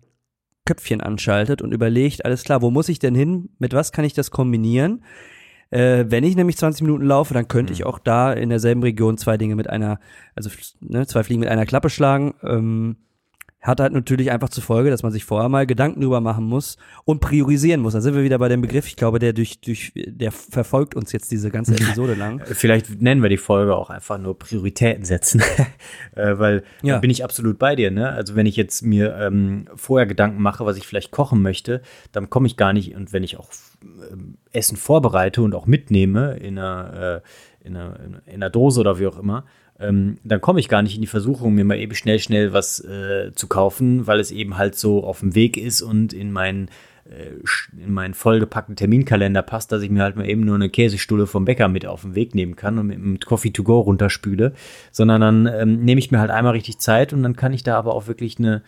Köpfchen 0.65 1.01
anschaltet 1.01 1.61
und 1.61 1.73
überlegt, 1.73 2.25
alles 2.25 2.43
klar, 2.43 2.61
wo 2.61 2.71
muss 2.71 2.89
ich 2.89 2.99
denn 2.99 3.15
hin? 3.15 3.49
Mit 3.59 3.73
was 3.73 3.91
kann 3.91 4.05
ich 4.05 4.13
das 4.13 4.31
kombinieren? 4.31 5.03
Äh, 5.71 6.05
wenn 6.07 6.23
ich 6.23 6.35
nämlich 6.35 6.57
20 6.57 6.83
Minuten 6.83 7.05
laufe, 7.05 7.33
dann 7.33 7.47
könnte 7.47 7.73
mhm. 7.73 7.75
ich 7.75 7.85
auch 7.85 7.99
da 7.99 8.31
in 8.31 8.49
derselben 8.49 8.83
Region 8.83 9.17
zwei 9.17 9.37
Dinge 9.37 9.55
mit 9.55 9.69
einer, 9.69 9.99
also 10.35 10.49
ne, 10.79 11.05
zwei 11.07 11.23
Fliegen 11.23 11.41
mit 11.41 11.49
einer 11.49 11.65
Klappe 11.65 11.89
schlagen. 11.89 12.35
Ähm, 12.43 12.97
hat 13.63 13.79
halt 13.79 13.93
natürlich 13.93 14.29
einfach 14.29 14.49
zur 14.49 14.61
Folge, 14.61 14.89
dass 14.89 15.03
man 15.03 15.11
sich 15.11 15.23
vorher 15.23 15.47
mal 15.47 15.65
Gedanken 15.65 16.01
drüber 16.01 16.19
machen 16.19 16.43
muss 16.43 16.77
und 17.05 17.21
priorisieren 17.21 17.81
muss. 17.81 17.93
Da 17.93 18.01
sind 18.01 18.13
wir 18.13 18.23
wieder 18.23 18.37
bei 18.37 18.49
dem 18.49 18.61
Begriff, 18.61 18.87
ich 18.87 18.97
glaube, 18.97 19.19
der 19.19 19.31
durch, 19.31 19.61
durch, 19.61 19.93
der 19.95 20.33
verfolgt 20.33 20.95
uns 20.95 21.13
jetzt 21.13 21.31
diese 21.31 21.49
ganze 21.49 21.73
Episode 21.75 22.13
lang. 22.13 22.41
Vielleicht 22.45 23.01
nennen 23.01 23.23
wir 23.23 23.29
die 23.29 23.37
Folge 23.37 23.75
auch 23.75 23.89
einfach 23.89 24.17
nur 24.17 24.37
Prioritäten 24.37 25.05
setzen, 25.05 25.41
äh, 26.15 26.37
weil 26.37 26.63
ja. 26.81 26.95
da 26.95 26.99
bin 26.99 27.09
ich 27.09 27.23
absolut 27.23 27.57
bei 27.57 27.75
dir. 27.75 27.89
Ne? 27.89 28.09
Also 28.09 28.35
wenn 28.35 28.45
ich 28.45 28.57
jetzt 28.57 28.81
mir 28.81 29.15
ähm, 29.15 29.65
vorher 29.75 30.07
Gedanken 30.07 30.41
mache, 30.41 30.65
was 30.65 30.75
ich 30.75 30.85
vielleicht 30.85 31.11
kochen 31.11 31.41
möchte, 31.41 31.81
dann 32.11 32.29
komme 32.29 32.47
ich 32.47 32.57
gar 32.57 32.73
nicht 32.73 32.95
und 32.95 33.13
wenn 33.13 33.23
ich 33.23 33.37
auch 33.37 33.49
äh, 33.81 34.15
Essen 34.51 34.75
vorbereite 34.75 35.41
und 35.41 35.55
auch 35.55 35.67
mitnehme 35.67 36.35
in 36.35 36.59
einer, 36.59 37.21
äh, 37.23 37.65
in 37.65 37.77
einer, 37.77 37.97
in 38.25 38.33
einer 38.35 38.49
Dose 38.49 38.81
oder 38.81 38.99
wie 38.99 39.07
auch 39.07 39.17
immer, 39.17 39.45
ähm, 39.79 40.17
dann 40.23 40.41
komme 40.41 40.59
ich 40.59 40.69
gar 40.69 40.81
nicht 40.81 40.95
in 40.95 41.01
die 41.01 41.07
Versuchung, 41.07 41.55
mir 41.55 41.65
mal 41.65 41.77
eben 41.77 41.95
schnell, 41.95 42.19
schnell 42.19 42.53
was 42.53 42.79
äh, 42.79 43.31
zu 43.33 43.47
kaufen, 43.47 44.07
weil 44.07 44.19
es 44.19 44.31
eben 44.31 44.57
halt 44.57 44.75
so 44.75 45.03
auf 45.03 45.19
dem 45.19 45.35
Weg 45.35 45.57
ist 45.57 45.81
und 45.81 46.13
in 46.13 46.31
meinen 46.31 46.69
äh, 47.05 47.31
in 47.83 47.91
meinen 47.91 48.13
vollgepackten 48.13 48.75
Terminkalender 48.75 49.41
passt, 49.41 49.71
dass 49.71 49.81
ich 49.81 49.89
mir 49.89 50.03
halt 50.03 50.15
mal 50.15 50.27
eben 50.27 50.41
nur 50.41 50.55
eine 50.55 50.69
Käsestulle 50.69 51.27
vom 51.27 51.43
Bäcker 51.43 51.67
mit 51.67 51.85
auf 51.85 52.03
den 52.03 52.15
Weg 52.15 52.33
nehmen 52.33 52.55
kann 52.55 52.79
und 52.79 52.87
mit, 52.87 52.99
mit 52.99 53.25
Coffee 53.25 53.51
to 53.51 53.63
go 53.63 53.79
runterspüle, 53.81 54.53
sondern 54.91 55.19
dann 55.19 55.45
ähm, 55.47 55.83
nehme 55.83 55.99
ich 55.99 56.11
mir 56.11 56.19
halt 56.19 56.31
einmal 56.31 56.53
richtig 56.53 56.79
Zeit 56.79 57.11
und 57.11 57.23
dann 57.23 57.35
kann 57.35 57.51
ich 57.51 57.63
da 57.63 57.77
aber 57.77 57.93
auch 57.93 58.07
wirklich 58.07 58.39
eine, 58.39 58.61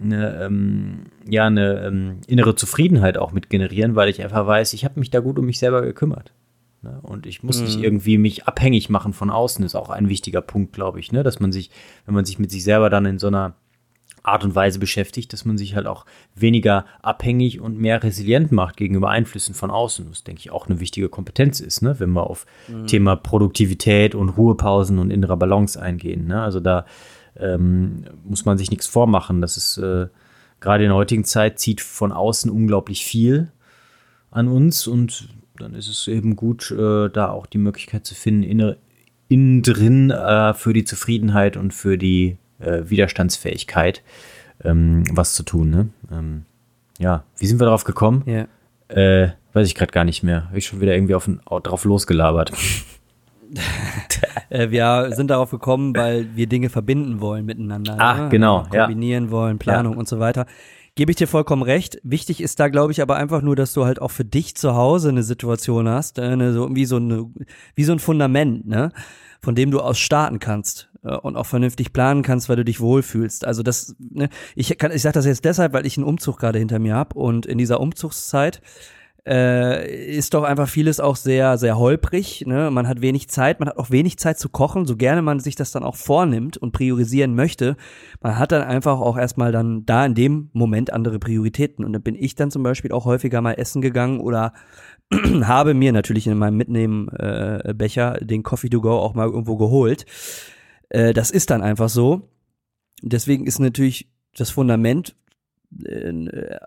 eine, 0.00 0.42
ähm, 0.42 1.06
ja, 1.28 1.46
eine 1.46 1.86
ähm, 1.86 2.20
innere 2.26 2.56
Zufriedenheit 2.56 3.16
auch 3.16 3.32
mit 3.32 3.48
generieren, 3.48 3.94
weil 3.94 4.08
ich 4.08 4.22
einfach 4.22 4.46
weiß, 4.46 4.72
ich 4.72 4.84
habe 4.84 4.98
mich 4.98 5.10
da 5.10 5.20
gut 5.20 5.38
um 5.38 5.46
mich 5.46 5.60
selber 5.60 5.82
gekümmert. 5.82 6.32
Ne? 6.82 6.98
Und 7.02 7.26
ich 7.26 7.42
muss 7.42 7.58
mhm. 7.58 7.64
nicht 7.64 7.80
irgendwie 7.80 8.18
mich 8.18 8.46
abhängig 8.46 8.88
machen 8.88 9.12
von 9.12 9.30
außen, 9.30 9.64
ist 9.64 9.74
auch 9.74 9.90
ein 9.90 10.08
wichtiger 10.08 10.40
Punkt, 10.40 10.72
glaube 10.72 11.00
ich, 11.00 11.12
ne? 11.12 11.22
dass 11.22 11.40
man 11.40 11.52
sich, 11.52 11.70
wenn 12.06 12.14
man 12.14 12.24
sich 12.24 12.38
mit 12.38 12.50
sich 12.50 12.64
selber 12.64 12.90
dann 12.90 13.04
in 13.04 13.18
so 13.18 13.26
einer 13.26 13.54
Art 14.22 14.44
und 14.44 14.54
Weise 14.54 14.78
beschäftigt, 14.78 15.32
dass 15.32 15.44
man 15.44 15.56
sich 15.56 15.74
halt 15.74 15.86
auch 15.86 16.04
weniger 16.34 16.84
abhängig 17.02 17.60
und 17.60 17.78
mehr 17.78 18.02
resilient 18.02 18.52
macht 18.52 18.76
gegenüber 18.76 19.08
Einflüssen 19.10 19.54
von 19.54 19.70
außen. 19.70 20.06
Was, 20.10 20.24
denke 20.24 20.40
ich, 20.40 20.50
auch 20.50 20.66
eine 20.66 20.80
wichtige 20.80 21.08
Kompetenz 21.08 21.60
ist, 21.60 21.82
ne? 21.82 21.98
wenn 21.98 22.10
wir 22.10 22.28
auf 22.28 22.46
mhm. 22.68 22.86
Thema 22.86 23.16
Produktivität 23.16 24.14
und 24.14 24.30
Ruhepausen 24.30 24.98
und 24.98 25.10
innerer 25.10 25.36
Balance 25.36 25.80
eingehen. 25.80 26.26
Ne? 26.26 26.42
Also 26.42 26.60
da 26.60 26.84
ähm, 27.36 28.04
muss 28.24 28.44
man 28.44 28.58
sich 28.58 28.70
nichts 28.70 28.86
vormachen. 28.86 29.40
Das 29.40 29.56
ist 29.56 29.78
äh, 29.78 30.08
gerade 30.60 30.84
in 30.84 30.90
der 30.90 30.96
heutigen 30.96 31.24
Zeit 31.24 31.58
zieht 31.58 31.80
von 31.80 32.12
außen 32.12 32.50
unglaublich 32.50 33.04
viel 33.04 33.52
an 34.30 34.48
uns 34.48 34.86
und 34.86 35.28
dann 35.58 35.74
ist 35.74 35.88
es 35.88 36.08
eben 36.08 36.36
gut, 36.36 36.70
äh, 36.70 37.08
da 37.08 37.30
auch 37.30 37.46
die 37.46 37.58
Möglichkeit 37.58 38.06
zu 38.06 38.14
finden, 38.14 38.42
innen 38.42 38.76
in 39.28 39.62
drin 39.62 40.10
äh, 40.10 40.54
für 40.54 40.72
die 40.72 40.84
Zufriedenheit 40.84 41.56
und 41.56 41.74
für 41.74 41.98
die 41.98 42.38
äh, 42.60 42.82
Widerstandsfähigkeit 42.84 44.02
ähm, 44.64 45.04
was 45.12 45.34
zu 45.34 45.42
tun. 45.42 45.70
Ne? 45.70 45.88
Ähm, 46.10 46.44
ja, 46.98 47.24
wie 47.36 47.46
sind 47.46 47.60
wir 47.60 47.66
darauf 47.66 47.84
gekommen? 47.84 48.22
Ja. 48.24 48.46
Äh, 48.88 49.32
weiß 49.52 49.66
ich 49.66 49.74
gerade 49.74 49.92
gar 49.92 50.04
nicht 50.04 50.22
mehr. 50.22 50.46
Habe 50.46 50.58
ich 50.58 50.66
schon 50.66 50.80
wieder 50.80 50.94
irgendwie 50.94 51.14
auf, 51.14 51.28
drauf 51.62 51.84
losgelabert. 51.84 52.52
Äh, 54.50 54.70
wir 54.70 55.10
sind 55.12 55.28
darauf 55.28 55.50
gekommen, 55.50 55.94
weil 55.94 56.34
wir 56.34 56.46
Dinge 56.46 56.70
verbinden 56.70 57.20
wollen 57.20 57.44
miteinander. 57.44 57.96
Ah, 57.98 58.22
ne? 58.22 58.28
genau. 58.30 58.64
Kombinieren 58.70 59.26
ja. 59.26 59.30
wollen, 59.30 59.58
Planung 59.58 59.92
ja. 59.92 59.98
und 59.98 60.08
so 60.08 60.20
weiter. 60.20 60.46
Gebe 60.98 61.12
ich 61.12 61.16
dir 61.16 61.28
vollkommen 61.28 61.62
recht. 61.62 62.00
Wichtig 62.02 62.40
ist 62.40 62.58
da, 62.58 62.66
glaube 62.66 62.90
ich, 62.90 63.00
aber 63.00 63.14
einfach 63.14 63.40
nur, 63.40 63.54
dass 63.54 63.72
du 63.72 63.84
halt 63.84 64.02
auch 64.02 64.10
für 64.10 64.24
dich 64.24 64.56
zu 64.56 64.74
Hause 64.74 65.10
eine 65.10 65.22
Situation 65.22 65.88
hast, 65.88 66.18
eine, 66.18 66.52
so, 66.52 66.74
wie, 66.74 66.86
so 66.86 66.96
eine, 66.96 67.30
wie 67.76 67.84
so 67.84 67.92
ein 67.92 68.00
Fundament, 68.00 68.66
ne? 68.66 68.90
von 69.40 69.54
dem 69.54 69.70
du 69.70 69.78
aus 69.78 69.96
starten 69.96 70.40
kannst 70.40 70.90
äh, 71.04 71.14
und 71.14 71.36
auch 71.36 71.46
vernünftig 71.46 71.92
planen 71.92 72.22
kannst, 72.22 72.48
weil 72.48 72.56
du 72.56 72.64
dich 72.64 72.80
wohlfühlst. 72.80 73.44
Also 73.44 73.62
das, 73.62 73.94
ne, 74.00 74.28
ich 74.56 74.76
kann, 74.76 74.90
ich 74.90 75.02
sage 75.02 75.12
das 75.12 75.24
jetzt 75.24 75.44
deshalb, 75.44 75.72
weil 75.72 75.86
ich 75.86 75.96
einen 75.96 76.04
Umzug 76.04 76.36
gerade 76.36 76.58
hinter 76.58 76.80
mir 76.80 76.96
habe 76.96 77.16
und 77.16 77.46
in 77.46 77.58
dieser 77.58 77.78
Umzugszeit 77.78 78.60
äh, 79.28 80.16
ist 80.16 80.32
doch 80.32 80.42
einfach 80.44 80.68
vieles 80.68 81.00
auch 81.00 81.16
sehr, 81.16 81.58
sehr 81.58 81.76
holprig. 81.76 82.44
Ne? 82.46 82.70
Man 82.70 82.88
hat 82.88 83.02
wenig 83.02 83.28
Zeit, 83.28 83.60
man 83.60 83.68
hat 83.68 83.76
auch 83.76 83.90
wenig 83.90 84.16
Zeit 84.18 84.38
zu 84.38 84.48
kochen, 84.48 84.86
so 84.86 84.96
gerne 84.96 85.20
man 85.20 85.38
sich 85.38 85.54
das 85.54 85.70
dann 85.70 85.82
auch 85.82 85.96
vornimmt 85.96 86.56
und 86.56 86.72
priorisieren 86.72 87.34
möchte. 87.34 87.76
Man 88.22 88.38
hat 88.38 88.52
dann 88.52 88.62
einfach 88.62 88.98
auch 89.00 89.18
erstmal 89.18 89.52
dann 89.52 89.84
da 89.84 90.06
in 90.06 90.14
dem 90.14 90.48
Moment 90.54 90.92
andere 90.92 91.18
Prioritäten. 91.18 91.84
Und 91.84 91.92
da 91.92 91.98
bin 91.98 92.14
ich 92.14 92.36
dann 92.36 92.50
zum 92.50 92.62
Beispiel 92.62 92.92
auch 92.92 93.04
häufiger 93.04 93.42
mal 93.42 93.52
essen 93.52 93.82
gegangen 93.82 94.20
oder 94.20 94.54
habe 95.42 95.74
mir 95.74 95.92
natürlich 95.92 96.26
in 96.26 96.38
meinem 96.38 96.56
Mitnehmen-Becher 96.56 98.22
äh, 98.22 98.24
den 98.24 98.42
Coffee 98.42 98.70
to 98.70 98.80
go 98.80 98.92
auch 98.92 99.12
mal 99.12 99.26
irgendwo 99.26 99.56
geholt. 99.56 100.06
Äh, 100.88 101.12
das 101.12 101.30
ist 101.30 101.50
dann 101.50 101.60
einfach 101.60 101.90
so. 101.90 102.30
Deswegen 103.02 103.46
ist 103.46 103.58
natürlich 103.58 104.10
das 104.34 104.48
Fundament 104.50 105.16
äh, 105.84 106.24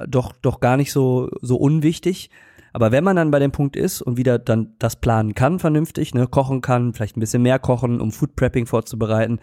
doch, 0.08 0.34
doch 0.42 0.60
gar 0.60 0.78
nicht 0.78 0.92
so, 0.92 1.30
so 1.42 1.56
unwichtig. 1.56 2.30
Aber 2.74 2.92
wenn 2.92 3.04
man 3.04 3.16
dann 3.16 3.32
bei 3.32 3.40
dem 3.40 3.52
Punkt 3.52 3.76
ist 3.76 4.02
und 4.02 4.18
wieder 4.18 4.40
dann 4.40 4.76
das 4.80 4.96
planen 4.96 5.36
kann, 5.36 5.60
vernünftig, 5.60 6.14
ne, 6.14 6.28
kochen 6.28 6.62
kann, 6.62 6.94
vielleicht 6.94 7.18
ein 7.18 7.20
bisschen 7.20 7.42
mehr 7.42 7.60
kochen, 7.60 8.00
um 8.00 8.12
Food 8.12 8.36
Prepping 8.36 8.66
vorzubereiten, 8.66 9.40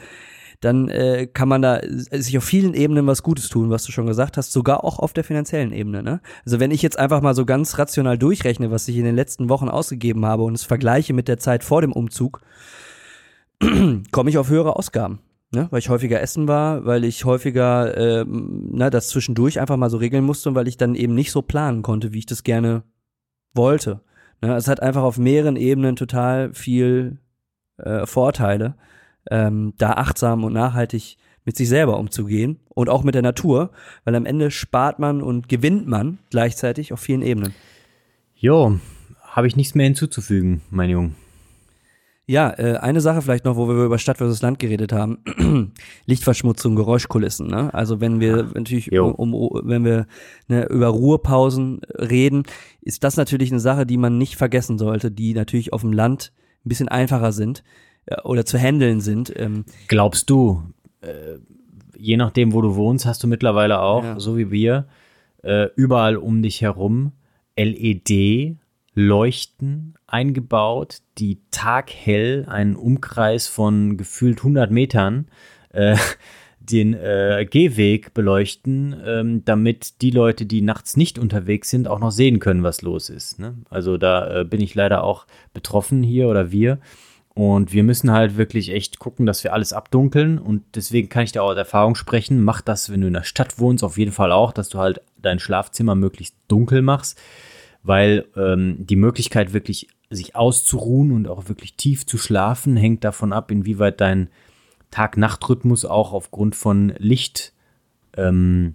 dann 0.60 0.88
äh, 0.88 1.28
kann 1.32 1.48
man 1.48 1.62
da 1.62 1.80
sich 1.84 2.36
auf 2.36 2.44
vielen 2.44 2.74
Ebenen 2.74 3.06
was 3.06 3.22
Gutes 3.22 3.48
tun, 3.48 3.70
was 3.70 3.84
du 3.84 3.92
schon 3.92 4.06
gesagt 4.06 4.36
hast, 4.36 4.52
sogar 4.52 4.82
auch 4.82 4.98
auf 4.98 5.12
der 5.12 5.22
finanziellen 5.22 5.72
Ebene. 5.72 6.02
Ne? 6.02 6.20
Also 6.44 6.58
wenn 6.58 6.72
ich 6.72 6.82
jetzt 6.82 6.98
einfach 6.98 7.20
mal 7.20 7.34
so 7.34 7.46
ganz 7.46 7.78
rational 7.78 8.18
durchrechne, 8.18 8.70
was 8.70 8.88
ich 8.88 8.96
in 8.96 9.04
den 9.04 9.14
letzten 9.14 9.48
Wochen 9.48 9.68
ausgegeben 9.68 10.26
habe 10.26 10.42
und 10.42 10.54
es 10.54 10.64
vergleiche 10.64 11.12
mit 11.12 11.28
der 11.28 11.38
Zeit 11.38 11.62
vor 11.62 11.80
dem 11.80 11.92
Umzug, 11.92 12.40
komme 14.10 14.30
ich 14.30 14.38
auf 14.38 14.48
höhere 14.48 14.76
Ausgaben. 14.76 15.20
Ne, 15.50 15.66
weil 15.70 15.78
ich 15.78 15.88
häufiger 15.88 16.20
essen 16.20 16.46
war, 16.46 16.84
weil 16.84 17.04
ich 17.04 17.24
häufiger 17.24 17.96
ähm, 17.96 18.68
na, 18.70 18.90
das 18.90 19.08
zwischendurch 19.08 19.58
einfach 19.58 19.78
mal 19.78 19.88
so 19.88 19.96
regeln 19.96 20.22
musste 20.22 20.50
und 20.50 20.54
weil 20.54 20.68
ich 20.68 20.76
dann 20.76 20.94
eben 20.94 21.14
nicht 21.14 21.32
so 21.32 21.40
planen 21.40 21.80
konnte, 21.80 22.12
wie 22.12 22.18
ich 22.18 22.26
das 22.26 22.42
gerne 22.42 22.82
wollte. 23.54 24.00
Ne, 24.40 24.54
es 24.54 24.68
hat 24.68 24.80
einfach 24.80 25.02
auf 25.02 25.18
mehreren 25.18 25.56
Ebenen 25.56 25.96
total 25.96 26.54
viel 26.54 27.18
äh, 27.78 28.06
Vorteile, 28.06 28.74
ähm, 29.30 29.74
da 29.78 29.92
achtsam 29.92 30.44
und 30.44 30.52
nachhaltig 30.52 31.16
mit 31.44 31.56
sich 31.56 31.68
selber 31.68 31.98
umzugehen 31.98 32.60
und 32.68 32.88
auch 32.88 33.02
mit 33.02 33.14
der 33.14 33.22
Natur, 33.22 33.70
weil 34.04 34.14
am 34.14 34.26
Ende 34.26 34.50
spart 34.50 34.98
man 34.98 35.22
und 35.22 35.48
gewinnt 35.48 35.86
man 35.86 36.18
gleichzeitig 36.30 36.92
auf 36.92 37.00
vielen 37.00 37.22
Ebenen. 37.22 37.54
Jo, 38.34 38.78
habe 39.22 39.46
ich 39.46 39.56
nichts 39.56 39.74
mehr 39.74 39.86
hinzuzufügen, 39.86 40.60
mein 40.70 40.90
Junge. 40.90 41.12
Ja, 42.28 42.52
äh, 42.58 42.76
eine 42.76 43.00
Sache 43.00 43.22
vielleicht 43.22 43.46
noch, 43.46 43.56
wo 43.56 43.68
wir 43.68 43.84
über 43.86 43.98
Stadt 43.98 44.18
versus 44.18 44.42
Land 44.42 44.58
geredet 44.58 44.92
haben. 44.92 45.18
Lichtverschmutzung, 46.04 46.76
Geräuschkulissen. 46.76 47.46
Ne? 47.46 47.72
Also 47.72 48.02
wenn 48.02 48.20
wir 48.20 48.50
natürlich, 48.54 48.92
um, 48.92 49.14
um, 49.14 49.60
wenn 49.64 49.82
wir 49.82 50.06
ne, 50.46 50.66
über 50.66 50.88
Ruhepausen 50.88 51.80
reden, 51.98 52.42
ist 52.82 53.02
das 53.02 53.16
natürlich 53.16 53.50
eine 53.50 53.60
Sache, 53.60 53.86
die 53.86 53.96
man 53.96 54.18
nicht 54.18 54.36
vergessen 54.36 54.76
sollte, 54.76 55.10
die 55.10 55.32
natürlich 55.32 55.72
auf 55.72 55.80
dem 55.80 55.94
Land 55.94 56.32
ein 56.66 56.68
bisschen 56.68 56.88
einfacher 56.88 57.32
sind 57.32 57.64
äh, 58.04 58.20
oder 58.24 58.44
zu 58.44 58.58
handeln 58.58 59.00
sind. 59.00 59.32
Ähm. 59.34 59.64
Glaubst 59.86 60.28
du, 60.28 60.62
äh, 61.00 61.38
je 61.96 62.18
nachdem, 62.18 62.52
wo 62.52 62.60
du 62.60 62.76
wohnst, 62.76 63.06
hast 63.06 63.22
du 63.22 63.26
mittlerweile 63.26 63.80
auch, 63.80 64.04
ja. 64.04 64.20
so 64.20 64.36
wie 64.36 64.50
wir, 64.50 64.86
äh, 65.42 65.68
überall 65.76 66.18
um 66.18 66.42
dich 66.42 66.60
herum 66.60 67.12
LED 67.56 68.58
Leuchten 68.98 69.94
eingebaut, 70.08 70.98
die 71.18 71.38
taghell 71.52 72.46
einen 72.48 72.74
Umkreis 72.74 73.46
von 73.46 73.96
gefühlt 73.96 74.38
100 74.38 74.72
Metern 74.72 75.28
äh, 75.70 75.96
den 76.60 76.94
äh, 76.94 77.46
Gehweg 77.48 78.12
beleuchten, 78.12 79.00
ähm, 79.06 79.44
damit 79.44 80.02
die 80.02 80.10
Leute, 80.10 80.46
die 80.46 80.62
nachts 80.62 80.96
nicht 80.96 81.18
unterwegs 81.18 81.70
sind, 81.70 81.86
auch 81.86 82.00
noch 82.00 82.10
sehen 82.10 82.40
können, 82.40 82.64
was 82.64 82.82
los 82.82 83.08
ist. 83.08 83.38
Ne? 83.38 83.54
Also 83.70 83.98
da 83.98 84.40
äh, 84.40 84.44
bin 84.44 84.60
ich 84.60 84.74
leider 84.74 85.04
auch 85.04 85.26
betroffen 85.54 86.02
hier 86.02 86.28
oder 86.28 86.50
wir. 86.50 86.80
Und 87.34 87.72
wir 87.72 87.84
müssen 87.84 88.10
halt 88.10 88.36
wirklich 88.36 88.72
echt 88.72 88.98
gucken, 88.98 89.24
dass 89.24 89.44
wir 89.44 89.52
alles 89.52 89.72
abdunkeln. 89.72 90.40
Und 90.40 90.64
deswegen 90.74 91.08
kann 91.08 91.22
ich 91.22 91.30
da 91.30 91.42
auch 91.42 91.50
aus 91.50 91.56
Erfahrung 91.56 91.94
sprechen. 91.94 92.42
Mach 92.42 92.62
das, 92.62 92.90
wenn 92.90 93.00
du 93.00 93.06
in 93.06 93.12
der 93.12 93.22
Stadt 93.22 93.60
wohnst, 93.60 93.84
auf 93.84 93.96
jeden 93.96 94.10
Fall 94.10 94.32
auch, 94.32 94.50
dass 94.50 94.70
du 94.70 94.78
halt 94.78 95.00
dein 95.22 95.38
Schlafzimmer 95.38 95.94
möglichst 95.94 96.34
dunkel 96.48 96.82
machst. 96.82 97.16
Weil 97.82 98.26
ähm, 98.36 98.86
die 98.86 98.96
Möglichkeit, 98.96 99.52
wirklich 99.52 99.88
sich 100.10 100.34
auszuruhen 100.36 101.12
und 101.12 101.28
auch 101.28 101.48
wirklich 101.48 101.74
tief 101.74 102.06
zu 102.06 102.18
schlafen, 102.18 102.76
hängt 102.76 103.04
davon 103.04 103.32
ab, 103.32 103.50
inwieweit 103.50 104.00
dein 104.00 104.28
Tag-Nacht-Rhythmus 104.90 105.84
auch 105.84 106.12
aufgrund 106.12 106.56
von 106.56 106.94
Licht 106.98 107.52
ähm, 108.16 108.74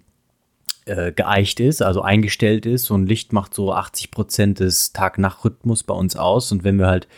äh, 0.86 1.12
geeicht 1.12 1.60
ist, 1.60 1.82
also 1.82 2.02
eingestellt 2.02 2.66
ist. 2.66 2.90
Und 2.90 3.06
Licht 3.06 3.32
macht 3.32 3.54
so 3.54 3.72
80 3.72 4.10
Prozent 4.10 4.60
des 4.60 4.92
Tag-Nacht-Rhythmus 4.92 5.82
bei 5.82 5.94
uns 5.94 6.16
aus. 6.16 6.52
Und 6.52 6.62
wenn 6.62 6.78
wir 6.78 6.86
halt 6.86 7.08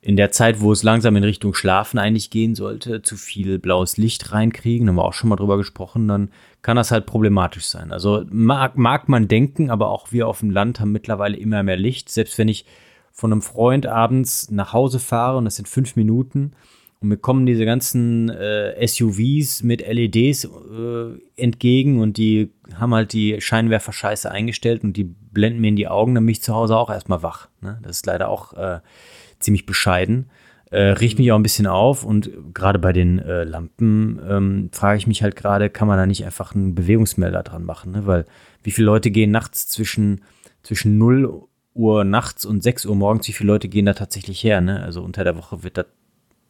in 0.00 0.16
der 0.16 0.30
Zeit, 0.30 0.60
wo 0.60 0.72
es 0.72 0.82
langsam 0.82 1.16
in 1.16 1.24
Richtung 1.24 1.54
Schlafen 1.54 1.98
eigentlich 1.98 2.30
gehen 2.30 2.54
sollte, 2.54 3.02
zu 3.02 3.16
viel 3.16 3.58
blaues 3.58 3.96
Licht 3.96 4.32
reinkriegen, 4.32 4.88
haben 4.88 4.96
wir 4.96 5.04
auch 5.04 5.12
schon 5.12 5.28
mal 5.28 5.36
drüber 5.36 5.56
gesprochen, 5.56 6.06
dann 6.06 6.30
kann 6.62 6.76
das 6.76 6.90
halt 6.90 7.06
problematisch 7.06 7.66
sein. 7.66 7.92
Also 7.92 8.24
mag, 8.30 8.76
mag 8.76 9.08
man 9.08 9.26
denken, 9.26 9.70
aber 9.70 9.88
auch 9.88 10.12
wir 10.12 10.28
auf 10.28 10.40
dem 10.40 10.50
Land 10.50 10.80
haben 10.80 10.92
mittlerweile 10.92 11.36
immer 11.36 11.62
mehr 11.62 11.76
Licht. 11.76 12.10
Selbst 12.10 12.38
wenn 12.38 12.48
ich 12.48 12.64
von 13.12 13.32
einem 13.32 13.42
Freund 13.42 13.86
abends 13.86 14.50
nach 14.50 14.72
Hause 14.72 15.00
fahre 15.00 15.38
und 15.38 15.44
das 15.44 15.56
sind 15.56 15.66
fünf 15.66 15.96
Minuten 15.96 16.52
und 17.00 17.08
mir 17.08 17.16
kommen 17.16 17.46
diese 17.46 17.64
ganzen 17.64 18.28
äh, 18.28 18.86
SUVs 18.86 19.62
mit 19.62 19.86
LEDs 19.86 20.44
äh, 20.44 21.18
entgegen 21.36 22.00
und 22.00 22.16
die 22.16 22.50
haben 22.74 22.94
halt 22.94 23.12
die 23.12 23.40
Scheinwerfer 23.40 23.92
scheiße 23.92 24.30
eingestellt 24.30 24.84
und 24.84 24.96
die 24.96 25.04
blenden 25.04 25.60
mir 25.60 25.68
in 25.68 25.76
die 25.76 25.88
Augen, 25.88 26.14
dann 26.14 26.24
bin 26.26 26.32
ich 26.32 26.42
zu 26.42 26.54
Hause 26.54 26.76
auch 26.76 26.90
erstmal 26.90 27.22
wach. 27.22 27.48
Ne? 27.60 27.80
Das 27.82 27.96
ist 27.96 28.06
leider 28.06 28.28
auch 28.28 28.52
äh, 28.54 28.80
ziemlich 29.40 29.66
bescheiden. 29.66 30.30
Äh, 30.70 30.90
riecht 30.90 31.18
mich 31.18 31.32
auch 31.32 31.36
ein 31.36 31.42
bisschen 31.42 31.66
auf 31.66 32.04
und 32.04 32.30
gerade 32.52 32.78
bei 32.78 32.92
den 32.92 33.18
äh, 33.20 33.44
Lampen 33.44 34.20
ähm, 34.28 34.70
frage 34.70 34.98
ich 34.98 35.06
mich 35.06 35.22
halt 35.22 35.34
gerade, 35.34 35.70
kann 35.70 35.88
man 35.88 35.96
da 35.96 36.04
nicht 36.04 36.26
einfach 36.26 36.54
einen 36.54 36.74
Bewegungsmelder 36.74 37.42
dran 37.42 37.64
machen? 37.64 37.92
Ne? 37.92 38.06
Weil 38.06 38.26
wie 38.62 38.70
viele 38.70 38.86
Leute 38.86 39.10
gehen 39.10 39.30
nachts 39.30 39.68
zwischen, 39.68 40.22
zwischen 40.62 40.98
0 40.98 41.46
Uhr 41.72 42.04
nachts 42.04 42.44
und 42.44 42.62
6 42.62 42.84
Uhr 42.84 42.96
morgens, 42.96 43.26
wie 43.28 43.32
viele 43.32 43.46
Leute 43.46 43.68
gehen 43.68 43.86
da 43.86 43.94
tatsächlich 43.94 44.44
her? 44.44 44.60
Ne? 44.60 44.82
Also 44.82 45.02
unter 45.02 45.24
der 45.24 45.36
Woche 45.38 45.62
wird 45.62 45.78
das 45.78 45.86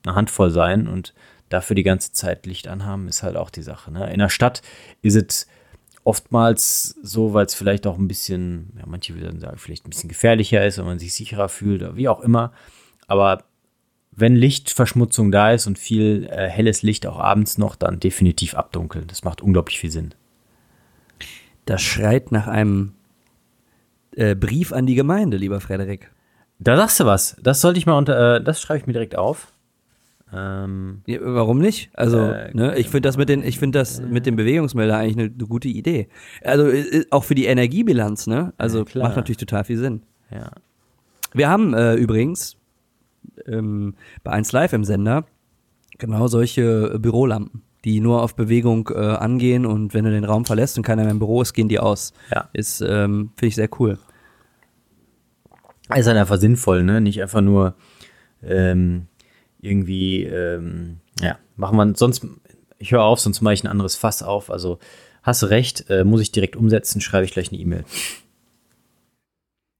eine 0.04 0.16
Handvoll 0.16 0.50
sein 0.50 0.88
und 0.88 1.14
dafür 1.48 1.76
die 1.76 1.82
ganze 1.84 2.12
Zeit 2.12 2.44
Licht 2.46 2.66
anhaben, 2.66 3.06
ist 3.06 3.22
halt 3.22 3.36
auch 3.36 3.50
die 3.50 3.62
Sache. 3.62 3.92
Ne? 3.92 4.12
In 4.12 4.18
der 4.18 4.30
Stadt 4.30 4.62
ist 5.00 5.14
es 5.14 5.46
oftmals 6.04 6.96
so, 7.02 7.34
weil 7.34 7.46
es 7.46 7.54
vielleicht 7.54 7.86
auch 7.86 7.98
ein 7.98 8.08
bisschen, 8.08 8.72
ja, 8.78 8.84
manche 8.86 9.14
würden 9.14 9.40
sagen, 9.40 9.58
vielleicht 9.58 9.86
ein 9.86 9.90
bisschen 9.90 10.08
gefährlicher 10.08 10.66
ist, 10.66 10.78
wenn 10.78 10.86
man 10.86 10.98
sich 10.98 11.12
sicherer 11.12 11.48
fühlt 11.48 11.82
oder 11.82 11.96
wie 11.96 12.08
auch 12.08 12.20
immer. 12.20 12.52
Aber 13.08 13.42
wenn 14.12 14.36
Lichtverschmutzung 14.36 15.32
da 15.32 15.52
ist 15.52 15.66
und 15.66 15.78
viel 15.78 16.28
äh, 16.30 16.48
helles 16.48 16.82
Licht 16.82 17.06
auch 17.06 17.18
abends 17.18 17.58
noch, 17.58 17.74
dann 17.74 17.98
definitiv 17.98 18.54
abdunkeln. 18.54 19.06
Das 19.08 19.24
macht 19.24 19.42
unglaublich 19.42 19.78
viel 19.78 19.90
Sinn. 19.90 20.14
Das 21.66 21.82
schreit 21.82 22.32
nach 22.32 22.46
einem 22.46 22.94
äh, 24.16 24.34
Brief 24.34 24.72
an 24.72 24.86
die 24.86 24.94
Gemeinde, 24.94 25.36
lieber 25.36 25.60
Frederik. 25.60 26.10
Da 26.58 26.76
sagst 26.76 26.98
du 27.00 27.04
was. 27.04 27.36
Das 27.42 27.60
sollte 27.60 27.78
ich 27.78 27.86
mal 27.86 27.96
unter, 27.96 28.36
äh, 28.36 28.42
das 28.42 28.60
schreibe 28.60 28.80
ich 28.80 28.86
mir 28.86 28.92
direkt 28.92 29.16
auf. 29.16 29.52
Ähm, 30.32 31.02
ja, 31.06 31.20
warum 31.22 31.58
nicht? 31.58 31.90
Also, 31.94 32.18
äh, 32.18 32.54
ne, 32.54 32.76
ich 32.76 32.88
finde 32.88 33.08
das 33.08 33.16
mit 33.16 33.28
den, 33.28 33.42
ich 33.42 33.58
finde 33.58 33.78
das 33.78 34.00
mit 34.00 34.26
dem 34.26 34.36
Bewegungsmelder 34.36 34.98
eigentlich 34.98 35.16
eine, 35.16 35.34
eine, 35.34 35.46
gute 35.46 35.68
Idee. 35.68 36.08
Also 36.42 36.70
auch 37.10 37.24
für 37.24 37.34
die 37.34 37.46
Energiebilanz, 37.46 38.26
ne? 38.26 38.52
Also 38.58 38.84
ja, 38.84 39.02
macht 39.02 39.16
natürlich 39.16 39.38
total 39.38 39.64
viel 39.64 39.78
Sinn. 39.78 40.02
Ja. 40.30 40.50
Wir 41.32 41.48
haben 41.48 41.72
äh, 41.72 41.94
übrigens 41.94 42.57
ähm, 43.46 43.94
bei 44.22 44.32
1 44.32 44.52
Live 44.52 44.72
im 44.72 44.84
Sender 44.84 45.24
genau 45.98 46.28
solche 46.28 46.92
äh, 46.94 46.98
Bürolampen, 46.98 47.62
die 47.84 48.00
nur 48.00 48.22
auf 48.22 48.34
Bewegung 48.34 48.88
äh, 48.92 48.98
angehen 48.98 49.66
und 49.66 49.94
wenn 49.94 50.04
du 50.04 50.10
den 50.10 50.24
Raum 50.24 50.44
verlässt 50.44 50.76
und 50.76 50.84
keiner 50.84 51.02
mehr 51.02 51.10
im 51.10 51.18
Büro 51.18 51.42
ist, 51.42 51.52
gehen 51.52 51.68
die 51.68 51.78
aus. 51.78 52.12
Ja. 52.32 52.48
Ist, 52.52 52.80
ähm, 52.80 53.30
finde 53.36 53.48
ich 53.48 53.54
sehr 53.56 53.68
cool. 53.78 53.98
Ist 55.94 56.06
dann 56.06 56.16
einfach 56.16 56.38
sinnvoll, 56.38 56.82
ne? 56.82 57.00
Nicht 57.00 57.22
einfach 57.22 57.40
nur 57.40 57.74
ähm, 58.42 59.06
irgendwie, 59.60 60.24
ähm, 60.24 60.98
ja, 61.20 61.38
machen 61.56 61.76
wir 61.76 61.94
sonst, 61.96 62.26
ich 62.78 62.92
höre 62.92 63.02
auf, 63.02 63.20
sonst 63.20 63.40
mache 63.40 63.54
ich 63.54 63.64
ein 63.64 63.68
anderes 63.68 63.96
Fass 63.96 64.22
auf. 64.22 64.50
Also 64.50 64.78
hast 65.22 65.42
du 65.42 65.46
recht, 65.46 65.88
äh, 65.88 66.04
muss 66.04 66.20
ich 66.20 66.30
direkt 66.30 66.56
umsetzen, 66.56 67.00
schreibe 67.00 67.24
ich 67.24 67.32
gleich 67.32 67.50
eine 67.50 67.60
E-Mail. 67.60 67.84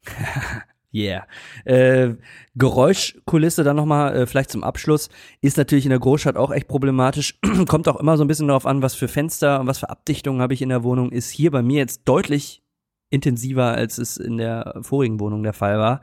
Yeah. 0.92 1.26
Äh, 1.64 2.14
Geräuschkulisse 2.54 3.62
dann 3.62 3.76
nochmal, 3.76 4.16
äh, 4.16 4.26
vielleicht 4.26 4.50
zum 4.50 4.64
Abschluss, 4.64 5.10
ist 5.42 5.58
natürlich 5.58 5.84
in 5.84 5.90
der 5.90 5.98
Großstadt 5.98 6.36
auch 6.36 6.50
echt 6.50 6.66
problematisch. 6.66 7.38
Kommt 7.68 7.88
auch 7.88 8.00
immer 8.00 8.16
so 8.16 8.24
ein 8.24 8.28
bisschen 8.28 8.48
darauf 8.48 8.64
an, 8.64 8.80
was 8.80 8.94
für 8.94 9.08
Fenster 9.08 9.60
und 9.60 9.66
was 9.66 9.78
für 9.78 9.90
Abdichtungen 9.90 10.40
habe 10.40 10.54
ich 10.54 10.62
in 10.62 10.70
der 10.70 10.84
Wohnung. 10.84 11.12
Ist 11.12 11.30
hier 11.30 11.50
bei 11.50 11.62
mir 11.62 11.78
jetzt 11.78 12.02
deutlich 12.06 12.62
intensiver, 13.10 13.72
als 13.72 13.98
es 13.98 14.16
in 14.16 14.38
der 14.38 14.78
vorigen 14.80 15.20
Wohnung 15.20 15.42
der 15.42 15.52
Fall 15.52 15.78
war. 15.78 16.00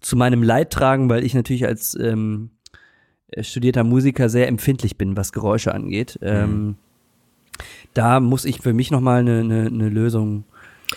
Zu 0.00 0.16
meinem 0.16 0.42
Leidtragen, 0.42 1.08
weil 1.08 1.24
ich 1.24 1.34
natürlich 1.34 1.66
als 1.66 1.96
ähm, 1.96 2.50
studierter 3.40 3.84
Musiker 3.84 4.28
sehr 4.28 4.48
empfindlich 4.48 4.98
bin, 4.98 5.16
was 5.16 5.32
Geräusche 5.32 5.74
angeht. 5.74 6.18
Mhm. 6.20 6.28
Ähm, 6.28 6.76
da 7.94 8.20
muss 8.20 8.44
ich 8.44 8.60
für 8.60 8.72
mich 8.72 8.90
nochmal 8.90 9.20
eine, 9.20 9.40
eine, 9.40 9.66
eine 9.66 9.88
Lösung 9.88 10.44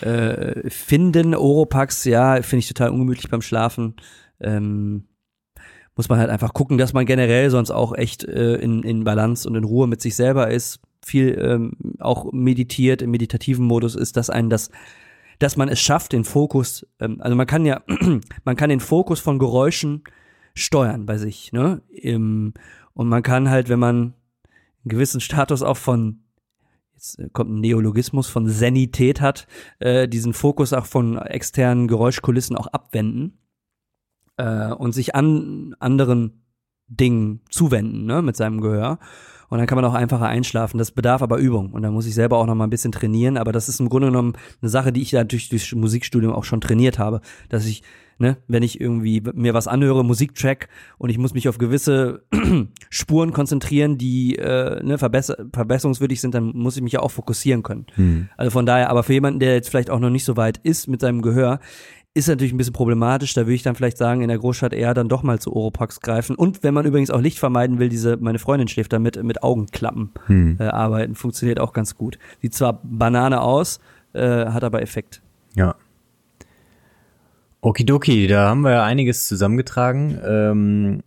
äh, 0.02 0.68
finden. 0.70 1.34
Oropax, 1.34 2.04
ja, 2.04 2.42
finde 2.42 2.60
ich 2.60 2.68
total 2.68 2.90
ungemütlich 2.90 3.30
beim 3.30 3.42
Schlafen. 3.42 3.94
Ähm, 4.40 5.04
muss 5.96 6.08
man 6.08 6.18
halt 6.18 6.30
einfach 6.30 6.52
gucken, 6.52 6.76
dass 6.78 6.92
man 6.92 7.06
generell 7.06 7.50
sonst 7.50 7.70
auch 7.70 7.94
echt 7.94 8.24
äh, 8.24 8.56
in, 8.56 8.82
in 8.82 9.04
Balance 9.04 9.48
und 9.48 9.54
in 9.54 9.64
Ruhe 9.64 9.86
mit 9.86 10.02
sich 10.02 10.14
selber 10.14 10.50
ist, 10.50 10.80
viel 11.04 11.38
ähm, 11.40 11.72
auch 11.98 12.32
meditiert, 12.32 13.00
im 13.00 13.10
meditativen 13.10 13.64
Modus 13.64 13.94
ist, 13.94 14.16
dass 14.16 14.28
einen 14.28 14.50
das, 14.50 14.70
dass 15.38 15.56
man 15.56 15.68
es 15.68 15.80
schafft, 15.80 16.12
den 16.12 16.24
Fokus, 16.24 16.86
ähm, 17.00 17.16
also 17.20 17.34
man 17.34 17.46
kann 17.46 17.64
ja, 17.64 17.82
man 18.44 18.56
kann 18.56 18.68
den 18.68 18.80
Fokus 18.80 19.20
von 19.20 19.38
Geräuschen 19.38 20.04
steuern 20.54 21.06
bei 21.06 21.16
sich, 21.16 21.52
ne? 21.52 21.80
Im, 21.88 22.52
und 22.92 23.08
man 23.08 23.22
kann 23.22 23.48
halt, 23.48 23.68
wenn 23.68 23.78
man 23.78 23.96
einen 23.96 24.14
gewissen 24.84 25.20
Status 25.20 25.62
auch 25.62 25.76
von 25.76 26.25
kommt 27.32 27.50
ein 27.50 27.60
Neologismus 27.60 28.28
von 28.28 28.48
Senität 28.48 29.20
hat, 29.20 29.46
äh, 29.78 30.08
diesen 30.08 30.32
Fokus 30.32 30.72
auch 30.72 30.86
von 30.86 31.18
externen 31.18 31.88
Geräuschkulissen 31.88 32.56
auch 32.56 32.66
abwenden 32.68 33.38
äh, 34.36 34.72
und 34.72 34.92
sich 34.92 35.14
an 35.14 35.74
anderen 35.78 36.42
Dingen 36.88 37.40
zuwenden, 37.50 38.06
ne, 38.06 38.22
mit 38.22 38.36
seinem 38.36 38.60
Gehör. 38.60 38.98
Und 39.48 39.58
dann 39.58 39.66
kann 39.66 39.76
man 39.76 39.84
auch 39.84 39.94
einfacher 39.94 40.26
einschlafen. 40.26 40.78
Das 40.78 40.90
bedarf 40.90 41.22
aber 41.22 41.38
Übung. 41.38 41.72
Und 41.72 41.82
da 41.82 41.90
muss 41.90 42.06
ich 42.06 42.14
selber 42.14 42.38
auch 42.38 42.46
noch 42.46 42.54
mal 42.54 42.64
ein 42.64 42.70
bisschen 42.70 42.92
trainieren. 42.92 43.36
Aber 43.36 43.52
das 43.52 43.68
ist 43.68 43.80
im 43.80 43.88
Grunde 43.88 44.08
genommen 44.08 44.34
eine 44.60 44.68
Sache, 44.68 44.92
die 44.92 45.02
ich 45.02 45.12
natürlich 45.12 45.48
durch 45.48 45.74
Musikstudium 45.74 46.32
auch 46.32 46.44
schon 46.44 46.60
trainiert 46.60 46.98
habe, 46.98 47.20
dass 47.48 47.66
ich 47.66 47.82
ne, 48.18 48.36
wenn 48.48 48.62
ich 48.62 48.80
irgendwie 48.80 49.22
mir 49.34 49.54
was 49.54 49.68
anhöre, 49.68 50.04
Musiktrack 50.04 50.68
und 50.98 51.10
ich 51.10 51.18
muss 51.18 51.34
mich 51.34 51.48
auf 51.48 51.58
gewisse 51.58 52.22
Spuren 52.90 53.32
konzentrieren, 53.32 53.98
die 53.98 54.36
äh, 54.36 54.82
ne, 54.82 54.98
verbesser 54.98 55.36
verbesserungswürdig 55.52 56.20
sind, 56.20 56.34
dann 56.34 56.52
muss 56.54 56.76
ich 56.76 56.82
mich 56.82 56.92
ja 56.92 57.00
auch 57.00 57.10
fokussieren 57.10 57.62
können. 57.62 57.86
Hm. 57.94 58.28
Also 58.36 58.50
von 58.50 58.66
daher, 58.66 58.90
aber 58.90 59.02
für 59.02 59.12
jemanden, 59.12 59.40
der 59.40 59.54
jetzt 59.54 59.68
vielleicht 59.68 59.90
auch 59.90 60.00
noch 60.00 60.10
nicht 60.10 60.24
so 60.24 60.36
weit 60.36 60.58
ist 60.58 60.88
mit 60.88 61.00
seinem 61.00 61.22
Gehör, 61.22 61.60
ist 62.16 62.28
natürlich 62.28 62.54
ein 62.54 62.56
bisschen 62.56 62.72
problematisch. 62.72 63.34
Da 63.34 63.42
würde 63.42 63.52
ich 63.52 63.62
dann 63.62 63.74
vielleicht 63.74 63.98
sagen, 63.98 64.22
in 64.22 64.28
der 64.28 64.38
Großstadt 64.38 64.72
eher 64.72 64.94
dann 64.94 65.08
doch 65.08 65.22
mal 65.22 65.38
zu 65.38 65.54
Oropax 65.54 66.00
greifen. 66.00 66.34
Und 66.34 66.62
wenn 66.62 66.72
man 66.72 66.86
übrigens 66.86 67.10
auch 67.10 67.20
Licht 67.20 67.38
vermeiden 67.38 67.78
will, 67.78 67.90
diese, 67.90 68.16
meine 68.16 68.38
Freundin 68.38 68.68
schläft 68.68 68.94
damit 68.94 69.22
mit 69.22 69.42
Augenklappen 69.42 70.12
hm. 70.24 70.56
äh, 70.58 70.64
arbeiten, 70.64 71.14
funktioniert 71.14 71.60
auch 71.60 71.74
ganz 71.74 71.94
gut. 71.94 72.18
Sieht 72.40 72.54
zwar 72.54 72.80
Banane 72.82 73.42
aus, 73.42 73.80
äh, 74.14 74.46
hat 74.46 74.64
aber 74.64 74.80
Effekt. 74.80 75.20
Ja. 75.54 75.76
Okidoki, 77.60 78.26
da 78.28 78.48
haben 78.48 78.62
wir 78.62 78.72
ja 78.72 78.84
einiges 78.84 79.28
zusammengetragen. 79.28 80.18
Ähm, 80.24 81.02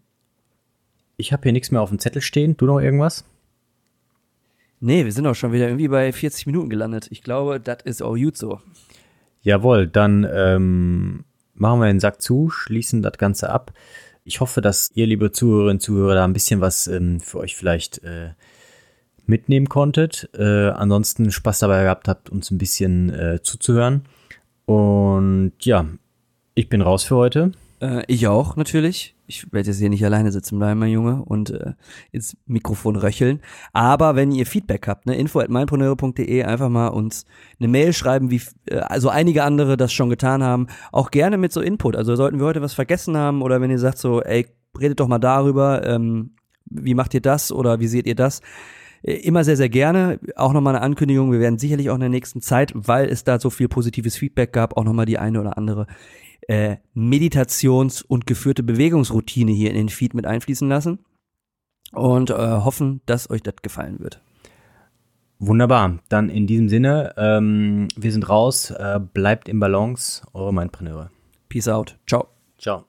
ich 1.17 1.33
habe 1.33 1.41
hier 1.41 1.53
nichts 1.53 1.71
mehr 1.71 1.81
auf 1.81 1.89
dem 1.89 1.97
Zettel 1.97 2.21
stehen. 2.21 2.55
Du 2.55 2.67
noch 2.67 2.79
irgendwas? 2.79 3.25
Nee, 4.79 5.05
wir 5.05 5.11
sind 5.11 5.25
auch 5.25 5.35
schon 5.35 5.53
wieder 5.53 5.67
irgendwie 5.67 5.87
bei 5.87 6.13
40 6.13 6.45
Minuten 6.45 6.69
gelandet. 6.69 7.07
Ich 7.09 7.23
glaube, 7.23 7.59
das 7.59 7.79
ist 7.83 8.03
auch 8.03 8.15
gut 8.15 8.37
so. 8.37 8.59
Jawohl, 9.41 9.87
dann 9.87 10.27
ähm, 10.31 11.25
machen 11.53 11.79
wir 11.79 11.87
den 11.87 11.99
Sack 11.99 12.21
zu, 12.21 12.49
schließen 12.49 13.01
das 13.01 13.17
Ganze 13.17 13.49
ab. 13.49 13.73
Ich 14.23 14.41
hoffe, 14.41 14.61
dass 14.61 14.91
ihr, 14.93 15.07
liebe 15.07 15.31
Zuhörerinnen 15.31 15.77
und 15.77 15.81
Zuhörer, 15.81 16.15
da 16.15 16.25
ein 16.25 16.33
bisschen 16.33 16.61
was 16.61 16.87
ähm, 16.87 17.19
für 17.19 17.39
euch 17.39 17.55
vielleicht 17.55 18.03
äh, 18.03 18.31
mitnehmen 19.25 19.69
konntet. 19.69 20.29
Äh, 20.37 20.69
ansonsten 20.69 21.31
Spaß 21.31 21.59
dabei 21.59 21.83
gehabt 21.83 22.07
habt, 22.07 22.29
uns 22.29 22.51
ein 22.51 22.57
bisschen 22.57 23.09
äh, 23.09 23.41
zuzuhören. 23.41 24.03
Und 24.65 25.53
ja, 25.61 25.85
Ich 26.59 26.67
bin 26.67 26.81
raus 26.81 27.05
für 27.05 27.15
heute. 27.15 27.53
Äh, 27.81 28.03
ich 28.07 28.27
auch, 28.27 28.55
natürlich. 28.55 29.15
Ich 29.27 29.51
werde 29.53 29.69
jetzt 29.69 29.77
hier 29.77 29.89
nicht 29.89 30.03
alleine 30.03 30.31
sitzen 30.31 30.57
bleiben, 30.57 30.79
mein 30.79 30.91
Junge, 30.91 31.23
und 31.23 31.51
äh, 31.51 31.73
ins 32.11 32.35
Mikrofon 32.45 32.95
röcheln. 32.95 33.41
Aber 33.73 34.15
wenn 34.15 34.31
ihr 34.31 34.45
Feedback 34.45 34.87
habt, 34.87 35.05
ne, 35.05 35.15
info 35.15 35.39
at 35.39 35.49
meinpreneur.de, 35.49 36.43
einfach 36.43 36.69
mal 36.69 36.87
uns 36.87 37.25
eine 37.59 37.67
Mail 37.67 37.93
schreiben, 37.93 38.31
wie 38.31 38.41
äh, 38.69 38.77
also 38.77 39.09
einige 39.09 39.43
andere 39.43 39.77
das 39.77 39.93
schon 39.93 40.09
getan 40.09 40.43
haben. 40.43 40.67
Auch 40.91 41.11
gerne 41.11 41.37
mit 41.37 41.53
so 41.53 41.61
Input. 41.61 41.95
Also 41.95 42.15
sollten 42.15 42.39
wir 42.39 42.45
heute 42.45 42.61
was 42.61 42.73
vergessen 42.73 43.15
haben 43.15 43.41
oder 43.41 43.61
wenn 43.61 43.71
ihr 43.71 43.79
sagt 43.79 43.99
so, 43.99 44.21
ey, 44.21 44.47
redet 44.79 44.99
doch 44.99 45.07
mal 45.07 45.19
darüber, 45.19 45.85
ähm, 45.85 46.31
wie 46.65 46.93
macht 46.93 47.13
ihr 47.13 47.21
das 47.21 47.51
oder 47.51 47.79
wie 47.79 47.87
seht 47.87 48.07
ihr 48.07 48.15
das? 48.15 48.41
Äh, 49.03 49.13
immer 49.13 49.43
sehr, 49.43 49.57
sehr 49.57 49.69
gerne. 49.69 50.19
Auch 50.35 50.53
nochmal 50.53 50.75
eine 50.75 50.83
Ankündigung. 50.83 51.31
Wir 51.31 51.39
werden 51.39 51.59
sicherlich 51.59 51.89
auch 51.89 51.95
in 51.95 52.01
der 52.01 52.09
nächsten 52.09 52.41
Zeit, 52.41 52.71
weil 52.75 53.07
es 53.09 53.23
da 53.23 53.39
so 53.39 53.49
viel 53.49 53.67
positives 53.67 54.17
Feedback 54.17 54.53
gab, 54.53 54.75
auch 54.75 54.83
nochmal 54.83 55.05
die 55.05 55.19
eine 55.19 55.39
oder 55.39 55.57
andere 55.57 55.87
äh, 56.47 56.77
Meditations- 56.93 58.01
und 58.01 58.25
geführte 58.25 58.63
Bewegungsroutine 58.63 59.51
hier 59.51 59.69
in 59.69 59.75
den 59.75 59.89
Feed 59.89 60.13
mit 60.13 60.25
einfließen 60.25 60.67
lassen. 60.67 60.99
Und 61.91 62.29
äh, 62.29 62.35
hoffen, 62.35 63.01
dass 63.05 63.29
euch 63.29 63.41
das 63.41 63.55
gefallen 63.61 63.99
wird. 63.99 64.21
Wunderbar. 65.39 65.99
Dann 66.09 66.29
in 66.29 66.47
diesem 66.47 66.69
Sinne, 66.69 67.13
ähm, 67.17 67.87
wir 67.95 68.11
sind 68.11 68.29
raus. 68.29 68.71
Äh, 68.71 68.99
bleibt 68.99 69.47
im 69.47 69.59
Balance. 69.59 70.21
Eure 70.33 70.53
Mindpreneure. 70.53 71.09
Peace 71.47 71.67
out. 71.67 71.97
Ciao. 72.05 72.27
Ciao. 72.57 72.88